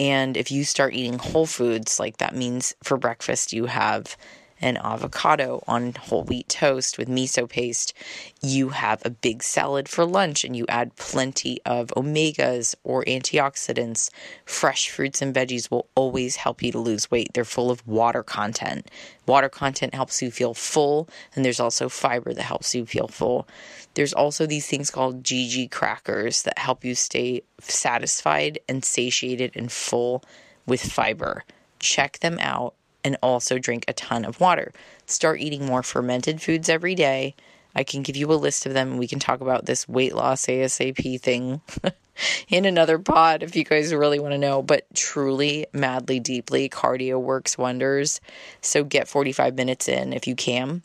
And 0.00 0.38
if 0.38 0.50
you 0.50 0.64
start 0.64 0.94
eating 0.94 1.18
whole 1.18 1.44
foods, 1.44 2.00
like 2.00 2.16
that 2.16 2.34
means 2.34 2.74
for 2.82 2.96
breakfast 2.96 3.52
you 3.52 3.66
have 3.66 4.16
an 4.60 4.76
avocado 4.76 5.62
on 5.66 5.94
whole 5.94 6.24
wheat 6.24 6.48
toast 6.48 6.98
with 6.98 7.08
miso 7.08 7.48
paste. 7.48 7.94
You 8.42 8.70
have 8.70 9.02
a 9.04 9.10
big 9.10 9.42
salad 9.42 9.88
for 9.88 10.04
lunch 10.04 10.44
and 10.44 10.54
you 10.54 10.66
add 10.68 10.96
plenty 10.96 11.60
of 11.64 11.88
omegas 11.96 12.74
or 12.84 13.04
antioxidants. 13.04 14.10
Fresh 14.44 14.90
fruits 14.90 15.22
and 15.22 15.34
veggies 15.34 15.70
will 15.70 15.86
always 15.94 16.36
help 16.36 16.62
you 16.62 16.72
to 16.72 16.78
lose 16.78 17.10
weight. 17.10 17.30
They're 17.34 17.44
full 17.44 17.70
of 17.70 17.86
water 17.86 18.22
content. 18.22 18.90
Water 19.26 19.48
content 19.48 19.94
helps 19.94 20.20
you 20.20 20.30
feel 20.30 20.54
full, 20.54 21.08
and 21.34 21.44
there's 21.44 21.60
also 21.60 21.88
fiber 21.88 22.34
that 22.34 22.42
helps 22.42 22.74
you 22.74 22.84
feel 22.84 23.08
full. 23.08 23.46
There's 23.94 24.12
also 24.12 24.46
these 24.46 24.66
things 24.66 24.90
called 24.90 25.22
GG 25.22 25.70
crackers 25.70 26.42
that 26.42 26.58
help 26.58 26.84
you 26.84 26.94
stay 26.94 27.42
satisfied 27.60 28.58
and 28.68 28.84
satiated 28.84 29.52
and 29.54 29.70
full 29.70 30.24
with 30.66 30.82
fiber. 30.82 31.44
Check 31.78 32.18
them 32.18 32.38
out 32.40 32.74
and 33.04 33.16
also 33.22 33.58
drink 33.58 33.84
a 33.88 33.92
ton 33.92 34.24
of 34.24 34.40
water. 34.40 34.72
Start 35.06 35.40
eating 35.40 35.66
more 35.66 35.82
fermented 35.82 36.40
foods 36.40 36.68
every 36.68 36.94
day. 36.94 37.34
I 37.74 37.84
can 37.84 38.02
give 38.02 38.16
you 38.16 38.32
a 38.32 38.34
list 38.34 38.66
of 38.66 38.74
them 38.74 38.90
and 38.90 38.98
we 38.98 39.06
can 39.06 39.18
talk 39.18 39.40
about 39.40 39.66
this 39.66 39.88
weight 39.88 40.14
loss 40.14 40.46
ASAP 40.46 41.20
thing 41.20 41.60
in 42.48 42.64
another 42.64 42.98
pod 42.98 43.42
if 43.42 43.54
you 43.54 43.64
guys 43.64 43.94
really 43.94 44.18
want 44.18 44.32
to 44.32 44.38
know. 44.38 44.62
But 44.62 44.86
truly, 44.94 45.66
madly, 45.72 46.18
deeply, 46.18 46.68
cardio 46.68 47.20
works 47.20 47.56
wonders. 47.56 48.20
So 48.60 48.82
get 48.84 49.08
45 49.08 49.54
minutes 49.54 49.88
in 49.88 50.12
if 50.12 50.26
you 50.26 50.34
can 50.34 50.82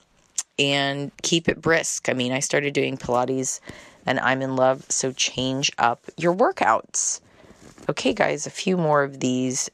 and 0.59 1.11
keep 1.21 1.49
it 1.49 1.61
brisk. 1.61 2.07
I 2.07 2.13
mean, 2.13 2.31
I 2.31 2.39
started 2.39 2.73
doing 2.73 2.97
Pilates 2.97 3.59
and 4.05 4.19
I'm 4.19 4.41
in 4.41 4.55
love, 4.55 4.85
so 4.89 5.11
change 5.11 5.71
up 5.77 6.03
your 6.17 6.35
workouts. 6.35 7.21
Okay, 7.89 8.13
guys, 8.13 8.45
a 8.45 8.51
few 8.51 8.77
more 8.77 9.03
of 9.03 9.19
these 9.19 9.69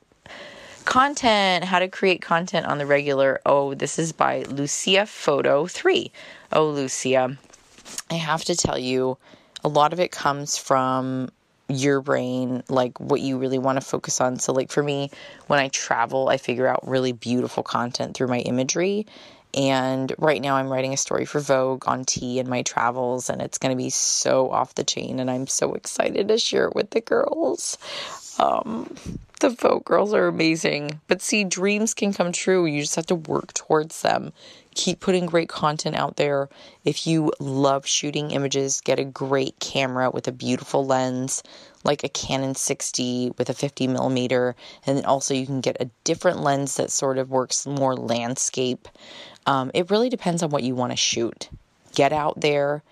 Content, 0.86 1.63
how 1.63 1.79
to 1.79 1.88
create 1.88 2.21
content 2.21 2.65
on 2.65 2.77
the 2.77 2.86
regular. 2.86 3.39
Oh, 3.45 3.73
this 3.73 3.99
is 3.99 4.11
by 4.11 4.43
Lucia 4.43 5.05
Photo 5.05 5.67
3. 5.67 6.11
Oh, 6.51 6.69
Lucia, 6.69 7.38
I 8.09 8.13
have 8.15 8.43
to 8.45 8.55
tell 8.55 8.77
you, 8.77 9.17
a 9.63 9.69
lot 9.69 9.93
of 9.93 9.99
it 9.99 10.11
comes 10.11 10.57
from 10.57 11.29
your 11.69 12.01
brain, 12.01 12.63
like 12.67 12.99
what 12.99 13.21
you 13.21 13.38
really 13.38 13.59
want 13.59 13.77
to 13.77 13.86
focus 13.86 14.19
on. 14.19 14.39
So, 14.39 14.53
like 14.53 14.71
for 14.71 14.84
me, 14.84 15.11
when 15.47 15.59
I 15.59 15.69
travel, 15.69 16.29
I 16.29 16.38
figure 16.38 16.67
out 16.67 16.88
really 16.88 17.11
beautiful 17.11 17.63
content 17.63 18.15
through 18.15 18.27
my 18.27 18.39
imagery. 18.39 19.05
And 19.53 20.13
right 20.17 20.41
now, 20.41 20.55
I'm 20.55 20.69
writing 20.69 20.93
a 20.93 20.97
story 20.97 21.25
for 21.25 21.39
Vogue 21.41 21.88
on 21.88 22.05
tea 22.05 22.39
and 22.39 22.47
my 22.47 22.61
travels, 22.63 23.29
and 23.29 23.41
it's 23.41 23.57
going 23.57 23.75
to 23.75 23.82
be 23.82 23.89
so 23.89 24.49
off 24.49 24.75
the 24.75 24.84
chain. 24.84 25.19
And 25.19 25.29
I'm 25.29 25.47
so 25.47 25.73
excited 25.73 26.29
to 26.29 26.38
share 26.38 26.67
it 26.67 26.75
with 26.75 26.89
the 26.91 27.01
girls. 27.01 27.77
Um, 28.39 28.95
the 29.41 29.49
Vogue 29.49 29.85
girls 29.85 30.13
are 30.13 30.27
amazing. 30.27 31.01
But 31.07 31.21
see, 31.21 31.43
dreams 31.43 31.93
can 31.93 32.13
come 32.13 32.31
true. 32.31 32.65
You 32.65 32.81
just 32.81 32.95
have 32.95 33.07
to 33.07 33.15
work 33.15 33.53
towards 33.53 34.01
them. 34.01 34.33
Keep 34.75 34.99
putting 34.99 35.25
great 35.25 35.49
content 35.49 35.95
out 35.95 36.15
there. 36.15 36.47
If 36.85 37.05
you 37.05 37.33
love 37.39 37.85
shooting 37.85 38.31
images, 38.31 38.81
get 38.81 38.99
a 38.99 39.03
great 39.03 39.59
camera 39.59 40.09
with 40.11 40.27
a 40.27 40.31
beautiful 40.31 40.85
lens, 40.85 41.43
like 41.83 42.03
a 42.03 42.09
Canon 42.09 42.55
60 42.55 43.33
with 43.37 43.49
a 43.49 43.53
50 43.53 43.87
millimeter. 43.87 44.55
And 44.85 44.97
then 44.97 45.05
also, 45.05 45.33
you 45.33 45.45
can 45.45 45.59
get 45.59 45.81
a 45.81 45.89
different 46.03 46.41
lens 46.41 46.77
that 46.77 46.91
sort 46.91 47.17
of 47.17 47.31
works 47.31 47.65
more 47.65 47.95
landscape. 47.95 48.87
Um, 49.47 49.71
it 49.73 49.89
really 49.89 50.09
depends 50.09 50.43
on 50.43 50.51
what 50.51 50.63
you 50.63 50.75
want 50.75 50.91
to 50.91 50.97
shoot. 50.97 51.49
Get 51.93 52.13
out 52.13 52.39
there, 52.39 52.83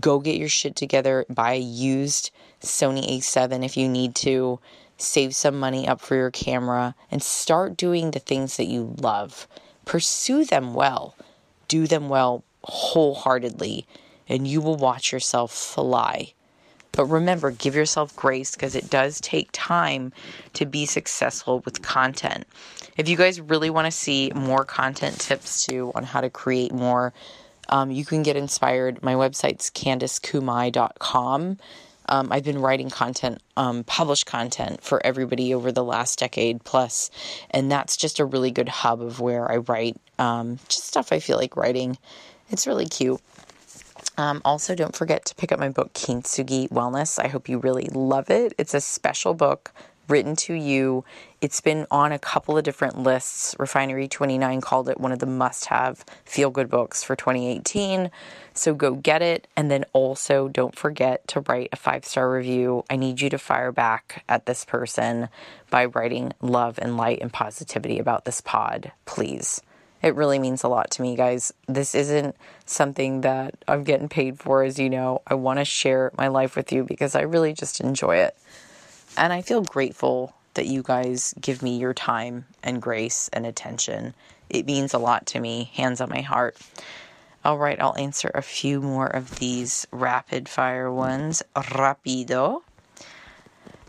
go 0.00 0.18
get 0.18 0.38
your 0.38 0.48
shit 0.48 0.76
together, 0.76 1.26
buy 1.28 1.52
a 1.52 1.60
used 1.60 2.30
Sony 2.62 3.18
A7 3.18 3.64
if 3.64 3.76
you 3.76 3.88
need 3.88 4.14
to 4.16 4.58
save 5.02 5.34
some 5.34 5.58
money 5.58 5.88
up 5.88 6.00
for 6.00 6.14
your 6.16 6.30
camera, 6.30 6.94
and 7.10 7.22
start 7.22 7.76
doing 7.76 8.10
the 8.10 8.18
things 8.18 8.56
that 8.56 8.66
you 8.66 8.94
love. 8.98 9.48
Pursue 9.84 10.44
them 10.44 10.74
well, 10.74 11.14
do 11.68 11.86
them 11.86 12.08
well 12.08 12.44
wholeheartedly, 12.64 13.86
and 14.28 14.46
you 14.46 14.60
will 14.60 14.76
watch 14.76 15.12
yourself 15.12 15.52
fly. 15.52 16.32
But 16.92 17.06
remember, 17.06 17.50
give 17.50 17.74
yourself 17.74 18.14
grace 18.16 18.52
because 18.52 18.74
it 18.74 18.90
does 18.90 19.20
take 19.20 19.48
time 19.52 20.12
to 20.54 20.66
be 20.66 20.86
successful 20.86 21.60
with 21.60 21.82
content. 21.82 22.46
If 22.96 23.08
you 23.08 23.16
guys 23.16 23.40
really 23.40 23.70
want 23.70 23.86
to 23.86 23.92
see 23.92 24.32
more 24.34 24.64
content 24.64 25.20
tips 25.20 25.64
too 25.66 25.92
on 25.94 26.04
how 26.04 26.20
to 26.20 26.30
create 26.30 26.72
more, 26.72 27.12
um, 27.68 27.90
you 27.90 28.04
can 28.04 28.22
get 28.22 28.36
inspired. 28.36 29.02
My 29.02 29.14
website's 29.14 29.70
CandiceKumai.com. 29.70 31.58
Um, 32.10 32.32
I've 32.32 32.44
been 32.44 32.60
writing 32.60 32.90
content, 32.90 33.40
um, 33.56 33.84
published 33.84 34.26
content 34.26 34.82
for 34.82 35.04
everybody 35.06 35.54
over 35.54 35.72
the 35.72 35.84
last 35.84 36.18
decade 36.18 36.64
plus, 36.64 37.10
and 37.50 37.70
that's 37.70 37.96
just 37.96 38.18
a 38.18 38.24
really 38.24 38.50
good 38.50 38.68
hub 38.68 39.00
of 39.00 39.20
where 39.20 39.50
I 39.50 39.58
write 39.58 39.96
um, 40.18 40.58
just 40.68 40.84
stuff 40.86 41.12
I 41.12 41.20
feel 41.20 41.38
like 41.38 41.56
writing. 41.56 41.96
It's 42.50 42.66
really 42.66 42.86
cute. 42.86 43.20
Um, 44.18 44.42
also, 44.44 44.74
don't 44.74 44.94
forget 44.94 45.24
to 45.26 45.34
pick 45.36 45.52
up 45.52 45.58
my 45.58 45.68
book, 45.68 45.94
Kintsugi 45.94 46.68
Wellness. 46.68 47.22
I 47.22 47.28
hope 47.28 47.48
you 47.48 47.58
really 47.58 47.88
love 47.92 48.28
it. 48.28 48.54
It's 48.58 48.74
a 48.74 48.80
special 48.80 49.32
book 49.32 49.72
written 50.10 50.36
to 50.36 50.54
you. 50.54 51.04
It's 51.40 51.60
been 51.60 51.86
on 51.90 52.12
a 52.12 52.18
couple 52.18 52.58
of 52.58 52.64
different 52.64 52.98
lists. 52.98 53.54
Refinery 53.58 54.08
29 54.08 54.60
called 54.60 54.88
it 54.88 55.00
one 55.00 55.12
of 55.12 55.18
the 55.20 55.26
must 55.26 55.66
have 55.66 56.04
feel 56.24 56.50
good 56.50 56.68
books 56.68 57.02
for 57.02 57.16
2018. 57.16 58.10
So 58.52 58.74
go 58.74 58.94
get 58.94 59.22
it. 59.22 59.46
And 59.56 59.70
then 59.70 59.84
also 59.92 60.48
don't 60.48 60.76
forget 60.76 61.26
to 61.28 61.40
write 61.40 61.70
a 61.72 61.76
five 61.76 62.04
star 62.04 62.30
review. 62.30 62.84
I 62.90 62.96
need 62.96 63.20
you 63.20 63.30
to 63.30 63.38
fire 63.38 63.72
back 63.72 64.24
at 64.28 64.46
this 64.46 64.64
person 64.64 65.28
by 65.70 65.86
writing 65.86 66.32
love 66.40 66.78
and 66.80 66.96
light 66.96 67.20
and 67.22 67.32
positivity 67.32 67.98
about 67.98 68.24
this 68.24 68.40
pod, 68.40 68.92
please. 69.06 69.62
It 70.02 70.14
really 70.14 70.38
means 70.38 70.64
a 70.64 70.68
lot 70.68 70.90
to 70.92 71.02
me, 71.02 71.14
guys. 71.14 71.52
This 71.68 71.94
isn't 71.94 72.34
something 72.64 73.20
that 73.20 73.54
I'm 73.68 73.84
getting 73.84 74.08
paid 74.08 74.38
for, 74.38 74.62
as 74.62 74.78
you 74.78 74.88
know. 74.88 75.20
I 75.26 75.34
want 75.34 75.58
to 75.58 75.64
share 75.64 76.10
my 76.16 76.28
life 76.28 76.56
with 76.56 76.72
you 76.72 76.84
because 76.84 77.14
I 77.14 77.22
really 77.22 77.52
just 77.52 77.80
enjoy 77.80 78.16
it. 78.16 78.36
And 79.16 79.32
I 79.32 79.42
feel 79.42 79.62
grateful 79.62 80.34
that 80.54 80.66
you 80.66 80.82
guys 80.82 81.34
give 81.40 81.62
me 81.62 81.78
your 81.78 81.94
time 81.94 82.46
and 82.62 82.82
grace 82.82 83.30
and 83.32 83.46
attention. 83.46 84.14
It 84.48 84.66
means 84.66 84.94
a 84.94 84.98
lot 84.98 85.26
to 85.26 85.40
me, 85.40 85.70
hands 85.74 86.00
on 86.00 86.08
my 86.08 86.20
heart. 86.22 86.56
All 87.44 87.56
right, 87.56 87.80
I'll 87.80 87.96
answer 87.96 88.30
a 88.34 88.42
few 88.42 88.82
more 88.82 89.06
of 89.06 89.38
these 89.38 89.86
rapid 89.90 90.48
fire 90.48 90.92
ones. 90.92 91.42
Rapido. 91.56 92.62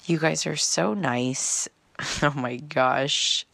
You 0.06 0.20
guys 0.20 0.46
are 0.46 0.56
so 0.56 0.94
nice. 0.94 1.68
Oh 2.24 2.34
my 2.36 2.56
gosh. 2.58 3.46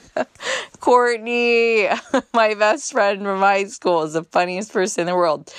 Courtney, 0.80 1.88
my 2.32 2.54
best 2.54 2.90
friend 2.90 3.22
from 3.22 3.40
high 3.40 3.64
school, 3.64 4.02
is 4.04 4.14
the 4.14 4.24
funniest 4.24 4.72
person 4.72 5.02
in 5.02 5.06
the 5.08 5.14
world. 5.14 5.52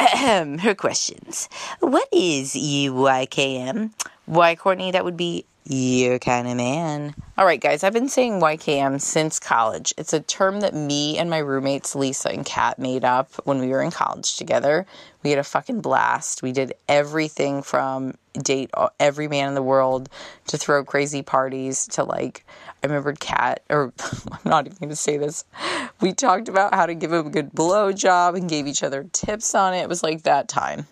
Her 0.00 0.74
questions. 0.74 1.48
What 1.80 2.08
is 2.10 2.54
UYKM? 2.54 3.92
Why, 4.24 4.56
Courtney, 4.56 4.92
that 4.92 5.04
would 5.04 5.16
be 5.16 5.44
your 5.66 6.18
kind 6.18 6.48
of 6.48 6.56
man. 6.56 7.14
All 7.36 7.44
right, 7.44 7.60
guys, 7.60 7.84
I've 7.84 7.92
been 7.92 8.08
saying 8.08 8.40
YKM 8.40 9.00
since 9.00 9.38
college. 9.38 9.92
It's 9.98 10.12
a 10.12 10.20
term 10.20 10.60
that 10.60 10.74
me 10.74 11.18
and 11.18 11.28
my 11.28 11.38
roommates, 11.38 11.94
Lisa 11.94 12.30
and 12.30 12.46
Kat, 12.46 12.78
made 12.78 13.04
up 13.04 13.30
when 13.44 13.58
we 13.60 13.68
were 13.68 13.82
in 13.82 13.90
college 13.90 14.36
together. 14.36 14.86
We 15.22 15.30
had 15.30 15.38
a 15.38 15.44
fucking 15.44 15.82
blast. 15.82 16.42
We 16.42 16.52
did 16.52 16.72
everything 16.88 17.62
from 17.62 18.14
date 18.32 18.70
every 18.98 19.28
man 19.28 19.48
in 19.48 19.54
the 19.54 19.62
world 19.62 20.08
to 20.46 20.56
throw 20.56 20.82
crazy 20.82 21.22
parties 21.22 21.86
to 21.88 22.04
like, 22.04 22.44
I 22.82 22.86
remembered 22.86 23.20
Kat, 23.20 23.62
or 23.68 23.92
I'm 24.32 24.38
not 24.44 24.66
even 24.66 24.78
going 24.78 24.90
to 24.90 24.96
say 24.96 25.18
this. 25.18 25.44
We 26.00 26.12
talked 26.12 26.48
about 26.48 26.74
how 26.74 26.86
to 26.86 26.94
give 26.94 27.12
a 27.12 27.22
good 27.22 27.52
blow 27.52 27.92
job 27.92 28.34
and 28.34 28.48
gave 28.48 28.66
each 28.66 28.82
other 28.82 29.04
tips 29.12 29.54
on 29.54 29.74
it. 29.74 29.82
It 29.82 29.88
was 29.88 30.02
like 30.02 30.22
that 30.22 30.48
time. 30.48 30.86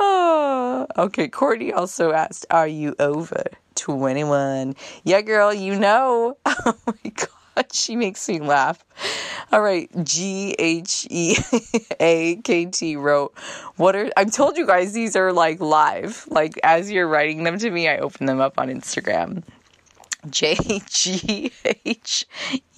oh, 0.00 0.86
okay, 0.98 1.28
Courtney 1.28 1.72
also 1.72 2.12
asked, 2.12 2.46
Are 2.50 2.66
you 2.66 2.96
over 2.98 3.44
21? 3.76 4.74
Yeah, 5.04 5.20
girl, 5.20 5.52
you 5.54 5.78
know. 5.78 6.36
Oh 6.66 6.76
my 6.86 7.10
God, 7.10 7.72
she 7.72 7.96
makes 7.96 8.28
me 8.28 8.38
laugh. 8.38 8.84
All 9.50 9.62
right, 9.62 9.88
G 10.04 10.54
H 10.58 11.06
E 11.08 11.36
A 11.98 12.36
K 12.36 12.66
T 12.66 12.96
wrote, 12.96 13.32
What 13.76 13.96
are, 13.96 14.10
I've 14.16 14.32
told 14.32 14.58
you 14.58 14.66
guys 14.66 14.92
these 14.92 15.16
are 15.16 15.32
like 15.32 15.60
live. 15.60 16.26
Like 16.28 16.60
as 16.62 16.90
you're 16.90 17.08
writing 17.08 17.44
them 17.44 17.58
to 17.58 17.70
me, 17.70 17.88
I 17.88 17.98
open 17.98 18.26
them 18.26 18.40
up 18.40 18.58
on 18.58 18.68
Instagram. 18.68 19.42
J 20.28 20.80
G 20.88 21.52
H 21.84 22.26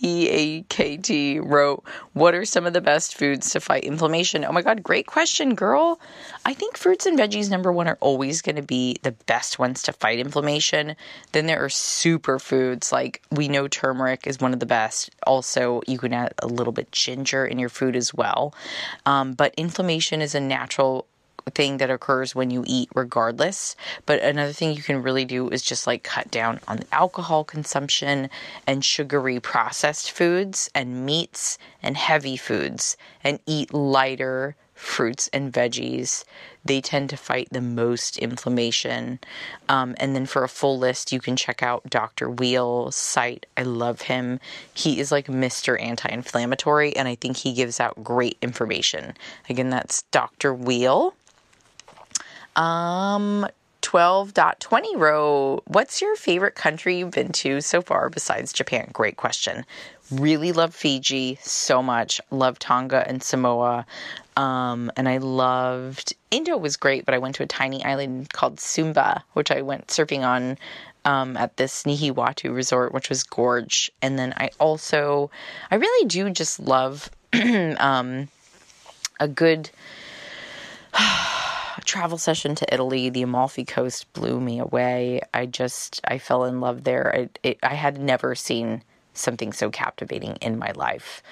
E 0.01 0.28
A 0.28 0.62
K 0.62 0.97
T 0.97 1.40
wrote, 1.40 1.84
What 2.12 2.34
are 2.34 2.45
some 2.45 2.66
of 2.66 2.72
the 2.72 2.80
best 2.80 3.16
foods 3.16 3.51
to 3.51 3.61
fight 3.61 3.84
inflammation? 3.84 4.45
Oh 4.45 4.53
my 4.53 4.62
God, 4.62 4.82
great 4.82 5.07
question, 5.07 5.55
girl. 5.55 6.01
I 6.45 6.55
think 6.55 6.76
fruits 6.76 7.07
and 7.07 7.18
veggies, 7.18 7.51
number 7.51 7.72
one, 7.72 7.88
are 7.88 7.99
always 8.01 8.43
going 8.43 8.57
to 8.57 8.62
be 8.62 8.97
the 9.03 9.12
best 9.12 9.59
ones 9.59 9.82
to 9.82 9.93
fight 9.93 10.18
inflammation. 10.18 10.97
Then 11.32 11.47
there 11.47 11.64
are 11.64 11.68
superfoods, 11.68 12.93
like 12.93 13.22
we 13.30 13.49
know 13.49 13.68
turmeric 13.68 14.26
is 14.26 14.40
one 14.40 14.53
of 14.53 14.61
the 14.61 14.66
best. 14.66 15.11
Also, 15.26 15.82
you 15.86 15.99
can 15.99 16.12
add 16.12 16.34
a 16.38 16.47
little 16.47 16.72
bit 16.72 16.93
ginger 16.93 17.45
in 17.45 17.59
your 17.59 17.68
food 17.68 17.97
as 17.97 18.12
well. 18.14 18.55
Um, 19.07 19.34
but 19.34 19.55
inflammation 19.57 20.20
is 20.20 20.34
a 20.34 20.40
natural 20.40 21.07
thing 21.51 21.78
that 21.78 21.90
occurs 21.90 22.34
when 22.34 22.51
you 22.51 22.64
eat 22.66 22.88
regardless. 22.95 23.76
But 24.07 24.22
another 24.22 24.53
thing 24.53 24.74
you 24.74 24.82
can 24.82 25.03
really 25.03 25.24
do 25.24 25.49
is 25.49 25.62
just 25.62 25.86
like 25.86 26.03
cut 26.03 26.30
down 26.30 26.61
on 26.68 26.78
the 26.78 26.95
alcohol 26.95 27.45
consumption 27.45 28.30
and 28.66 28.84
sugary 28.84 29.40
processed 29.40 30.11
foods 30.11 30.70
and 30.74 31.05
meats 31.05 31.59
and 31.82 31.97
heavy 31.97 32.36
foods 32.36 32.97
and 33.24 33.40
eat 33.47 33.72
lighter 33.74 34.57
fruits 34.82 35.28
and 35.32 35.53
veggies. 35.53 36.24
They 36.64 36.80
tend 36.80 37.11
to 37.11 37.16
fight 37.16 37.49
the 37.51 37.61
most 37.61 38.18
inflammation. 38.18 39.20
Um, 39.68 39.95
and 39.99 40.14
then 40.14 40.26
for 40.26 40.45
a 40.45 40.49
full 40.49 40.78
list, 40.78 41.12
you 41.12 41.20
can 41.20 41.36
check 41.36 41.62
out 41.62 41.88
Dr. 41.88 42.28
Weil's 42.28 42.97
site. 42.97 43.47
I 43.57 43.62
love 43.62 44.03
him. 44.03 44.40
He 44.74 45.01
is 45.01 45.12
like 45.12 45.26
Mr. 45.26 45.80
Anti 45.80 46.09
Inflammatory, 46.09 46.95
and 46.97 47.09
I 47.09 47.14
think 47.14 47.36
he 47.36 47.53
gives 47.53 47.80
out 47.80 48.03
great 48.03 48.36
information. 48.43 49.14
Again, 49.49 49.70
that's 49.70 50.03
Dr. 50.11 50.53
Wheel. 50.53 51.14
Um, 52.57 53.46
12.20 53.82 54.96
row. 54.96 55.62
What's 55.66 56.00
your 56.00 56.16
favorite 56.16 56.55
country 56.55 56.98
you've 56.98 57.11
been 57.11 57.32
to 57.32 57.61
so 57.61 57.82
far 57.82 58.09
besides 58.09 58.53
Japan? 58.53 58.88
Great 58.92 59.16
question. 59.16 59.66
Really 60.11 60.53
love 60.53 60.74
Fiji 60.74 61.38
so 61.42 61.82
much. 61.82 62.20
Love 62.30 62.59
Tonga 62.59 63.07
and 63.07 63.22
Samoa. 63.22 63.84
Um, 64.36 64.90
and 64.96 65.09
I 65.09 65.18
loved 65.18 66.14
Indo 66.30 66.57
was 66.57 66.76
great, 66.76 67.05
but 67.05 67.14
I 67.14 67.18
went 67.18 67.34
to 67.36 67.42
a 67.42 67.46
tiny 67.46 67.84
island 67.84 68.32
called 68.32 68.57
Sumba, 68.57 69.22
which 69.34 69.50
I 69.50 69.61
went 69.62 69.88
surfing 69.88 70.26
on 70.26 70.57
um, 71.05 71.36
at 71.36 71.57
this 71.57 71.82
Nihiwatu 71.82 72.55
resort, 72.55 72.94
which 72.94 73.09
was 73.09 73.24
gorge. 73.24 73.90
And 74.00 74.18
then 74.18 74.32
I 74.36 74.50
also, 74.59 75.30
I 75.70 75.74
really 75.74 76.09
do 76.09 76.30
just 76.30 76.61
love 76.61 77.11
um, 77.32 78.28
a 79.20 79.28
good 79.28 79.70
travel 81.84 82.18
session 82.18 82.54
to 82.56 82.74
Italy, 82.74 83.10
the 83.10 83.22
Amalfi 83.22 83.64
Coast 83.64 84.12
blew 84.12 84.40
me 84.40 84.58
away. 84.58 85.20
I 85.32 85.46
just 85.46 86.00
I 86.04 86.18
fell 86.18 86.44
in 86.44 86.60
love 86.60 86.84
there. 86.84 87.14
I 87.14 87.28
it, 87.42 87.58
I 87.62 87.74
had 87.74 88.00
never 88.00 88.34
seen 88.34 88.82
something 89.14 89.52
so 89.52 89.70
captivating 89.70 90.36
in 90.36 90.58
my 90.58 90.72
life. 90.72 91.22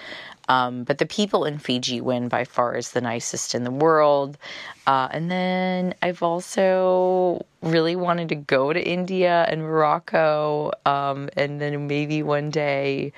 Um, 0.49 0.85
but 0.85 0.99
the 0.99 1.07
people 1.07 1.45
in 1.45 1.59
Fiji 1.59 2.01
win 2.01 2.29
by 2.29 2.45
far 2.45 2.75
as 2.75 2.91
the 2.91 3.01
nicest 3.01 3.55
in 3.55 3.65
the 3.65 3.71
world. 3.71 4.37
Uh, 4.87 5.09
and 5.13 5.31
then 5.31 5.95
I've 6.03 6.23
also 6.23 7.47
really 7.63 7.97
wanted 7.97 8.29
to 8.31 8.35
go 8.35 8.73
to 8.73 8.83
India 8.83 9.47
and 9.49 9.63
Morocco, 9.63 10.73
um, 10.85 11.31
and 11.37 11.61
then 11.61 11.87
maybe 11.87 12.23
one 12.23 12.51
day 12.51 13.13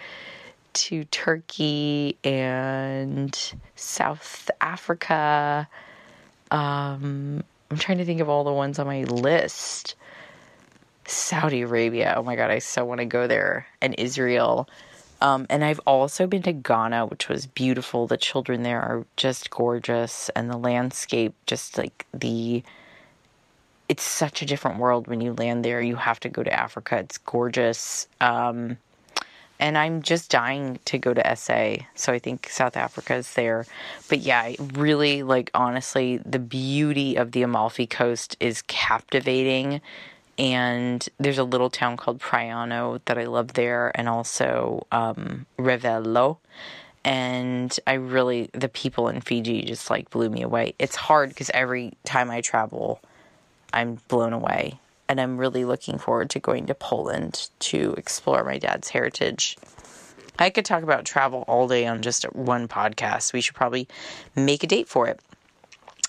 to 0.75 1.05
Turkey 1.05 2.19
and 2.23 3.55
South 3.77 4.51
Africa. 4.61 5.69
Um, 6.53 7.43
I'm 7.71 7.79
trying 7.79 7.99
to 7.99 8.05
think 8.05 8.21
of 8.21 8.29
all 8.29 8.45
the 8.45 8.53
ones 8.53 8.79
on 8.79 8.87
my 8.87 9.05
list. 9.05 9.97
Saudi 11.07 11.63
Arabia. 11.63 12.15
Oh 12.17 12.23
my 12.23 12.37
God, 12.37 12.51
I 12.51 12.61
so 12.61 12.85
want 12.85 13.01
to 13.01 13.07
go 13.07 13.27
there. 13.27 13.67
And 13.81 13.95
Israel. 13.99 14.69
Um, 15.21 15.47
and 15.51 15.65
I've 15.65 15.81
also 15.87 16.27
been 16.27 16.43
to 16.43 16.53
Ghana, 16.53 17.07
which 17.07 17.29
was 17.29 17.47
beautiful. 17.47 18.07
The 18.07 18.17
children 18.17 18.63
there 18.63 18.81
are 18.81 19.07
just 19.17 19.51
gorgeous, 19.51 20.29
and 20.31 20.51
the 20.51 20.57
landscape, 20.59 21.35
just 21.47 21.79
like 21.79 22.07
the. 22.13 22.63
It's 23.89 24.03
such 24.03 24.43
a 24.43 24.47
different 24.47 24.79
world 24.79 25.07
when 25.07 25.21
you 25.21 25.35
land 25.35 25.65
there. 25.65 25.81
You 25.81 25.97
have 25.97 26.21
to 26.21 26.29
go 26.29 26.43
to 26.43 26.53
Africa. 26.53 26.99
It's 26.99 27.19
gorgeous. 27.19 28.09
Um, 28.21 28.79
and 29.63 29.79
I'm 29.79 30.03
just 30.03 30.29
dying 30.29 30.81
to 30.87 30.99
go 30.99 31.15
to 31.15 31.37
SA. 31.37 31.77
So 31.95 32.13
I 32.13 32.19
think 32.19 32.49
South 32.49 32.77
Africa 32.77 33.15
is 33.15 33.33
there. 33.35 33.65
But 34.09 34.19
yeah, 34.19 34.55
really, 34.75 35.23
like, 35.23 35.53
honestly, 35.55 36.17
the 36.17 36.41
beauty 36.41 37.15
of 37.15 37.31
the 37.31 37.43
Amalfi 37.43 37.87
Coast 37.87 38.37
is 38.41 38.63
captivating. 38.63 39.81
and 40.37 41.09
there's 41.19 41.39
a 41.39 41.45
little 41.45 41.71
town 41.71 41.97
called 41.97 42.19
Praiano 42.19 43.01
that 43.05 43.19
I 43.19 43.25
love 43.27 43.53
there, 43.53 43.93
and 43.95 44.09
also 44.09 44.87
um, 44.91 45.47
Ravello. 45.59 46.39
And 47.05 47.79
I 47.87 47.95
really, 47.95 48.51
the 48.53 48.69
people 48.69 49.09
in 49.09 49.21
Fiji 49.21 49.63
just 49.63 49.91
like 49.91 50.11
blew 50.11 50.29
me 50.29 50.43
away. 50.43 50.75
It's 50.81 50.97
hard 50.97 51.29
because 51.29 51.51
every 51.55 51.93
time 52.05 52.31
I 52.31 52.41
travel, 52.41 53.01
I'm 53.73 54.01
blown 54.09 54.33
away. 54.33 54.81
And 55.13 55.21
I'm 55.21 55.37
really 55.37 55.67
looking 55.67 55.99
forward 55.99 56.31
to 56.31 56.41
going 56.41 56.65
to 56.69 56.75
Poland 56.75 57.51
to 57.59 57.93
explore 57.99 58.45
my 58.45 58.57
dad's 58.57 58.89
heritage. 58.89 59.59
I 60.39 60.49
could 60.49 60.65
talk 60.65 60.83
about 60.83 61.05
travel 61.05 61.45
all 61.47 61.69
day 61.69 61.87
on 61.87 62.01
just 62.01 62.25
one 62.33 62.67
podcast. 62.67 63.35
We 63.35 63.43
should 63.43 63.55
probably 63.55 63.87
make 64.35 64.65
a 64.65 64.67
date 64.67 64.89
for 64.89 65.09
it. 65.09 65.21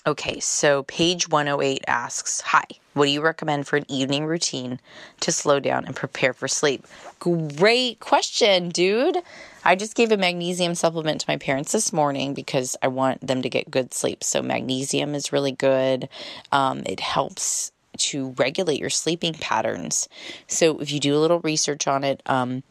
Okay, 0.06 0.40
so 0.40 0.84
page 0.84 1.28
108 1.28 1.84
asks 1.86 2.40
Hi, 2.40 2.64
what 2.94 3.04
do 3.04 3.10
you 3.10 3.20
recommend 3.20 3.66
for 3.66 3.76
an 3.76 3.84
evening 3.88 4.24
routine 4.24 4.80
to 5.20 5.30
slow 5.30 5.60
down 5.60 5.84
and 5.84 5.94
prepare 5.94 6.32
for 6.32 6.48
sleep? 6.48 6.86
Great 7.18 8.00
question, 8.00 8.70
dude. 8.70 9.18
I 9.66 9.76
just 9.76 9.96
gave 9.96 10.12
a 10.12 10.16
magnesium 10.16 10.74
supplement 10.74 11.20
to 11.20 11.26
my 11.28 11.36
parents 11.36 11.72
this 11.72 11.92
morning 11.92 12.32
because 12.32 12.74
I 12.80 12.88
want 12.88 13.26
them 13.26 13.42
to 13.42 13.50
get 13.50 13.70
good 13.70 13.92
sleep. 13.92 14.24
So, 14.24 14.40
magnesium 14.40 15.14
is 15.14 15.30
really 15.30 15.52
good. 15.52 16.08
Um, 16.52 16.84
it 16.86 17.00
helps 17.00 17.70
to 17.98 18.30
regulate 18.38 18.80
your 18.80 18.90
sleeping 18.90 19.34
patterns. 19.34 20.08
So, 20.46 20.78
if 20.78 20.92
you 20.92 21.00
do 21.00 21.16
a 21.16 21.20
little 21.20 21.40
research 21.40 21.86
on 21.86 22.04
it, 22.04 22.22
um, 22.26 22.62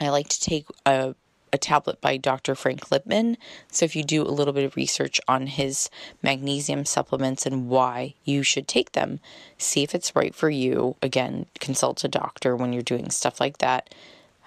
I 0.00 0.08
like 0.08 0.28
to 0.28 0.40
take 0.40 0.66
a 0.84 1.14
a 1.52 1.58
tablet 1.58 2.00
by 2.00 2.16
Dr. 2.16 2.54
Frank 2.54 2.88
Lipman. 2.90 3.36
So, 3.70 3.84
if 3.84 3.96
you 3.96 4.04
do 4.04 4.22
a 4.22 4.28
little 4.28 4.52
bit 4.52 4.64
of 4.64 4.76
research 4.76 5.20
on 5.28 5.46
his 5.46 5.88
magnesium 6.22 6.84
supplements 6.84 7.46
and 7.46 7.68
why 7.68 8.14
you 8.24 8.42
should 8.42 8.68
take 8.68 8.92
them, 8.92 9.20
see 9.56 9.82
if 9.82 9.94
it's 9.94 10.16
right 10.16 10.34
for 10.34 10.50
you. 10.50 10.96
Again, 11.02 11.46
consult 11.60 12.04
a 12.04 12.08
doctor 12.08 12.56
when 12.56 12.72
you're 12.72 12.82
doing 12.82 13.10
stuff 13.10 13.40
like 13.40 13.58
that. 13.58 13.94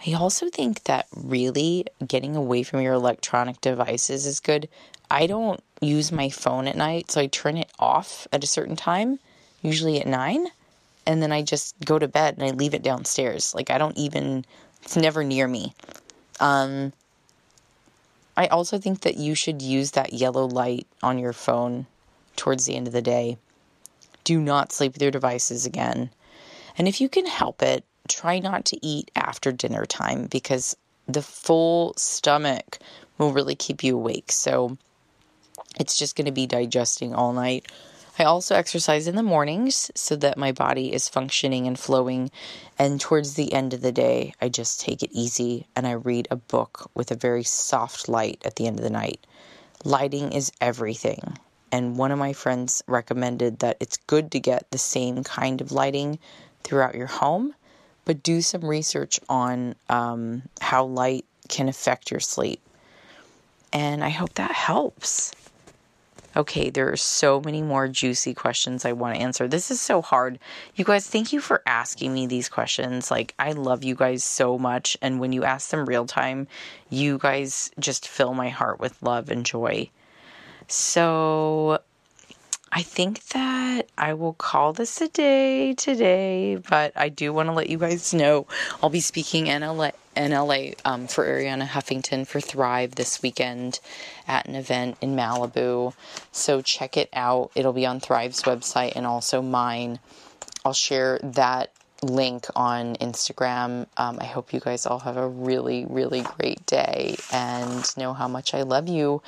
I 0.05 0.13
also 0.13 0.49
think 0.49 0.83
that 0.83 1.07
really 1.13 1.85
getting 2.05 2.35
away 2.35 2.63
from 2.63 2.81
your 2.81 2.93
electronic 2.93 3.59
devices 3.59 4.25
is 4.25 4.39
good. 4.39 4.69
I 5.11 5.27
don't 5.27 5.61
use 5.81 6.11
my 6.11 6.29
phone 6.29 6.67
at 6.67 6.77
night, 6.77 7.11
so 7.11 7.21
I 7.21 7.27
turn 7.27 7.57
it 7.57 7.71
off 7.79 8.27
at 8.31 8.43
a 8.43 8.47
certain 8.47 8.75
time, 8.75 9.19
usually 9.61 9.99
at 9.99 10.07
nine, 10.07 10.47
and 11.05 11.21
then 11.21 11.31
I 11.31 11.41
just 11.41 11.75
go 11.85 11.99
to 11.99 12.07
bed 12.07 12.35
and 12.37 12.43
I 12.43 12.51
leave 12.51 12.73
it 12.73 12.83
downstairs. 12.83 13.53
Like, 13.55 13.69
I 13.69 13.77
don't 13.77 13.97
even, 13.97 14.45
it's 14.83 14.95
never 14.95 15.23
near 15.23 15.47
me. 15.47 15.73
Um, 16.39 16.93
I 18.37 18.47
also 18.47 18.77
think 18.77 19.01
that 19.01 19.17
you 19.17 19.35
should 19.35 19.61
use 19.61 19.91
that 19.91 20.13
yellow 20.13 20.45
light 20.45 20.87
on 21.03 21.19
your 21.19 21.33
phone 21.33 21.87
towards 22.35 22.65
the 22.65 22.75
end 22.75 22.87
of 22.87 22.93
the 22.93 23.01
day. 23.01 23.37
Do 24.23 24.39
not 24.39 24.71
sleep 24.71 24.93
with 24.93 25.01
your 25.01 25.11
devices 25.11 25.65
again. 25.65 26.09
And 26.77 26.87
if 26.87 27.01
you 27.01 27.09
can 27.09 27.25
help 27.25 27.61
it, 27.61 27.83
try 28.07 28.39
not 28.39 28.65
to 28.65 28.85
eat 28.85 29.11
after 29.15 29.51
dinner 29.51 29.85
time 29.85 30.27
because 30.27 30.77
the 31.07 31.21
full 31.21 31.93
stomach 31.97 32.79
will 33.17 33.33
really 33.33 33.55
keep 33.55 33.83
you 33.83 33.95
awake. 33.97 34.31
So 34.31 34.77
it's 35.79 35.97
just 35.97 36.15
going 36.15 36.25
to 36.25 36.31
be 36.31 36.47
digesting 36.47 37.13
all 37.13 37.33
night. 37.33 37.69
I 38.19 38.25
also 38.25 38.53
exercise 38.53 39.07
in 39.07 39.15
the 39.15 39.23
mornings 39.23 39.89
so 39.95 40.17
that 40.17 40.37
my 40.37 40.51
body 40.51 40.93
is 40.93 41.07
functioning 41.07 41.67
and 41.67 41.79
flowing. 41.79 42.31
And 42.77 42.99
towards 42.99 43.35
the 43.35 43.53
end 43.53 43.73
of 43.73 43.79
the 43.79 43.93
day, 43.93 44.33
I 44.41 44.49
just 44.49 44.81
take 44.81 45.01
it 45.01 45.13
easy 45.13 45.67
and 45.73 45.87
I 45.87 45.93
read 45.93 46.27
a 46.29 46.35
book 46.35 46.91
with 46.93 47.11
a 47.11 47.15
very 47.15 47.43
soft 47.43 48.09
light 48.09 48.41
at 48.43 48.57
the 48.57 48.67
end 48.67 48.77
of 48.77 48.83
the 48.83 48.89
night. 48.89 49.25
Lighting 49.85 50.33
is 50.33 50.51
everything. 50.59 51.37
And 51.71 51.97
one 51.97 52.11
of 52.11 52.19
my 52.19 52.33
friends 52.33 52.83
recommended 52.87 53.59
that 53.59 53.77
it's 53.79 53.95
good 53.95 54.33
to 54.33 54.39
get 54.41 54.69
the 54.71 54.77
same 54.77 55.23
kind 55.23 55.61
of 55.61 55.71
lighting 55.71 56.19
throughout 56.65 56.95
your 56.95 57.07
home, 57.07 57.55
but 58.03 58.21
do 58.21 58.41
some 58.41 58.65
research 58.65 59.21
on 59.29 59.75
um, 59.87 60.41
how 60.59 60.83
light 60.83 61.23
can 61.47 61.69
affect 61.69 62.11
your 62.11 62.19
sleep. 62.19 62.59
And 63.71 64.03
I 64.03 64.09
hope 64.09 64.33
that 64.33 64.51
helps. 64.51 65.31
Okay, 66.37 66.69
there 66.69 66.91
are 66.91 66.97
so 66.97 67.41
many 67.41 67.61
more 67.61 67.87
juicy 67.87 68.35
questions 68.35 68.85
I 68.85 68.91
want 68.91 69.15
to 69.15 69.21
answer. 69.21 69.47
This 69.47 69.71
is 69.71 69.81
so 69.81 70.01
hard. 70.01 70.37
You 70.75 70.85
guys, 70.85 71.07
thank 71.07 71.33
you 71.33 71.41
for 71.41 71.63
asking 71.65 72.13
me 72.13 72.27
these 72.27 72.49
questions. 72.49 73.09
Like, 73.09 73.33
I 73.39 73.53
love 73.53 73.83
you 73.83 73.95
guys 73.95 74.23
so 74.23 74.57
much. 74.57 74.95
And 75.01 75.19
when 75.19 75.33
you 75.33 75.43
ask 75.43 75.71
them 75.71 75.85
real 75.85 76.05
time, 76.05 76.47
you 76.89 77.17
guys 77.17 77.71
just 77.79 78.07
fill 78.07 78.35
my 78.35 78.49
heart 78.49 78.79
with 78.79 79.01
love 79.01 79.31
and 79.31 79.43
joy. 79.43 79.89
So, 80.67 81.79
I 82.71 82.83
think 82.83 83.23
that 83.29 83.89
I 83.97 84.13
will 84.13 84.33
call 84.33 84.73
this 84.73 85.01
a 85.01 85.07
day 85.07 85.73
today, 85.73 86.55
but 86.55 86.93
I 86.95 87.09
do 87.09 87.33
want 87.33 87.49
to 87.49 87.53
let 87.53 87.69
you 87.69 87.79
guys 87.79 88.13
know 88.13 88.45
I'll 88.83 88.91
be 88.91 88.99
speaking 88.99 89.47
in 89.47 89.63
LA, 89.63 89.91
in 90.15 90.31
LA 90.31 90.71
um, 90.85 91.07
for 91.07 91.25
Arianna 91.25 91.67
Huffington 91.67 92.27
for 92.27 92.39
Thrive 92.39 92.95
this 92.95 93.23
weekend 93.23 93.79
at 94.27 94.47
an 94.47 94.53
event 94.53 94.97
in 95.01 95.15
Malibu. 95.15 95.93
So 96.31 96.61
check 96.61 96.95
it 96.95 97.09
out. 97.13 97.51
It'll 97.55 97.73
be 97.73 97.87
on 97.87 97.99
Thrive's 97.99 98.43
website 98.43 98.93
and 98.95 99.07
also 99.07 99.41
mine. 99.41 99.99
I'll 100.63 100.73
share 100.73 101.19
that 101.23 101.71
link 102.03 102.45
on 102.55 102.95
Instagram. 102.97 103.87
Um, 103.97 104.19
I 104.21 104.25
hope 104.25 104.53
you 104.53 104.59
guys 104.59 104.85
all 104.85 104.99
have 104.99 105.17
a 105.17 105.27
really, 105.27 105.85
really 105.89 106.21
great 106.21 106.65
day 106.67 107.17
and 107.33 107.85
know 107.97 108.13
how 108.13 108.27
much 108.27 108.53
I 108.53 108.61
love 108.61 108.87
you 108.87 109.23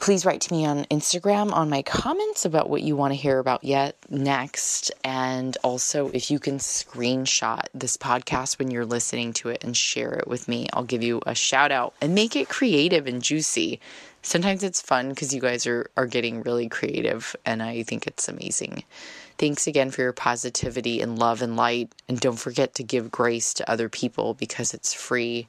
please 0.00 0.24
write 0.24 0.40
to 0.40 0.52
me 0.52 0.64
on 0.64 0.86
Instagram 0.86 1.52
on 1.52 1.68
my 1.68 1.82
comments 1.82 2.46
about 2.46 2.70
what 2.70 2.82
you 2.82 2.96
want 2.96 3.12
to 3.12 3.20
hear 3.20 3.38
about 3.38 3.62
yet 3.62 3.96
next. 4.08 4.90
And 5.04 5.56
also, 5.62 6.08
if 6.08 6.30
you 6.30 6.38
can 6.38 6.56
screenshot 6.58 7.66
this 7.74 7.98
podcast 7.98 8.58
when 8.58 8.70
you're 8.70 8.86
listening 8.86 9.34
to 9.34 9.50
it 9.50 9.62
and 9.62 9.76
share 9.76 10.14
it 10.14 10.26
with 10.26 10.48
me, 10.48 10.68
I'll 10.72 10.84
give 10.84 11.02
you 11.02 11.20
a 11.26 11.34
shout 11.34 11.70
out 11.70 11.92
and 12.00 12.14
make 12.14 12.34
it 12.34 12.48
creative 12.48 13.06
and 13.06 13.22
juicy. 13.22 13.78
Sometimes 14.22 14.64
it's 14.64 14.80
fun 14.80 15.10
because 15.10 15.34
you 15.34 15.40
guys 15.40 15.66
are, 15.66 15.90
are 15.96 16.06
getting 16.06 16.42
really 16.42 16.68
creative, 16.68 17.36
and 17.44 17.62
I 17.62 17.82
think 17.82 18.06
it's 18.06 18.28
amazing. 18.28 18.84
Thanks 19.38 19.66
again 19.66 19.90
for 19.90 20.02
your 20.02 20.12
positivity 20.12 21.00
and 21.00 21.18
love 21.18 21.40
and 21.40 21.56
light. 21.56 21.90
And 22.08 22.20
don't 22.20 22.38
forget 22.38 22.74
to 22.74 22.82
give 22.82 23.10
grace 23.10 23.54
to 23.54 23.70
other 23.70 23.88
people 23.88 24.34
because 24.34 24.74
it's 24.74 24.92
free 24.92 25.48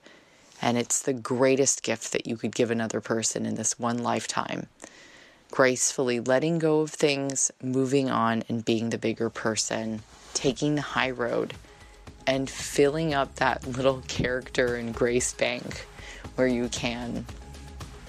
and 0.62 0.78
it's 0.78 1.02
the 1.02 1.14
greatest 1.14 1.84
gift 1.84 2.12
that 2.12 2.28
you 2.28 2.38
could 2.38 2.54
give 2.54 2.70
another 2.70 3.02
person 3.02 3.46
in 3.46 3.56
this 3.56 3.80
one 3.80 4.04
lifetime. 4.04 4.68
Gracefully 5.50 6.20
letting 6.20 6.60
go 6.60 6.82
of 6.82 6.92
things, 6.92 7.52
moving 7.62 8.10
on, 8.10 8.44
and 8.48 8.64
being 8.64 8.90
the 8.90 8.98
bigger 8.98 9.30
person, 9.30 10.02
taking 10.34 10.76
the 10.76 10.82
high 10.82 11.10
road, 11.10 11.54
and 12.28 12.50
filling 12.50 13.14
up 13.14 13.36
that 13.36 13.66
little 13.68 14.02
character 14.08 14.76
and 14.76 14.94
grace 14.94 15.34
bank 15.34 15.88
where 16.36 16.48
you 16.48 16.70
can. 16.70 17.26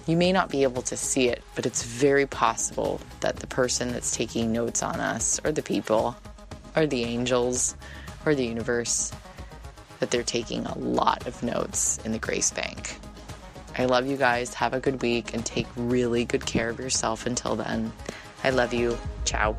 You 0.06 0.16
may 0.16 0.32
not 0.32 0.50
be 0.50 0.62
able 0.62 0.82
to 0.82 0.96
see 0.96 1.28
it, 1.28 1.42
but 1.54 1.64
it's 1.64 1.82
very 1.82 2.26
possible 2.26 3.00
that 3.20 3.36
the 3.36 3.46
person 3.46 3.92
that's 3.92 4.14
taking 4.14 4.52
notes 4.52 4.82
on 4.82 5.00
us, 5.00 5.40
or 5.44 5.52
the 5.52 5.62
people, 5.62 6.16
or 6.76 6.86
the 6.86 7.04
angels, 7.04 7.76
or 8.26 8.34
the 8.34 8.44
universe, 8.44 9.12
that 10.02 10.10
they're 10.10 10.24
taking 10.24 10.66
a 10.66 10.76
lot 10.78 11.28
of 11.28 11.40
notes 11.44 12.00
in 12.04 12.10
the 12.10 12.18
Grace 12.18 12.50
Bank. 12.50 12.98
I 13.78 13.84
love 13.84 14.04
you 14.04 14.16
guys. 14.16 14.52
Have 14.54 14.74
a 14.74 14.80
good 14.80 15.00
week 15.00 15.32
and 15.32 15.46
take 15.46 15.68
really 15.76 16.24
good 16.24 16.44
care 16.44 16.70
of 16.70 16.80
yourself 16.80 17.24
until 17.24 17.54
then. 17.54 17.92
I 18.42 18.50
love 18.50 18.74
you. 18.74 18.98
Ciao. 19.24 19.56